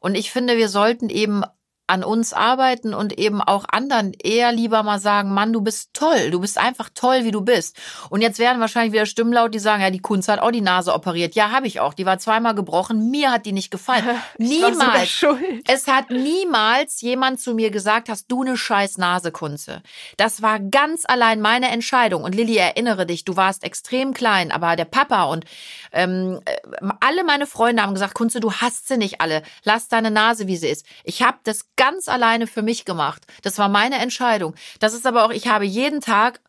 Und 0.00 0.14
ich 0.14 0.30
finde, 0.30 0.56
wir 0.56 0.68
sollten 0.68 1.08
eben 1.08 1.42
an 1.86 2.02
uns 2.02 2.32
arbeiten 2.32 2.94
und 2.94 3.18
eben 3.18 3.40
auch 3.40 3.64
anderen 3.68 4.12
eher 4.12 4.52
lieber 4.52 4.82
mal 4.82 4.98
sagen, 4.98 5.32
Mann, 5.32 5.52
du 5.52 5.60
bist 5.60 5.90
toll, 5.92 6.30
du 6.30 6.40
bist 6.40 6.58
einfach 6.58 6.88
toll, 6.94 7.24
wie 7.24 7.30
du 7.30 7.42
bist. 7.42 7.76
Und 8.10 8.22
jetzt 8.22 8.38
werden 8.38 8.60
wahrscheinlich 8.60 8.92
wieder 8.92 9.06
Stimmen 9.06 9.32
laut, 9.32 9.54
die 9.54 9.58
sagen, 9.58 9.82
ja, 9.82 9.90
die 9.90 10.00
Kunst 10.00 10.28
hat 10.28 10.40
auch 10.40 10.50
die 10.50 10.60
Nase 10.60 10.92
operiert. 10.92 11.34
Ja, 11.34 11.50
habe 11.50 11.66
ich 11.66 11.80
auch. 11.80 11.94
Die 11.94 12.06
war 12.06 12.18
zweimal 12.18 12.54
gebrochen. 12.54 13.10
Mir 13.10 13.30
hat 13.30 13.46
die 13.46 13.52
nicht 13.52 13.70
gefallen. 13.70 14.04
Ich 14.38 14.60
Niemals. 14.60 15.08
schuld. 15.08 15.62
Es 15.66 15.86
hat 15.86 16.10
niemals 16.10 17.00
jemand 17.00 17.40
zu 17.40 17.54
mir 17.54 17.70
gesagt, 17.70 18.08
hast 18.08 18.26
du 18.30 18.42
eine 18.42 18.56
scheiß 18.56 18.98
Nase, 18.98 19.32
Kunze. 19.32 19.82
Das 20.16 20.42
war 20.42 20.60
ganz 20.60 21.04
allein 21.06 21.40
meine 21.40 21.70
Entscheidung. 21.70 22.22
Und 22.24 22.34
Lilly, 22.34 22.56
erinnere 22.56 23.06
dich, 23.06 23.24
du 23.24 23.36
warst 23.36 23.64
extrem 23.64 24.12
klein, 24.14 24.52
aber 24.52 24.76
der 24.76 24.84
Papa 24.84 25.24
und 25.24 25.44
ähm, 25.92 26.40
äh, 26.44 26.56
alle 27.00 27.24
meine 27.24 27.46
Freunde 27.46 27.82
haben 27.82 27.94
gesagt, 27.94 28.14
Kunze, 28.14 28.40
du 28.40 28.52
hast 28.52 28.88
sie 28.88 28.98
nicht 28.98 29.20
alle. 29.20 29.42
Lass 29.64 29.88
deine 29.88 30.10
Nase, 30.10 30.46
wie 30.46 30.56
sie 30.56 30.68
ist. 30.68 30.86
Ich 31.04 31.22
habe 31.22 31.38
das 31.44 31.75
ganz 31.76 32.08
alleine 32.08 32.46
für 32.46 32.62
mich 32.62 32.84
gemacht. 32.84 33.22
Das 33.42 33.58
war 33.58 33.68
meine 33.68 33.96
Entscheidung. 33.96 34.54
Das 34.80 34.94
ist 34.94 35.06
aber 35.06 35.24
auch, 35.24 35.30
ich 35.30 35.48
habe 35.48 35.64
jeden 35.64 36.00
Tag 36.00 36.40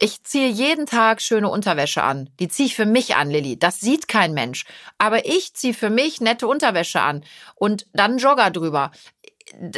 ich 0.00 0.24
ziehe 0.24 0.48
jeden 0.48 0.86
Tag 0.86 1.20
schöne 1.20 1.48
Unterwäsche 1.48 2.02
an. 2.02 2.30
Die 2.40 2.48
ziehe 2.48 2.66
ich 2.66 2.74
für 2.74 2.86
mich 2.86 3.14
an, 3.16 3.30
Lilly. 3.30 3.58
Das 3.58 3.80
sieht 3.80 4.08
kein 4.08 4.32
Mensch. 4.34 4.64
Aber 4.98 5.26
ich 5.26 5.54
ziehe 5.54 5.74
für 5.74 5.90
mich 5.90 6.20
nette 6.20 6.48
Unterwäsche 6.48 7.00
an 7.00 7.24
und 7.54 7.86
dann 7.92 8.18
Jogger 8.18 8.50
drüber. 8.50 8.90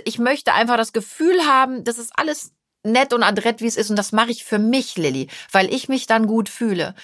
Ich 0.05 0.19
möchte 0.19 0.55
einfach 0.55 0.77
das 0.77 0.93
Gefühl 0.93 1.45
haben, 1.47 1.85
das 1.85 1.99
ist 1.99 2.13
alles 2.17 2.53
nett 2.85 3.13
und 3.13 3.23
adrett, 3.23 3.61
wie 3.61 3.67
es 3.67 3.77
ist. 3.77 3.91
Und 3.91 3.97
das 3.97 4.13
mache 4.13 4.31
ich 4.31 4.45
für 4.45 4.59
mich, 4.59 4.97
Lilly, 4.97 5.29
weil 5.51 5.73
ich 5.73 5.89
mich 5.89 6.07
dann 6.07 6.27
gut 6.27 6.49
fühle. 6.49 6.95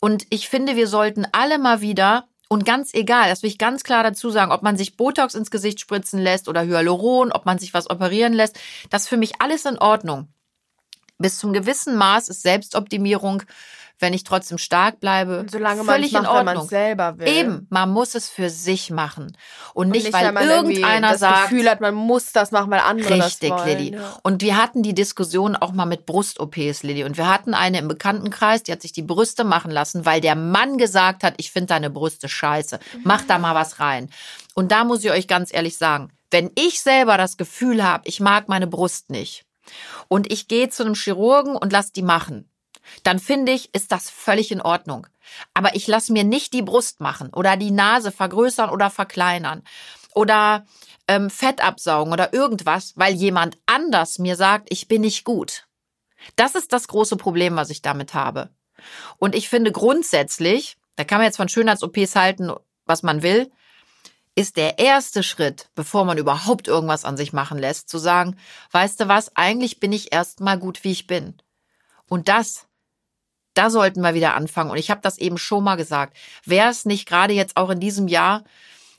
Und 0.00 0.26
ich 0.30 0.48
finde, 0.48 0.74
wir 0.74 0.88
sollten 0.88 1.26
alle 1.32 1.58
mal 1.58 1.80
wieder 1.80 2.26
und 2.48 2.64
ganz 2.64 2.92
egal, 2.94 3.28
das 3.28 3.42
will 3.42 3.50
ich 3.50 3.58
ganz 3.58 3.84
klar 3.84 4.02
dazu 4.02 4.30
sagen, 4.30 4.52
ob 4.52 4.62
man 4.62 4.76
sich 4.76 4.96
Botox 4.96 5.34
ins 5.34 5.50
Gesicht 5.50 5.80
spritzen 5.80 6.20
lässt 6.20 6.48
oder 6.48 6.62
Hyaluron, 6.62 7.32
ob 7.32 7.46
man 7.46 7.58
sich 7.58 7.74
was 7.74 7.88
operieren 7.88 8.32
lässt, 8.32 8.58
das 8.90 9.02
ist 9.02 9.08
für 9.08 9.16
mich 9.16 9.40
alles 9.40 9.64
in 9.64 9.78
Ordnung. 9.78 10.28
Bis 11.18 11.38
zum 11.38 11.52
gewissen 11.52 11.96
Maß 11.96 12.28
ist 12.28 12.42
Selbstoptimierung 12.42 13.42
wenn 13.98 14.12
ich 14.12 14.24
trotzdem 14.24 14.58
stark 14.58 15.00
bleibe. 15.00 15.40
Und 15.40 15.50
solange 15.50 15.84
völlig 15.84 16.12
man 16.12 16.24
in 16.24 16.30
macht, 16.30 16.44
man 16.44 16.48
Ordnung. 16.56 16.68
selber 16.68 17.18
will. 17.18 17.28
Eben, 17.28 17.66
man 17.70 17.90
muss 17.90 18.14
es 18.14 18.28
für 18.28 18.50
sich 18.50 18.90
machen 18.90 19.36
und 19.72 19.90
nicht, 19.90 20.06
Und 20.06 20.12
weil 20.12 20.32
man 20.32 20.48
irgendwie 20.48 20.74
irgendeiner 20.74 21.12
das 21.12 21.20
sagt, 21.20 21.50
Gefühl 21.50 21.70
hat, 21.70 21.80
man 21.80 21.94
muss 21.94 22.32
das 22.32 22.50
machen, 22.50 22.70
weil 22.70 22.80
andere 22.80 23.14
Richtig, 23.14 23.50
das 23.50 23.58
wollen. 23.58 23.78
Lilly. 23.78 23.94
Ja. 23.94 24.18
Und 24.22 24.42
wir 24.42 24.56
hatten 24.56 24.82
die 24.82 24.94
Diskussion 24.94 25.56
auch 25.56 25.72
mal 25.72 25.86
mit 25.86 26.06
Brust-OPs, 26.06 26.82
Lilly. 26.82 27.04
Und 27.04 27.16
wir 27.16 27.28
hatten 27.28 27.54
eine 27.54 27.78
im 27.78 27.88
Bekanntenkreis, 27.88 28.62
die 28.62 28.72
hat 28.72 28.82
sich 28.82 28.92
die 28.92 29.02
Brüste 29.02 29.44
machen 29.44 29.70
lassen, 29.70 30.04
weil 30.04 30.20
der 30.20 30.34
Mann 30.34 30.78
gesagt 30.78 31.22
hat, 31.22 31.34
ich 31.38 31.50
finde 31.50 31.68
deine 31.68 31.90
Brüste 31.90 32.28
scheiße. 32.28 32.78
Mach 33.04 33.22
da 33.22 33.38
mal 33.38 33.54
was 33.54 33.80
rein. 33.80 34.10
Und 34.54 34.72
da 34.72 34.84
muss 34.84 35.04
ich 35.04 35.10
euch 35.10 35.28
ganz 35.28 35.52
ehrlich 35.52 35.76
sagen, 35.76 36.10
wenn 36.30 36.50
ich 36.56 36.80
selber 36.80 37.16
das 37.16 37.36
Gefühl 37.36 37.84
habe, 37.84 38.08
ich 38.08 38.20
mag 38.20 38.48
meine 38.48 38.66
Brust 38.66 39.10
nicht 39.10 39.44
und 40.08 40.32
ich 40.32 40.48
gehe 40.48 40.68
zu 40.68 40.84
einem 40.84 40.94
Chirurgen 40.94 41.56
und 41.56 41.72
lass 41.72 41.92
die 41.92 42.02
machen, 42.02 42.48
dann 43.02 43.18
finde 43.18 43.52
ich, 43.52 43.74
ist 43.74 43.92
das 43.92 44.10
völlig 44.10 44.50
in 44.52 44.60
Ordnung. 44.60 45.06
Aber 45.54 45.74
ich 45.74 45.86
lasse 45.86 46.12
mir 46.12 46.24
nicht 46.24 46.52
die 46.52 46.62
Brust 46.62 47.00
machen 47.00 47.30
oder 47.32 47.56
die 47.56 47.70
Nase 47.70 48.12
vergrößern 48.12 48.70
oder 48.70 48.90
verkleinern 48.90 49.62
oder 50.14 50.66
ähm, 51.08 51.30
Fett 51.30 51.62
absaugen 51.62 52.12
oder 52.12 52.32
irgendwas, 52.32 52.92
weil 52.96 53.14
jemand 53.14 53.58
anders 53.66 54.18
mir 54.18 54.36
sagt, 54.36 54.68
ich 54.70 54.88
bin 54.88 55.02
nicht 55.02 55.24
gut. 55.24 55.66
Das 56.36 56.54
ist 56.54 56.72
das 56.72 56.88
große 56.88 57.16
Problem, 57.16 57.56
was 57.56 57.70
ich 57.70 57.82
damit 57.82 58.14
habe. 58.14 58.50
Und 59.18 59.34
ich 59.34 59.48
finde 59.48 59.72
grundsätzlich, 59.72 60.76
da 60.96 61.04
kann 61.04 61.18
man 61.18 61.26
jetzt 61.26 61.36
von 61.36 61.48
Schönheits-OPs 61.48 62.16
halten, 62.16 62.52
was 62.86 63.02
man 63.02 63.22
will, 63.22 63.50
ist 64.36 64.56
der 64.56 64.78
erste 64.78 65.22
Schritt, 65.22 65.68
bevor 65.74 66.04
man 66.04 66.18
überhaupt 66.18 66.66
irgendwas 66.66 67.04
an 67.04 67.16
sich 67.16 67.32
machen 67.32 67.58
lässt, 67.58 67.88
zu 67.88 67.98
sagen, 67.98 68.36
weißt 68.72 69.00
du 69.00 69.08
was, 69.08 69.36
eigentlich 69.36 69.78
bin 69.78 69.92
ich 69.92 70.12
erst 70.12 70.40
mal 70.40 70.58
gut, 70.58 70.82
wie 70.82 70.90
ich 70.90 71.06
bin. 71.06 71.36
Und 72.08 72.28
das, 72.28 72.66
da 73.54 73.70
sollten 73.70 74.02
wir 74.02 74.14
wieder 74.14 74.34
anfangen. 74.34 74.70
Und 74.70 74.78
ich 74.78 74.90
habe 74.90 75.00
das 75.00 75.18
eben 75.18 75.38
schon 75.38 75.64
mal 75.64 75.76
gesagt. 75.76 76.16
Wäre 76.44 76.70
es 76.70 76.84
nicht 76.84 77.06
gerade 77.06 77.32
jetzt 77.32 77.56
auch 77.56 77.70
in 77.70 77.80
diesem 77.80 78.08
Jahr 78.08 78.44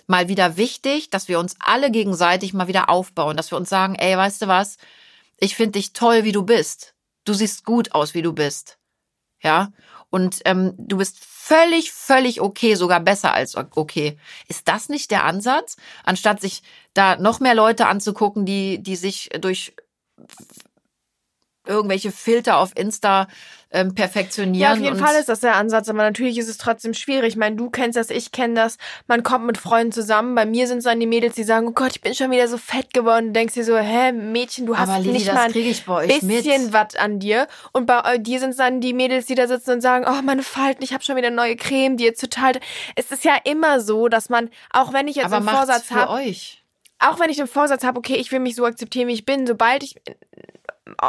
mal 0.08 0.28
wieder 0.28 0.58
wichtig, 0.58 1.10
dass 1.10 1.28
wir 1.28 1.40
uns 1.40 1.56
alle 1.60 1.92
gegenseitig 1.92 2.54
mal 2.54 2.68
wieder 2.68 2.90
aufbauen, 2.90 3.38
dass 3.38 3.52
wir 3.52 3.58
uns 3.58 3.70
sagen, 3.70 3.96
ey, 3.96 4.16
weißt 4.16 4.44
du 4.44 4.48
was, 4.48 4.78
ich 5.40 5.56
finde 5.56 5.74
dich 5.74 5.94
toll, 5.94 6.24
wie 6.24 6.32
du 6.32 6.44
bist. 6.44 6.94
Du 7.26 7.34
siehst 7.34 7.66
gut 7.66 7.94
aus, 7.94 8.14
wie 8.14 8.22
du 8.22 8.34
bist. 8.34 8.78
Ja, 9.42 9.72
und 10.10 10.42
ähm, 10.46 10.74
du 10.78 10.98
bist 10.98 11.20
völlig, 11.20 11.92
völlig 11.92 12.42
okay, 12.42 12.76
sogar 12.76 13.00
besser 13.00 13.34
als 13.34 13.56
okay. 13.56 14.18
Ist 14.48 14.68
das 14.68 14.90
nicht 14.90 15.12
der 15.12 15.26
Ansatz? 15.26 15.76
Anstatt 16.04 16.42
sich 16.42 16.64
da 16.94 17.18
noch 17.18 17.40
mehr 17.40 17.54
Leute 17.54 17.88
anzugucken, 17.88 18.46
die, 18.46 18.82
die 18.82 18.96
sich 18.96 19.30
durch 19.40 19.74
irgendwelche 21.68 22.12
Filter 22.12 22.58
auf 22.58 22.76
Insta 22.76 23.28
ähm, 23.76 23.94
perfektionieren. 23.94 24.56
Ja, 24.56 24.74
auf 24.74 24.80
jeden 24.80 24.98
Fall 24.98 25.16
ist 25.20 25.30
das 25.30 25.42
der 25.42 25.56
Ansatz, 25.56 25.90
aber 25.90 26.00
natürlich 26.00 26.38
ist 26.38 26.48
es 26.48 26.58
trotzdem 26.58 26.94
schwierig. 26.94 27.30
Ich 27.30 27.36
meine, 27.36 27.56
du 27.56 27.70
kennst 27.70 27.98
das, 27.98 28.10
ich 28.10 28.32
kenne 28.32 28.56
das. 28.56 28.78
Man 29.08 29.22
kommt 29.22 29.46
mit 29.46 29.58
Freunden 29.58 29.92
zusammen. 29.92 30.34
Bei 30.34 30.46
mir 30.46 30.68
sind 30.68 30.80
es 30.80 30.86
dann 30.86 31.00
die 31.00 31.06
Mädels, 31.06 31.36
die 31.36 31.44
sagen, 31.44 31.68
oh 31.68 31.72
Gott, 31.72 31.92
ich 31.92 32.02
bin 32.02 32.16
schon 32.16 32.32
wieder 32.32 32.48
so 32.48 32.58
fett 32.58 32.94
geworden. 32.94 33.28
Du 33.28 33.32
denkst 33.34 33.54
dir 33.54 33.66
so, 33.66 33.78
hä, 33.78 34.14
Mädchen, 34.14 34.66
du 34.66 34.78
hast 34.78 34.90
Aber 34.90 35.00
Lili, 35.00 35.14
nicht 35.14 35.34
mal 35.34 35.46
ein 35.46 35.52
bisschen. 35.52 36.74
Watt 36.74 36.98
an 36.98 37.20
dir. 37.20 37.48
Und 37.74 37.86
bei 37.86 38.00
äh, 38.00 38.20
dir 38.20 38.40
sind 38.40 38.52
es 38.52 38.58
dann 38.58 38.80
die 38.82 38.94
Mädels, 38.94 39.26
die 39.26 39.36
da 39.36 39.48
sitzen 39.48 39.72
und 39.72 39.82
sagen, 39.82 40.06
oh, 40.08 40.22
meine 40.24 40.44
Falten, 40.44 40.84
ich 40.84 40.94
habe 40.94 41.04
schon 41.04 41.18
wieder 41.18 41.30
neue 41.30 41.56
Creme, 41.56 41.98
die 41.98 42.06
jetzt 42.06 42.22
total... 42.22 42.54
Es 42.96 43.12
ist 43.12 43.26
ja 43.26 43.36
immer 43.44 43.82
so, 43.82 44.08
dass 44.08 44.30
man, 44.30 44.50
auch 44.72 44.94
wenn 44.94 45.08
ich 45.08 45.18
jetzt 45.18 45.26
Aber 45.26 45.38
einen 45.38 45.50
Vorsatz 45.50 45.92
habe, 45.92 46.12
euch. 46.12 46.64
auch 47.00 47.20
wenn 47.20 47.30
ich 47.30 47.38
den 47.38 47.48
Vorsatz 47.48 47.84
habe, 47.84 47.98
okay, 47.98 48.16
ich 48.16 48.32
will 48.32 48.40
mich 48.40 48.56
so 48.56 48.66
akzeptieren, 48.66 49.08
wie 49.08 49.14
ich 49.14 49.26
bin, 49.26 49.46
sobald 49.46 49.84
ich 49.84 49.96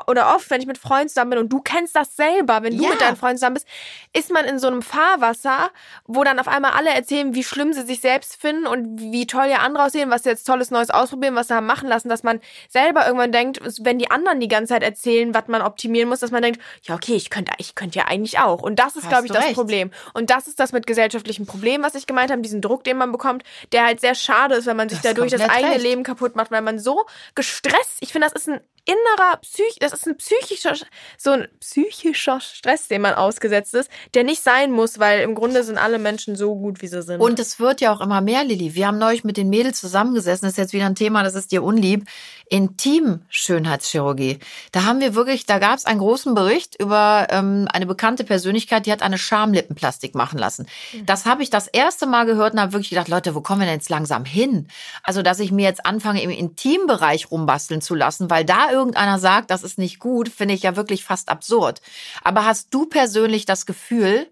oder 0.07 0.35
oft, 0.35 0.49
wenn 0.51 0.61
ich 0.61 0.67
mit 0.67 0.79
Freunden 0.79 1.09
zusammen 1.09 1.31
bin 1.31 1.39
und 1.39 1.53
du 1.53 1.61
kennst 1.61 1.95
das 1.97 2.17
selber, 2.17 2.63
wenn 2.63 2.77
du 2.77 2.85
Ja. 2.85 2.91
mit 2.91 3.01
deinen 3.01 3.17
Freunden 3.17 3.37
zusammen 3.37 3.55
bist, 3.55 3.67
ist 4.15 4.31
man 4.33 4.45
in 4.47 4.59
so 4.59 4.67
einem 4.69 4.81
Fahrwasser, 4.83 5.71
wo 6.07 6.25
dann 6.25 6.39
auf 6.39 6.49
einmal 6.49 6.73
alle 6.73 6.91
erzählen, 6.91 7.35
wie 7.35 7.45
schlimm 7.45 7.73
sie 7.73 7.83
sich 7.83 8.01
selbst 8.01 8.41
finden 8.41 8.67
und 8.67 8.99
wie 9.01 9.27
toll 9.27 9.47
ja 9.47 9.59
andere 9.59 9.85
aussehen, 9.85 10.11
was 10.11 10.23
sie 10.23 10.31
jetzt 10.31 10.45
tolles 10.45 10.71
Neues 10.71 10.91
ausprobieren, 10.91 11.35
was 11.35 11.49
sie 11.49 11.55
haben 11.55 11.67
machen 11.67 11.89
lassen, 11.89 12.09
dass 12.09 12.23
man 12.23 12.41
selber 12.69 13.07
irgendwann 13.07 13.33
denkt, 13.33 13.61
wenn 13.85 13.99
die 13.99 14.11
anderen 14.11 14.41
die 14.41 14.49
ganze 14.49 14.73
Zeit 14.75 14.83
erzählen, 14.83 15.35
was 15.35 15.47
man 15.49 15.61
optimieren 15.63 16.09
muss, 16.09 16.21
dass 16.21 16.31
man 16.31 16.43
denkt, 16.43 16.61
ja 16.83 16.95
okay, 16.95 17.15
ich 17.15 17.29
könnte, 17.31 17.53
ich 17.59 17.75
könnte 17.75 17.99
ja 17.99 18.07
eigentlich 18.07 18.39
auch. 18.39 18.63
Und 18.63 18.79
das 18.79 18.97
ist, 18.97 19.09
glaube 19.09 19.27
ich, 19.27 19.33
das 19.33 19.45
recht. 19.45 19.55
Problem. 19.55 19.91
Und 20.15 20.31
das 20.31 20.47
ist 20.49 20.59
das 20.59 20.73
mit 20.73 20.87
gesellschaftlichem 20.87 21.47
Problem, 21.47 21.83
was 21.83 21.95
ich 21.95 22.07
gemeint 22.07 22.31
habe, 22.31 22.41
diesen 22.41 22.61
Druck, 22.63 22.85
den 22.85 22.97
man 22.97 23.13
bekommt, 23.13 23.43
der 23.73 23.85
halt 23.85 24.01
sehr 24.01 24.15
schade 24.15 24.55
ist, 24.55 24.67
wenn 24.67 24.77
man 24.77 24.89
sich 24.89 25.01
Du 25.01 25.09
hast 25.09 25.17
dadurch 25.19 25.33
das 25.33 25.43
eigene 25.43 25.73
recht. 25.75 25.83
Leben 25.83 26.03
kaputt 26.03 26.35
macht, 26.37 26.51
weil 26.51 26.63
man 26.63 26.79
so 26.79 27.05
gestresst, 27.35 27.99
ich 28.01 28.13
finde, 28.13 28.29
das 28.29 28.41
ist 28.41 28.49
ein 28.49 28.61
innerer 28.87 29.37
Psych, 29.43 29.79
das 29.81 29.93
ist 29.93 30.07
ein 30.07 30.17
psychischer, 30.17 30.75
so 31.19 31.31
ein 31.31 31.49
psychischer 31.61 32.41
Stress, 32.41 32.89
den 32.89 33.03
man 33.03 33.15
ausgesetzt 33.15 33.75
ist, 33.75 33.91
der 34.15 34.25
nicht 34.25 34.43
sein 34.43 34.73
muss, 34.73 34.99
weil 34.99 35.21
im 35.21 35.35
Grunde 35.35 35.65
sind 35.65 35.77
alle 35.77 35.99
Menschen 35.99 36.37
so 36.37 36.55
gut, 36.55 36.81
wie 36.83 36.87
sie 36.87 37.03
sind. 37.03 37.21
Und 37.21 37.39
es 37.39 37.59
wird 37.61 37.81
ja 37.81 37.93
auch 37.93 38.01
immer 38.01 38.21
mehr, 38.21 38.45
Lilly. 38.45 38.75
Wir 38.75 38.87
haben 38.87 38.99
neulich 38.99 39.25
mit 39.25 39.37
den 39.37 39.51
Mädels 39.51 39.81
zusammengesessen, 39.81 40.47
das 40.47 40.53
ist 40.53 40.59
jetzt 40.59 40.73
wieder 40.73 40.87
ein 40.87 40.95
Thema, 40.95 41.25
das 41.25 41.35
ist 41.35 41.53
dir 41.53 41.63
unlieb. 41.63 42.07
Intim-Schönheitschirurgie. 42.49 44.39
Da 44.73 44.85
haben 44.85 45.01
wir 45.01 45.15
wirklich, 45.15 45.47
da 45.47 45.59
gab 45.59 45.77
es 45.77 45.85
einen 45.85 45.99
großen 45.99 46.35
Bericht 46.35 46.81
über 46.81 47.27
ähm, 47.31 47.67
eine 47.73 47.87
bekannte 47.87 48.25
Persönlichkeit, 48.25 48.87
die 48.87 48.93
hat 48.93 49.03
eine 49.03 49.19
Schamlippenplastik 49.19 50.15
machen 50.15 50.39
lassen. 50.39 50.67
Das 51.05 51.27
habe 51.27 51.43
ich 51.43 51.51
das 51.51 51.67
erste 51.67 52.07
Mal 52.07 52.25
gehört 52.27 52.55
und 52.55 52.61
habe 52.61 52.73
wirklich 52.73 52.91
gedacht, 52.91 53.09
Leute, 53.09 53.35
wo 53.35 53.41
kommen 53.41 53.61
wir 53.61 53.67
denn 53.67 53.77
jetzt 53.77 53.91
langsam 53.91 54.25
hin? 54.25 54.69
Also, 55.03 55.23
dass 55.23 55.41
ich 55.41 55.51
mir 55.51 55.65
jetzt 55.65 55.85
anfange, 55.85 56.23
im 56.23 56.31
Intimbereich 56.31 57.31
rumbasteln 57.31 57.81
zu 57.81 57.95
lassen, 57.95 58.31
weil 58.31 58.45
da 58.45 58.71
irgendeiner 58.71 59.19
sagt, 59.19 59.51
das 59.51 59.63
ist 59.63 59.79
nicht 59.79 59.99
gut, 59.99 60.29
finde 60.29 60.55
ich 60.55 60.63
ja 60.63 60.77
wirklich 60.77 61.05
fast 61.05 61.29
absurd. 61.29 61.81
Aber 62.23 62.45
hast 62.45 62.73
du 62.73 62.87
persönlich 62.87 63.45
das 63.45 63.67
Gefühl, 63.67 64.31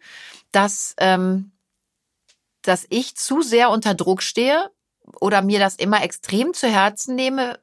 dass 0.53 0.95
ähm, 0.99 1.51
dass 2.63 2.87
ich 2.89 3.17
zu 3.17 3.43
sehr 3.43 3.71
unter 3.71 3.95
Druck 3.95 4.23
stehe 4.23 4.71
oder 5.21 5.43
mir 5.43 5.59
das 5.59 5.77
immer 5.77 6.03
extrem 6.03 6.55
zu 6.55 6.69
Herzen 6.69 7.15
nehme 7.15 7.59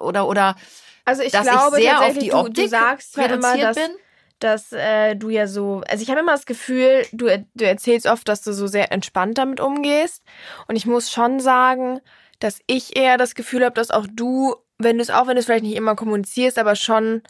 oder 0.00 0.28
oder 0.28 0.56
also 1.04 1.22
ich 1.22 1.32
dass 1.32 1.46
glaube 1.46 1.78
ich 1.78 1.84
sehr 1.84 2.00
auf 2.00 2.18
die 2.18 2.28
du, 2.28 2.36
Optik 2.36 2.64
du 2.64 2.68
sagst 2.68 3.16
ja 3.16 3.26
immer, 3.26 3.56
dass, 3.56 3.76
bin. 3.76 3.90
dass 4.38 4.72
äh, 4.72 5.16
du 5.16 5.30
ja 5.30 5.46
so, 5.46 5.82
also 5.88 6.02
ich 6.02 6.10
habe 6.10 6.20
immer 6.20 6.32
das 6.32 6.46
Gefühl, 6.46 7.06
du, 7.12 7.26
du 7.54 7.64
erzählst 7.64 8.06
oft, 8.06 8.28
dass 8.28 8.42
du 8.42 8.52
so 8.52 8.66
sehr 8.66 8.92
entspannt 8.92 9.38
damit 9.38 9.60
umgehst. 9.60 10.22
Und 10.68 10.76
ich 10.76 10.86
muss 10.86 11.10
schon 11.10 11.40
sagen, 11.40 12.00
dass 12.38 12.60
ich 12.66 12.96
eher 12.96 13.18
das 13.18 13.34
Gefühl 13.34 13.64
habe, 13.64 13.74
dass 13.74 13.90
auch 13.90 14.06
du, 14.10 14.56
wenn 14.78 14.96
du 14.96 15.02
es 15.02 15.10
auch, 15.10 15.26
wenn 15.26 15.34
du 15.34 15.40
es 15.40 15.46
vielleicht 15.46 15.64
nicht 15.64 15.76
immer 15.76 15.96
kommunizierst, 15.96 16.58
aber 16.58 16.76
schon 16.76 17.22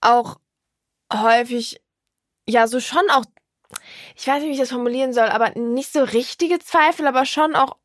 auch 0.00 0.38
häufig, 1.12 1.80
ja, 2.48 2.66
so 2.66 2.80
schon 2.80 3.08
auch, 3.10 3.24
ich 4.14 4.26
weiß 4.26 4.40
nicht, 4.40 4.48
wie 4.48 4.54
ich 4.54 4.60
das 4.60 4.70
formulieren 4.70 5.12
soll, 5.12 5.28
aber 5.28 5.50
nicht 5.58 5.92
so 5.92 6.02
richtige 6.02 6.58
Zweifel, 6.58 7.06
aber 7.06 7.24
schon 7.24 7.54
auch 7.54 7.76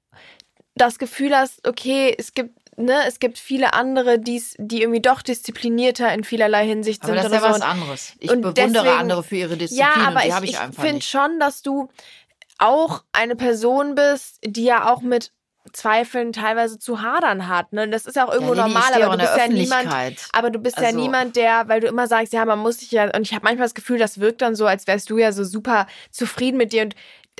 das 0.75 0.99
Gefühl 0.99 1.35
hast, 1.35 1.67
okay, 1.67 2.15
es 2.17 2.33
gibt 2.33 2.60
ne, 2.77 3.01
es 3.07 3.19
gibt 3.19 3.37
viele 3.37 3.73
andere, 3.73 4.19
die's, 4.19 4.55
die 4.57 4.81
irgendwie 4.81 5.01
doch 5.01 5.21
disziplinierter 5.21 6.13
in 6.13 6.23
vielerlei 6.23 6.65
Hinsicht 6.65 7.03
Aber 7.03 7.13
sind 7.13 7.23
das 7.23 7.31
ist 7.31 7.33
ja 7.33 7.53
so. 7.53 7.59
was 7.59 7.61
anderes. 7.61 8.13
Ich 8.19 8.29
und 8.31 8.41
bewundere 8.41 8.83
deswegen- 8.83 8.99
andere 8.99 9.23
für 9.23 9.35
ihre 9.35 9.57
Disziplin 9.57 9.87
ja, 9.95 10.07
aber 10.07 10.25
ich, 10.25 10.49
ich, 10.51 10.57
ich 10.59 10.79
finde 10.79 11.01
schon, 11.01 11.39
dass 11.39 11.61
du 11.61 11.89
auch 12.57 13.03
eine 13.13 13.35
Person 13.35 13.95
bist, 13.95 14.39
die 14.43 14.63
ja 14.63 14.91
auch 14.91 15.01
mit 15.01 15.31
Zweifeln 15.73 16.33
teilweise 16.33 16.79
zu 16.79 17.01
hadern 17.03 17.47
hat. 17.47 17.71
Ne? 17.71 17.87
Das 17.87 18.05
ist 18.07 18.15
ja 18.15 18.27
auch 18.27 18.33
irgendwo 18.33 18.55
ja, 18.55 18.67
normal, 18.67 18.93
aber 19.03 19.15
du 19.15 19.23
bist 19.23 19.37
ja 19.37 19.47
niemand, 19.47 19.87
aber 20.33 20.49
du 20.49 20.59
bist 20.59 20.77
ja 20.77 20.87
Also- 20.87 20.97
niemand, 20.99 21.35
der, 21.35 21.67
weil 21.67 21.79
du 21.81 21.87
immer 21.87 22.07
sagst, 22.07 22.33
ja, 22.33 22.43
man 22.45 22.59
muss 22.59 22.79
sich 22.79 22.91
ja, 22.91 23.05
und 23.15 23.21
ich 23.21 23.33
habe 23.33 23.43
manchmal 23.43 23.65
das 23.65 23.75
Gefühl, 23.75 23.99
das 23.99 24.19
wirkt 24.19 24.41
dann 24.41 24.55
so, 24.55 24.65
als 24.65 24.87
wärst 24.87 25.09
du 25.11 25.17
ja 25.19 25.31
so 25.31 25.43
super 25.43 25.85
zufrieden 26.09 26.57
mit 26.57 26.73
dir 26.73 26.81
und 26.83 26.95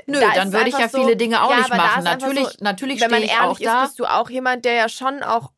Nö, 0.08 0.20
da 0.20 0.30
ist 0.30 0.38
dann 0.38 0.54
würde 0.54 0.70
ich 0.70 0.78
ja 0.78 0.90
so- 0.90 1.00
viele 1.00 1.16
Dinge 1.16 1.44
auch 1.44 1.52
ja, 1.52 1.58
nicht 1.58 1.70
machen. 1.70 2.00
ist 2.00 2.06
Natürlich, 2.06 2.48
so, 2.48 2.56
natürlich 2.62 3.02
wenn 3.02 3.12
man 3.12 3.22
ehrlich 3.22 3.40
auch 3.40 3.60
da. 3.60 3.84
ist, 3.84 3.90
bist 3.90 4.00
du 4.00 4.06
auch 4.06 4.30
jemand, 4.30 4.66
der 4.66 4.74
ja 4.74 4.90
schon 4.90 5.22
auch 5.24 5.52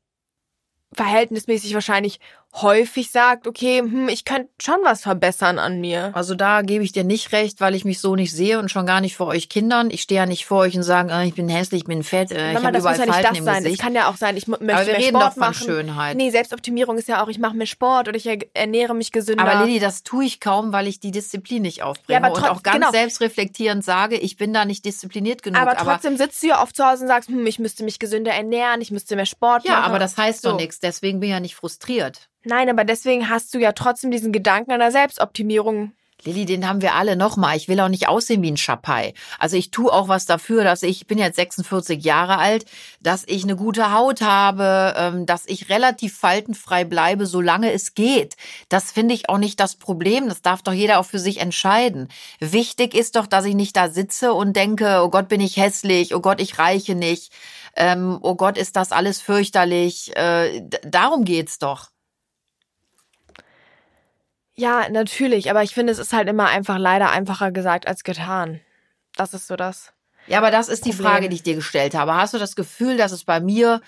verhältnismäßig 0.93 1.73
wahrscheinlich 1.73 2.19
häufig 2.61 3.09
sagt, 3.11 3.47
okay, 3.47 3.79
hm, 3.79 4.09
ich 4.09 4.25
könnte 4.25 4.49
schon 4.61 4.77
was 4.83 5.01
verbessern 5.01 5.57
an 5.57 5.81
mir. 5.81 6.11
Also 6.13 6.35
da 6.35 6.61
gebe 6.61 6.83
ich 6.83 6.91
dir 6.91 7.03
nicht 7.03 7.31
recht, 7.31 7.59
weil 7.61 7.73
ich 7.73 7.83
mich 7.83 7.99
so 7.99 8.15
nicht 8.15 8.31
sehe 8.31 8.59
und 8.59 8.69
schon 8.69 8.85
gar 8.85 9.01
nicht 9.01 9.15
vor 9.15 9.27
euch 9.27 9.49
Kindern. 9.49 9.89
Ich 9.89 10.03
stehe 10.03 10.21
ja 10.21 10.25
nicht 10.27 10.45
vor 10.45 10.59
euch 10.59 10.75
und 10.75 10.83
sage, 10.83 11.11
äh, 11.11 11.25
ich 11.27 11.33
bin 11.33 11.49
hässlich, 11.49 11.81
ich 11.81 11.87
bin 11.87 12.03
fett, 12.03 12.31
äh, 12.31 12.51
ich 12.51 12.57
habe 12.57 12.71
das 12.71 12.81
überall 12.81 12.97
muss 12.97 12.99
ja 12.99 13.05
nicht 13.05 13.13
Falten 13.15 13.29
das 13.29 13.37
im 13.39 13.43
sein. 13.45 13.57
Es 13.57 13.63
Gesicht. 13.63 13.81
kann 13.81 13.95
ja 13.95 14.07
auch 14.07 14.17
sein, 14.17 14.37
ich 14.37 14.47
möchte 14.47 14.63
Aber 14.75 14.85
wir 14.85 14.93
mehr 14.93 14.97
reden 14.97 15.09
Sport 15.09 15.23
doch 15.23 15.33
von 15.33 15.39
machen. 15.41 15.65
Schönheit. 15.65 16.17
Nee, 16.17 16.29
Selbstoptimierung 16.29 16.97
ist 16.97 17.07
ja 17.07 17.23
auch, 17.23 17.27
ich 17.27 17.39
mache 17.39 17.55
mehr 17.55 17.65
Sport 17.67 18.07
oder 18.07 18.17
ich 18.17 18.25
er- 18.27 18.37
ernähre 18.53 18.93
mich 18.93 19.11
gesünder. 19.11 19.43
Aber 19.45 19.65
Lilly, 19.65 19.79
das 19.79 20.03
tue 20.03 20.25
ich 20.25 20.39
kaum, 20.39 20.71
weil 20.73 20.87
ich 20.87 20.99
die 20.99 21.11
Disziplin 21.11 21.63
nicht 21.63 21.81
aufbringe. 21.81 22.19
Ja, 22.19 22.25
aber 22.25 22.35
und 22.35 22.43
auch 22.49 22.61
ganz 22.61 22.75
genau. 22.77 22.91
selbstreflektierend 22.91 23.83
sage, 23.83 24.17
ich 24.17 24.37
bin 24.37 24.53
da 24.53 24.65
nicht 24.65 24.85
diszipliniert 24.85 25.41
genug. 25.43 25.59
aber 25.59 25.75
trotzdem 25.75 26.17
sitzt 26.17 26.41
du 26.43 26.47
ja 26.47 26.61
oft 26.61 26.75
zu 26.75 26.85
Hause 26.85 27.03
und 27.03 27.07
sagst, 27.07 27.29
hm, 27.29 27.45
ich 27.47 27.57
müsste 27.59 27.83
mich 27.83 27.99
gesünder 27.99 28.31
ernähren, 28.31 28.81
ich 28.81 28.91
müsste 28.91 29.15
mehr 29.15 29.25
Sport 29.25 29.65
ja, 29.65 29.71
machen. 29.71 29.83
aber 29.85 29.99
das 29.99 30.17
heißt 30.17 30.41
So. 30.43 30.51
doch 30.51 30.57
nichts. 30.57 30.79
Deswegen 30.79 31.19
bin 31.19 31.29
ich 31.29 31.33
ja 31.33 31.39
nicht 31.39 31.55
frustriert. 31.55 32.29
Nein, 32.45 32.69
aber 32.69 32.83
deswegen 32.83 33.29
hast 33.29 33.53
du 33.53 33.59
ja 33.59 33.71
trotzdem 33.71 34.11
diesen 34.11 34.31
Gedanken 34.31 34.71
einer 34.71 34.91
Selbstoptimierung. 34.91 35.93
Lilly, 36.25 36.45
den 36.45 36.67
haben 36.67 36.81
wir 36.81 36.95
alle 36.95 37.15
nochmal. 37.15 37.57
Ich 37.57 37.67
will 37.67 37.79
auch 37.81 37.89
nicht 37.89 38.07
aussehen 38.07 38.41
wie 38.41 38.51
ein 38.51 38.57
Schapai. 38.57 39.13
Also 39.39 39.57
ich 39.57 39.71
tue 39.71 39.91
auch 39.91 40.07
was 40.07 40.25
dafür, 40.25 40.63
dass 40.63 40.83
ich, 40.83 41.01
ich 41.01 41.07
bin 41.07 41.17
jetzt 41.17 41.35
46 41.35 42.03
Jahre 42.03 42.37
alt, 42.37 42.65
dass 43.01 43.25
ich 43.27 43.43
eine 43.43 43.57
gute 43.57 43.91
Haut 43.91 44.21
habe, 44.21 44.93
ähm, 44.95 45.25
dass 45.25 45.45
ich 45.45 45.69
relativ 45.69 46.17
faltenfrei 46.17 46.85
bleibe, 46.85 47.25
solange 47.25 47.73
es 47.73 47.93
geht. 47.93 48.37
Das 48.69 48.91
finde 48.91 49.13
ich 49.15 49.27
auch 49.27 49.37
nicht 49.37 49.59
das 49.59 49.75
Problem. 49.75 50.29
Das 50.29 50.41
darf 50.41 50.61
doch 50.61 50.73
jeder 50.73 50.99
auch 50.99 51.05
für 51.05 51.19
sich 51.19 51.39
entscheiden. 51.41 52.07
Wichtig 52.39 52.93
ist 52.93 53.17
doch, 53.17 53.27
dass 53.27 53.45
ich 53.45 53.55
nicht 53.55 53.75
da 53.75 53.89
sitze 53.89 54.33
und 54.33 54.55
denke, 54.55 55.01
oh 55.03 55.09
Gott, 55.09 55.27
bin 55.27 55.41
ich 55.41 55.57
hässlich, 55.57 56.15
oh 56.15 56.21
Gott, 56.21 56.39
ich 56.39 56.57
reiche 56.57 56.95
nicht, 56.95 57.33
ähm, 57.75 58.19
oh 58.21 58.35
Gott, 58.35 58.57
ist 58.57 58.75
das 58.77 58.91
alles 58.93 59.19
fürchterlich. 59.19 60.15
Äh, 60.15 60.63
darum 60.83 61.25
geht's 61.25 61.59
doch. 61.59 61.89
Ja, 64.55 64.87
natürlich, 64.89 65.49
aber 65.49 65.63
ich 65.63 65.73
finde, 65.73 65.91
es 65.91 65.99
ist 65.99 66.13
halt 66.13 66.29
immer 66.29 66.47
einfach 66.47 66.77
leider 66.77 67.11
einfacher 67.11 67.51
gesagt 67.51 67.87
als 67.87 68.03
getan. 68.03 68.61
Das 69.15 69.33
ist 69.33 69.47
so 69.47 69.55
das. 69.55 69.93
Ja, 70.27 70.37
aber 70.37 70.51
das 70.51 70.69
ist 70.69 70.85
die. 70.85 70.93
Frage, 70.93 71.27
die 71.27 71.35
ich 71.35 71.43
dir 71.43 71.55
gestellt 71.55 71.95
habe. 71.95 72.15
Hast 72.15 72.33
du 72.33 72.37
das 72.37 72.55
Gefühl, 72.55 72.97
dass 72.97 73.11
es 73.11 73.25
bei 73.25 73.39
mir 73.39 73.81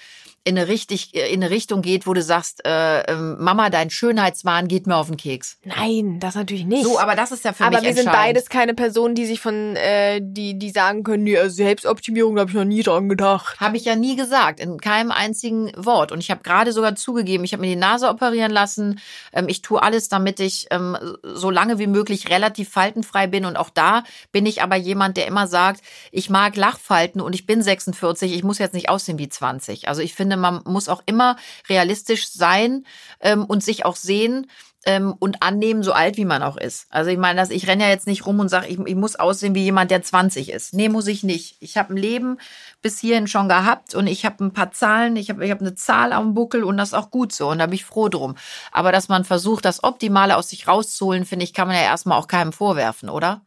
in 0.48 0.58
eine, 0.58 0.68
richtig, 0.68 1.16
in 1.16 1.44
eine 1.44 1.50
Richtung 1.50 1.82
geht, 1.82 2.06
wo 2.06 2.14
du 2.14 2.22
sagst, 2.22 2.64
äh, 2.66 3.02
ähm, 3.12 3.38
Mama, 3.40 3.72
dein 3.72 3.90
Schönheitswahn 3.90 4.68
geht 4.68 4.86
mir 4.86 4.96
auf 4.96 5.08
den 5.08 5.18
Keks? 5.18 5.58
Nein, 5.64 6.20
das 6.20 6.36
natürlich 6.36 6.66
nicht. 6.66 6.84
So, 6.84 7.00
aber 7.00 7.16
das 7.16 7.32
ist 7.32 7.44
ja 7.44 7.52
für 7.52 7.64
aber 7.64 7.80
mich 7.80 7.88
wir 7.88 7.94
sind 7.96 8.12
beides 8.12 8.48
keine 8.48 8.76
Personen, 8.76 9.16
die 9.16 9.26
sich 9.26 9.42
von, 9.42 9.76
äh, 9.76 10.22
die, 10.22 10.60
die 10.60 10.70
sagen 10.70 11.04
können, 11.04 11.24
nee, 11.24 11.36
also 11.36 11.56
Selbstoptimierung, 11.56 12.38
habe 12.38 12.52
ich 12.52 12.56
noch 12.56 12.64
nie 12.64 12.84
dran 12.84 13.10
gedacht. 13.10 13.60
Habe 13.60 13.76
ich 13.76 13.86
ja 13.86 13.96
nie 13.96 14.16
gesagt, 14.16 14.60
in 14.60 14.80
keinem 14.80 15.10
einzigen 15.10 15.72
Wort. 15.78 16.12
Und 16.12 16.20
ich 16.20 16.30
habe 16.30 16.44
gerade 16.44 16.74
sogar 16.74 16.96
zugegeben, 16.96 17.44
ich 17.44 17.54
habe 17.54 17.62
mir 17.62 17.70
die 17.70 17.76
Nase 17.76 18.08
operieren 18.08 18.52
lassen. 18.52 19.00
Ähm, 19.34 19.48
ich 19.50 19.64
tue 19.64 19.82
alles, 19.82 20.10
damit 20.10 20.40
ich 20.40 20.68
ähm, 20.70 20.96
so 21.24 21.50
lange 21.50 21.80
wie 21.80 21.88
möglich 21.88 22.30
relativ 22.30 22.70
faltenfrei 22.70 23.26
bin. 23.26 23.46
Und 23.46 23.58
auch 23.58 23.72
da 23.72 24.04
bin 24.32 24.46
ich 24.46 24.62
aber 24.62 24.76
jemand, 24.76 25.18
der 25.18 25.26
immer 25.26 25.48
sagt, 25.48 25.82
ich 26.12 26.30
mag 26.30 26.56
Lachfalten 26.56 27.20
und 27.20 27.34
ich 27.34 27.48
bin 27.48 27.64
46, 27.64 28.32
ich 28.32 28.44
muss 28.44 28.60
jetzt 28.60 28.76
nicht 28.76 28.90
aussehen 28.90 29.18
wie 29.18 29.28
20. 29.28 29.88
Also 29.88 30.04
ich 30.04 30.14
finde, 30.14 30.35
man 30.40 30.62
muss 30.66 30.90
auch 30.90 31.04
immer 31.06 31.38
realistisch 31.70 32.30
sein 32.30 32.86
ähm, 33.22 33.46
und 33.46 33.64
sich 33.64 33.86
auch 33.86 33.96
sehen, 33.96 34.48
ähm, 34.86 35.16
und 35.20 35.42
annehmen, 35.42 35.84
so 35.84 35.94
alt 35.94 36.16
wie 36.18 36.26
man 36.26 36.44
auch 36.44 36.58
ist. 36.58 36.86
Also 36.90 37.10
ich 37.10 37.18
meine, 37.18 37.40
dass 37.40 37.50
ich 37.50 37.68
renne 37.68 37.84
ja 37.84 37.90
jetzt 37.90 38.08
nicht 38.08 38.26
rum 38.26 38.40
und 38.40 38.50
sage, 38.50 38.68
ich, 38.68 38.80
ich 38.80 38.96
muss 38.96 39.16
aussehen 39.16 39.56
wie 39.56 39.64
jemand, 39.64 39.92
der 39.92 40.04
20 40.04 40.52
ist. 40.52 40.74
Nee, 40.74 40.90
muss 40.90 41.08
ich 41.08 41.24
nicht. 41.24 41.58
Ich 41.60 41.78
habe 41.78 41.94
ein 41.94 41.98
Leben 41.98 42.38
bis 42.82 43.00
hierhin 43.00 43.28
schon 43.28 43.50
gehabt 43.50 43.96
und 43.96 44.08
ich 44.08 44.26
habe 44.26 44.44
ein 44.44 44.54
paar 44.54 44.72
Zahlen, 44.72 45.16
ich 45.16 45.30
habe 45.30 45.44
ich 45.44 45.52
hab 45.52 45.60
eine 45.60 45.76
Zahl 45.76 46.14
am 46.14 46.36
Buckel 46.36 46.64
und 46.64 46.78
das 46.78 46.90
ist 46.90 46.94
auch 46.94 47.10
gut 47.10 47.34
so 47.34 47.50
und 47.50 47.58
da 47.58 47.66
bin 47.66 47.76
ich 47.76 47.86
froh 47.86 48.10
drum. 48.10 48.36
Aber 48.72 48.92
dass 48.92 49.10
man 49.10 49.26
versucht, 49.26 49.66
das 49.66 49.84
Optimale 49.84 50.38
aus 50.38 50.50
sich 50.50 50.68
rauszuholen, 50.68 51.26
finde 51.26 51.46
ich, 51.46 51.54
kann 51.54 51.68
man 51.68 51.76
ja 51.76 51.84
erstmal 51.84 52.20
auch 52.20 52.28
keinem 52.28 52.54
vorwerfen, 52.54 53.10
oder? 53.10 53.42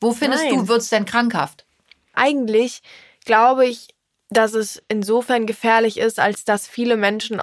Wo 0.00 0.12
findest 0.12 0.44
Nein. 0.44 0.58
du, 0.58 0.68
wird's 0.68 0.90
denn 0.90 1.06
krankhaft? 1.06 1.64
Eigentlich 2.12 2.82
glaube 3.24 3.66
ich, 3.66 3.93
dass 4.30 4.54
es 4.54 4.82
insofern 4.88 5.46
gefährlich 5.46 5.98
ist, 5.98 6.18
als 6.18 6.44
dass 6.44 6.66
viele 6.66 6.96
Menschen, 6.96 7.42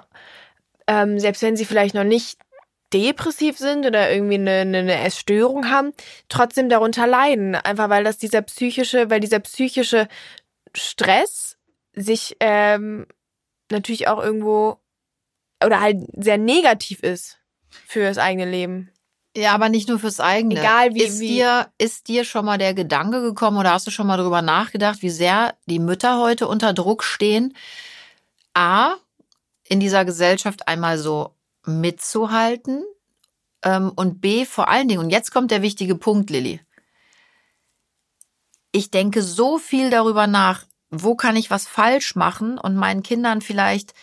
ähm, 0.87 1.19
selbst 1.19 1.41
wenn 1.41 1.55
sie 1.55 1.65
vielleicht 1.65 1.95
noch 1.95 2.03
nicht 2.03 2.39
depressiv 2.93 3.57
sind 3.57 3.85
oder 3.85 4.11
irgendwie 4.11 4.35
eine, 4.35 4.59
eine, 4.61 4.79
eine 4.79 5.03
Essstörung 5.03 5.69
haben, 5.69 5.93
trotzdem 6.27 6.69
darunter 6.69 7.07
leiden. 7.07 7.55
Einfach 7.55 7.89
weil 7.89 8.03
das 8.03 8.17
dieser 8.17 8.41
psychische, 8.41 9.09
weil 9.09 9.19
dieser 9.19 9.39
psychische 9.39 10.07
Stress 10.75 11.57
sich 11.93 12.35
ähm, 12.39 13.05
natürlich 13.71 14.07
auch 14.07 14.21
irgendwo 14.21 14.77
oder 15.63 15.79
halt 15.79 15.97
sehr 16.17 16.37
negativ 16.37 17.01
ist 17.03 17.39
für 17.69 18.01
das 18.01 18.17
eigene 18.17 18.49
Leben. 18.49 18.91
Ja, 19.35 19.53
aber 19.53 19.69
nicht 19.69 19.87
nur 19.87 19.97
fürs 19.99 20.19
eigene. 20.19 20.59
Egal 20.59 20.93
wie- 20.93 21.03
ist 21.03 21.19
wie- 21.19 21.27
dir 21.27 21.69
ist 21.77 22.07
dir 22.09 22.25
schon 22.25 22.43
mal 22.45 22.57
der 22.57 22.73
Gedanke 22.73 23.21
gekommen 23.21 23.57
oder 23.57 23.71
hast 23.71 23.87
du 23.87 23.91
schon 23.91 24.07
mal 24.07 24.17
darüber 24.17 24.41
nachgedacht, 24.41 25.01
wie 25.01 25.09
sehr 25.09 25.55
die 25.67 25.79
Mütter 25.79 26.19
heute 26.19 26.47
unter 26.47 26.73
Druck 26.73 27.03
stehen? 27.03 27.55
A 28.53 28.95
in 29.63 29.79
dieser 29.79 30.03
Gesellschaft 30.03 30.67
einmal 30.67 30.97
so 30.97 31.33
mitzuhalten 31.65 32.83
ähm, 33.63 33.91
und 33.95 34.19
B 34.19 34.45
vor 34.45 34.67
allen 34.67 34.89
Dingen 34.89 34.99
und 34.99 35.09
jetzt 35.11 35.31
kommt 35.31 35.51
der 35.51 35.61
wichtige 35.61 35.95
Punkt, 35.95 36.29
Lilly. 36.29 36.59
Ich 38.73 38.91
denke 38.91 39.21
so 39.21 39.57
viel 39.57 39.89
darüber 39.89 40.27
nach, 40.27 40.65
wo 40.89 41.15
kann 41.15 41.35
ich 41.37 41.49
was 41.51 41.67
falsch 41.67 42.15
machen 42.15 42.57
und 42.57 42.75
meinen 42.75 43.03
Kindern 43.03 43.41
vielleicht 43.41 43.93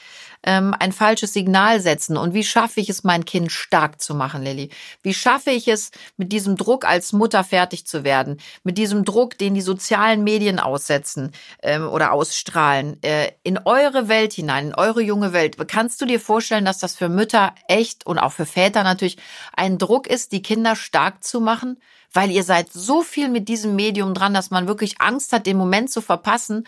ähm, 0.44 0.74
ein 0.78 0.92
falsches 0.92 1.32
Signal 1.32 1.80
setzen 1.80 2.16
und 2.16 2.34
wie 2.34 2.44
schaffe 2.44 2.80
ich 2.80 2.88
es, 2.88 3.04
mein 3.04 3.24
Kind 3.24 3.50
stark 3.50 4.00
zu 4.00 4.14
machen, 4.14 4.42
Lilly? 4.42 4.70
Wie 5.02 5.14
schaffe 5.14 5.50
ich 5.50 5.68
es, 5.68 5.90
mit 6.16 6.32
diesem 6.32 6.56
Druck 6.56 6.84
als 6.84 7.12
Mutter 7.12 7.44
fertig 7.44 7.86
zu 7.86 8.04
werden, 8.04 8.38
mit 8.62 8.78
diesem 8.78 9.04
Druck, 9.04 9.36
den 9.38 9.54
die 9.54 9.60
sozialen 9.60 10.22
Medien 10.24 10.60
aussetzen 10.60 11.32
ähm, 11.62 11.88
oder 11.88 12.12
ausstrahlen, 12.12 13.02
äh, 13.02 13.32
in 13.42 13.58
eure 13.64 14.08
Welt 14.08 14.32
hinein, 14.32 14.68
in 14.68 14.74
eure 14.74 15.02
junge 15.02 15.32
Welt? 15.32 15.56
Kannst 15.68 16.00
du 16.00 16.06
dir 16.06 16.20
vorstellen, 16.20 16.64
dass 16.64 16.78
das 16.78 16.94
für 16.94 17.08
Mütter 17.08 17.54
echt 17.66 18.06
und 18.06 18.18
auch 18.18 18.32
für 18.32 18.46
Väter 18.46 18.84
natürlich 18.84 19.18
ein 19.56 19.78
Druck 19.78 20.06
ist, 20.06 20.32
die 20.32 20.42
Kinder 20.42 20.76
stark 20.76 21.24
zu 21.24 21.40
machen? 21.40 21.78
Weil 22.12 22.30
ihr 22.30 22.44
seid 22.44 22.72
so 22.72 23.02
viel 23.02 23.28
mit 23.28 23.48
diesem 23.48 23.76
Medium 23.76 24.14
dran, 24.14 24.32
dass 24.32 24.50
man 24.50 24.66
wirklich 24.66 25.00
Angst 25.00 25.32
hat, 25.32 25.46
den 25.46 25.58
Moment 25.58 25.90
zu 25.90 26.00
verpassen. 26.00 26.66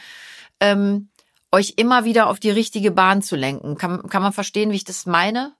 Ähm, 0.61 1.09
euch 1.53 1.75
immer 1.77 2.05
wieder 2.05 2.29
auf 2.29 2.41
die 2.41 2.51
richtige 2.51 2.91
Bahn 2.91 3.23
zu 3.23 3.37
lenken. 3.37 3.77
Kann, 3.77 4.09
kann 4.09 4.23
man 4.23 4.33
verstehen, 4.33 4.71
wie 4.71 4.77
ich 4.77 4.85
das 4.85 5.07
meine? 5.07 5.55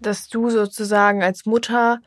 Dass 0.00 0.28
du 0.28 0.50
sozusagen 0.50 1.22
als 1.22 1.46
Mutter 1.46 2.00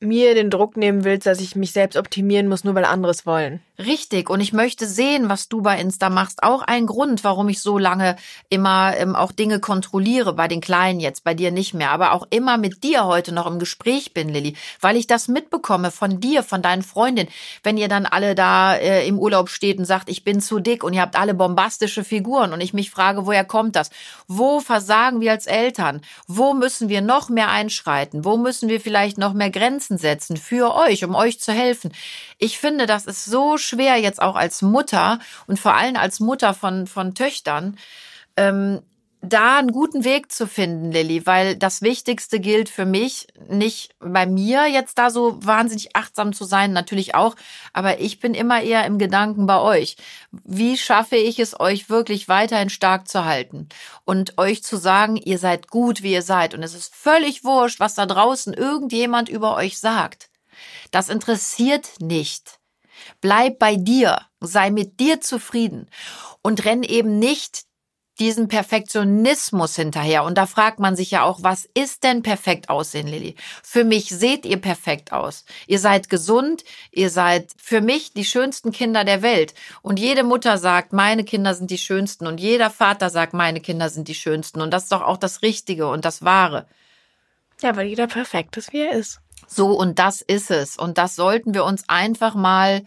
mir 0.00 0.34
den 0.34 0.50
Druck 0.50 0.76
nehmen 0.76 1.04
willst, 1.04 1.26
dass 1.26 1.40
ich 1.40 1.56
mich 1.56 1.72
selbst 1.72 1.96
optimieren 1.96 2.48
muss, 2.48 2.64
nur 2.64 2.74
weil 2.74 2.84
andere 2.84 3.10
wollen. 3.24 3.60
Richtig. 3.78 4.28
Und 4.28 4.40
ich 4.40 4.52
möchte 4.52 4.86
sehen, 4.86 5.28
was 5.28 5.48
du 5.48 5.62
bei 5.62 5.80
Insta 5.80 6.10
machst. 6.10 6.42
Auch 6.42 6.62
ein 6.62 6.86
Grund, 6.86 7.24
warum 7.24 7.48
ich 7.48 7.60
so 7.60 7.78
lange 7.78 8.16
immer 8.50 8.94
ähm, 8.96 9.16
auch 9.16 9.32
Dinge 9.32 9.58
kontrolliere, 9.58 10.34
bei 10.34 10.48
den 10.48 10.60
Kleinen 10.60 11.00
jetzt, 11.00 11.24
bei 11.24 11.34
dir 11.34 11.50
nicht 11.50 11.72
mehr, 11.72 11.90
aber 11.90 12.12
auch 12.12 12.26
immer 12.30 12.58
mit 12.58 12.82
dir 12.84 13.06
heute 13.06 13.32
noch 13.32 13.46
im 13.46 13.58
Gespräch 13.58 14.12
bin, 14.12 14.28
Lilly, 14.28 14.54
weil 14.80 14.96
ich 14.96 15.06
das 15.06 15.28
mitbekomme 15.28 15.90
von 15.90 16.20
dir, 16.20 16.42
von 16.42 16.60
deinen 16.60 16.82
Freundinnen, 16.82 17.30
wenn 17.62 17.78
ihr 17.78 17.88
dann 17.88 18.06
alle 18.06 18.34
da 18.34 18.74
äh, 18.74 19.06
im 19.06 19.18
Urlaub 19.18 19.48
steht 19.48 19.78
und 19.78 19.86
sagt, 19.86 20.10
ich 20.10 20.24
bin 20.24 20.40
zu 20.40 20.60
dick 20.60 20.84
und 20.84 20.92
ihr 20.92 21.00
habt 21.00 21.16
alle 21.16 21.34
bombastische 21.34 22.04
Figuren 22.04 22.52
und 22.52 22.60
ich 22.60 22.74
mich 22.74 22.90
frage, 22.90 23.26
woher 23.26 23.44
kommt 23.44 23.76
das? 23.76 23.90
Wo 24.28 24.60
versagen 24.60 25.20
wir 25.20 25.32
als 25.32 25.46
Eltern? 25.46 26.02
Wo 26.26 26.52
müssen 26.52 26.90
wir 26.90 27.00
noch 27.00 27.30
mehr 27.30 27.50
einschreiten? 27.50 28.24
Wo 28.24 28.36
müssen 28.36 28.68
wir 28.68 28.80
vielleicht 28.80 29.16
noch 29.16 29.32
mehr 29.32 29.50
Grenzen 29.50 29.89
setzen 29.98 30.36
für 30.36 30.74
euch, 30.74 31.04
um 31.04 31.14
euch 31.14 31.40
zu 31.40 31.52
helfen? 31.52 31.92
Ich 32.38 32.58
finde, 32.58 32.86
das 32.86 33.06
ist 33.06 33.24
so 33.24 33.56
schwer 33.56 33.96
jetzt 33.96 34.20
auch 34.20 34.36
als 34.36 34.62
Mutter 34.62 35.18
und 35.46 35.58
vor 35.58 35.74
allem 35.74 35.96
als 35.96 36.20
Mutter 36.20 36.54
von, 36.54 36.86
von 36.86 37.14
Töchtern, 37.14 37.76
ähm, 38.36 38.80
da 39.22 39.58
einen 39.58 39.72
guten 39.72 40.04
Weg 40.04 40.32
zu 40.32 40.46
finden, 40.46 40.90
Lilly, 40.90 41.26
weil 41.26 41.54
das 41.54 41.82
Wichtigste 41.82 42.40
gilt 42.40 42.68
für 42.70 42.86
mich 42.86 43.26
nicht 43.48 43.94
bei 43.98 44.24
mir 44.24 44.66
jetzt 44.66 44.98
da 44.98 45.10
so 45.10 45.36
wahnsinnig 45.44 45.94
achtsam 45.94 46.32
zu 46.32 46.44
sein, 46.44 46.72
natürlich 46.72 47.14
auch, 47.14 47.36
aber 47.72 48.00
ich 48.00 48.18
bin 48.18 48.32
immer 48.32 48.62
eher 48.62 48.86
im 48.86 48.98
Gedanken 48.98 49.46
bei 49.46 49.60
euch. 49.60 49.96
Wie 50.30 50.78
schaffe 50.78 51.16
ich 51.16 51.38
es, 51.38 51.58
euch 51.58 51.90
wirklich 51.90 52.28
weiterhin 52.28 52.70
stark 52.70 53.08
zu 53.08 53.24
halten 53.24 53.68
und 54.04 54.38
euch 54.38 54.62
zu 54.62 54.76
sagen, 54.76 55.16
ihr 55.16 55.38
seid 55.38 55.68
gut, 55.68 56.02
wie 56.02 56.12
ihr 56.12 56.22
seid 56.22 56.54
und 56.54 56.62
es 56.62 56.74
ist 56.74 56.94
völlig 56.94 57.44
wurscht, 57.44 57.78
was 57.78 57.94
da 57.94 58.06
draußen 58.06 58.54
irgendjemand 58.54 59.28
über 59.28 59.54
euch 59.54 59.78
sagt. 59.78 60.30
Das 60.90 61.08
interessiert 61.10 61.88
nicht. 62.00 62.58
Bleib 63.20 63.58
bei 63.58 63.76
dir, 63.76 64.26
sei 64.40 64.70
mit 64.70 64.98
dir 64.98 65.20
zufrieden 65.20 65.88
und 66.42 66.64
renn 66.64 66.82
eben 66.82 67.18
nicht 67.18 67.69
diesen 68.20 68.48
Perfektionismus 68.48 69.74
hinterher. 69.74 70.24
Und 70.24 70.36
da 70.36 70.46
fragt 70.46 70.78
man 70.78 70.94
sich 70.94 71.10
ja 71.10 71.24
auch, 71.24 71.42
was 71.42 71.68
ist 71.74 72.04
denn 72.04 72.22
perfekt 72.22 72.68
aussehen, 72.68 73.06
Lilly? 73.06 73.34
Für 73.62 73.82
mich 73.84 74.10
seht 74.10 74.44
ihr 74.44 74.58
perfekt 74.58 75.12
aus. 75.12 75.44
Ihr 75.66 75.78
seid 75.78 76.10
gesund, 76.10 76.62
ihr 76.92 77.10
seid 77.10 77.50
für 77.56 77.80
mich 77.80 78.12
die 78.12 78.24
schönsten 78.24 78.70
Kinder 78.70 79.04
der 79.04 79.22
Welt. 79.22 79.54
Und 79.82 79.98
jede 79.98 80.22
Mutter 80.22 80.58
sagt, 80.58 80.92
meine 80.92 81.24
Kinder 81.24 81.54
sind 81.54 81.70
die 81.70 81.78
schönsten. 81.78 82.26
Und 82.26 82.38
jeder 82.38 82.70
Vater 82.70 83.10
sagt, 83.10 83.32
meine 83.32 83.60
Kinder 83.60 83.88
sind 83.88 84.06
die 84.06 84.14
schönsten. 84.14 84.60
Und 84.60 84.70
das 84.70 84.84
ist 84.84 84.92
doch 84.92 85.02
auch 85.02 85.16
das 85.16 85.42
Richtige 85.42 85.88
und 85.88 86.04
das 86.04 86.22
Wahre. 86.22 86.66
Ja, 87.62 87.74
weil 87.76 87.86
jeder 87.86 88.06
perfekt 88.06 88.56
ist, 88.56 88.72
wie 88.72 88.80
er 88.80 88.92
ist. 88.92 89.20
So, 89.46 89.72
und 89.72 89.98
das 89.98 90.20
ist 90.20 90.50
es. 90.50 90.76
Und 90.76 90.98
das 90.98 91.16
sollten 91.16 91.54
wir 91.54 91.64
uns 91.64 91.88
einfach 91.88 92.34
mal 92.34 92.84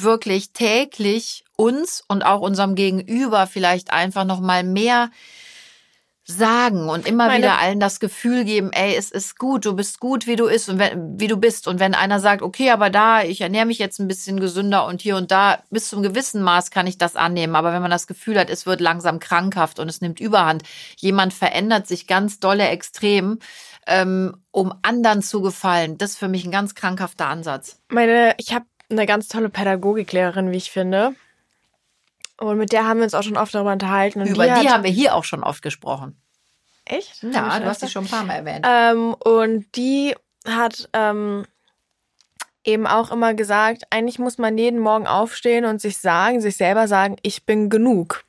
wirklich 0.00 0.52
täglich 0.52 1.44
uns 1.56 2.02
und 2.08 2.22
auch 2.22 2.40
unserem 2.40 2.74
Gegenüber 2.74 3.46
vielleicht 3.46 3.92
einfach 3.92 4.24
noch 4.24 4.40
mal 4.40 4.64
mehr 4.64 5.10
sagen 6.24 6.88
und 6.88 7.06
immer 7.06 7.26
Meine- 7.26 7.38
wieder 7.38 7.58
allen 7.58 7.80
das 7.80 7.98
Gefühl 7.98 8.44
geben, 8.44 8.70
ey, 8.72 8.94
es 8.96 9.10
ist 9.10 9.38
gut, 9.38 9.64
du 9.64 9.74
bist 9.74 9.98
gut, 9.98 10.26
wie 10.26 10.36
du 10.36 10.46
ist 10.46 10.68
und 10.68 10.78
wenn, 10.78 11.18
wie 11.18 11.26
du 11.26 11.36
bist. 11.36 11.66
Und 11.66 11.80
wenn 11.80 11.94
einer 11.94 12.20
sagt, 12.20 12.42
okay, 12.42 12.70
aber 12.70 12.90
da, 12.90 13.22
ich 13.22 13.40
ernähre 13.40 13.66
mich 13.66 13.78
jetzt 13.78 13.98
ein 13.98 14.06
bisschen 14.08 14.38
gesünder 14.38 14.86
und 14.86 15.02
hier 15.02 15.16
und 15.16 15.32
da, 15.32 15.58
bis 15.70 15.88
zum 15.88 16.02
gewissen 16.02 16.42
Maß 16.42 16.70
kann 16.70 16.86
ich 16.86 16.96
das 16.96 17.16
annehmen. 17.16 17.56
Aber 17.56 17.72
wenn 17.72 17.82
man 17.82 17.90
das 17.90 18.06
Gefühl 18.06 18.38
hat, 18.38 18.50
es 18.50 18.66
wird 18.66 18.80
langsam 18.80 19.18
krankhaft 19.18 19.80
und 19.80 19.88
es 19.88 20.00
nimmt 20.00 20.20
Überhand, 20.20 20.62
jemand 20.96 21.34
verändert 21.34 21.88
sich 21.88 22.06
ganz 22.06 22.38
dolle 22.38 22.68
extrem, 22.68 23.40
ähm, 23.86 24.36
um 24.52 24.72
anderen 24.82 25.22
zu 25.22 25.42
gefallen, 25.42 25.98
das 25.98 26.12
ist 26.12 26.18
für 26.18 26.28
mich 26.28 26.44
ein 26.44 26.52
ganz 26.52 26.76
krankhafter 26.76 27.26
Ansatz. 27.26 27.80
Meine, 27.88 28.34
ich 28.38 28.54
habe 28.54 28.64
eine 28.92 29.06
ganz 29.06 29.28
tolle 29.28 29.48
Pädagogiklehrerin, 29.48 30.52
wie 30.52 30.56
ich 30.56 30.70
finde. 30.70 31.14
Und 32.38 32.58
mit 32.58 32.72
der 32.72 32.86
haben 32.86 32.98
wir 32.98 33.04
uns 33.04 33.14
auch 33.14 33.22
schon 33.22 33.36
oft 33.36 33.54
darüber 33.54 33.72
unterhalten. 33.72 34.20
Und 34.20 34.28
Über 34.28 34.44
die, 34.44 34.50
hat, 34.50 34.68
haben 34.68 34.84
wir 34.84 34.90
hier 34.90 35.14
auch 35.14 35.24
schon 35.24 35.44
oft 35.44 35.62
gesprochen. 35.62 36.16
Echt? 36.84 37.22
Ja, 37.22 37.60
du 37.60 37.66
hast 37.66 37.82
die 37.82 37.88
schon 37.88 38.04
ein 38.04 38.10
paar 38.10 38.24
Mal 38.24 38.34
erwähnt. 38.34 38.66
Ähm, 38.68 39.14
und 39.14 39.66
die 39.76 40.16
hat 40.44 40.88
ähm, 40.92 41.44
eben 42.64 42.86
auch 42.86 43.10
immer 43.10 43.34
gesagt, 43.34 43.84
eigentlich 43.90 44.18
muss 44.18 44.38
man 44.38 44.58
jeden 44.58 44.80
Morgen 44.80 45.06
aufstehen 45.06 45.64
und 45.64 45.80
sich 45.80 45.98
sagen, 45.98 46.40
sich 46.40 46.56
selber 46.56 46.88
sagen, 46.88 47.16
ich 47.22 47.44
bin 47.46 47.70
genug. 47.70 48.24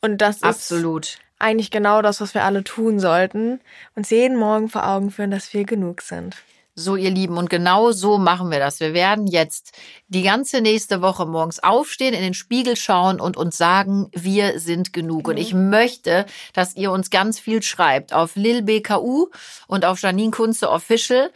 Und 0.00 0.18
das 0.18 0.36
ist 0.36 0.44
Absolut. 0.44 1.18
eigentlich 1.38 1.70
genau 1.70 2.02
das, 2.02 2.20
was 2.20 2.34
wir 2.34 2.44
alle 2.44 2.64
tun 2.64 3.00
sollten. 3.00 3.60
Uns 3.94 4.10
jeden 4.10 4.36
Morgen 4.36 4.68
vor 4.68 4.86
Augen 4.86 5.10
führen, 5.10 5.30
dass 5.30 5.52
wir 5.52 5.64
genug 5.64 6.02
sind. 6.02 6.36
So, 6.80 6.96
ihr 6.96 7.10
Lieben, 7.10 7.36
und 7.36 7.50
genau 7.50 7.92
so 7.92 8.16
machen 8.16 8.50
wir 8.50 8.58
das. 8.58 8.80
Wir 8.80 8.94
werden 8.94 9.26
jetzt 9.26 9.72
die 10.08 10.22
ganze 10.22 10.62
nächste 10.62 11.02
Woche 11.02 11.26
morgens 11.26 11.62
aufstehen, 11.62 12.14
in 12.14 12.22
den 12.22 12.32
Spiegel 12.32 12.74
schauen 12.74 13.20
und 13.20 13.36
uns 13.36 13.58
sagen, 13.58 14.08
wir 14.12 14.58
sind 14.58 14.94
genug. 14.94 15.28
Und 15.28 15.36
ich 15.36 15.52
möchte, 15.52 16.24
dass 16.54 16.74
ihr 16.76 16.90
uns 16.90 17.10
ganz 17.10 17.38
viel 17.38 17.62
schreibt 17.62 18.14
auf 18.14 18.34
lilbku 18.34 19.28
und 19.66 19.84
auf 19.84 20.00
Janine 20.00 20.30
Kunze 20.30 20.70
Official, 20.70 21.30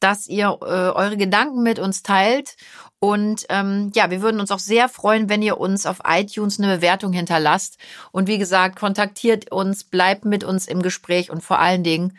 dass 0.00 0.26
ihr 0.26 0.58
äh, 0.62 0.64
eure 0.64 1.16
Gedanken 1.16 1.62
mit 1.62 1.78
uns 1.78 2.02
teilt. 2.02 2.56
Und 2.98 3.46
ähm, 3.50 3.92
ja, 3.94 4.10
wir 4.10 4.20
würden 4.20 4.40
uns 4.40 4.50
auch 4.50 4.58
sehr 4.58 4.88
freuen, 4.88 5.28
wenn 5.28 5.42
ihr 5.42 5.60
uns 5.60 5.86
auf 5.86 6.00
iTunes 6.04 6.58
eine 6.58 6.74
Bewertung 6.74 7.12
hinterlasst. 7.12 7.78
Und 8.10 8.26
wie 8.26 8.38
gesagt, 8.38 8.74
kontaktiert 8.74 9.52
uns, 9.52 9.84
bleibt 9.84 10.24
mit 10.24 10.42
uns 10.42 10.66
im 10.66 10.82
Gespräch 10.82 11.30
und 11.30 11.44
vor 11.44 11.60
allen 11.60 11.84
Dingen 11.84 12.18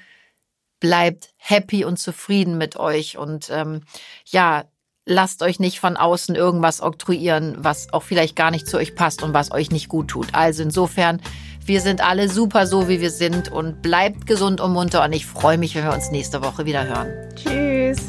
bleibt 0.79 1.29
happy 1.37 1.85
und 1.85 1.97
zufrieden 1.97 2.57
mit 2.57 2.77
euch 2.77 3.17
und 3.17 3.49
ähm, 3.51 3.81
ja, 4.25 4.65
lasst 5.05 5.41
euch 5.41 5.59
nicht 5.59 5.79
von 5.79 5.97
außen 5.97 6.35
irgendwas 6.35 6.81
oktroyieren, 6.81 7.57
was 7.59 7.91
auch 7.91 8.03
vielleicht 8.03 8.35
gar 8.35 8.51
nicht 8.51 8.67
zu 8.67 8.77
euch 8.77 8.95
passt 8.95 9.23
und 9.23 9.33
was 9.33 9.51
euch 9.51 9.71
nicht 9.71 9.89
gut 9.89 10.09
tut. 10.09 10.33
Also 10.33 10.63
insofern, 10.63 11.21
wir 11.65 11.81
sind 11.81 12.01
alle 12.01 12.29
super 12.29 12.67
so, 12.67 12.87
wie 12.87 13.01
wir 13.01 13.11
sind 13.11 13.51
und 13.51 13.81
bleibt 13.81 14.27
gesund 14.27 14.61
und 14.61 14.71
munter 14.71 15.03
und 15.03 15.13
ich 15.13 15.25
freue 15.25 15.57
mich, 15.57 15.75
wenn 15.75 15.83
wir 15.83 15.93
uns 15.93 16.11
nächste 16.11 16.43
Woche 16.43 16.65
wieder 16.65 16.87
hören. 16.87 17.11
Tschüss. 17.35 17.99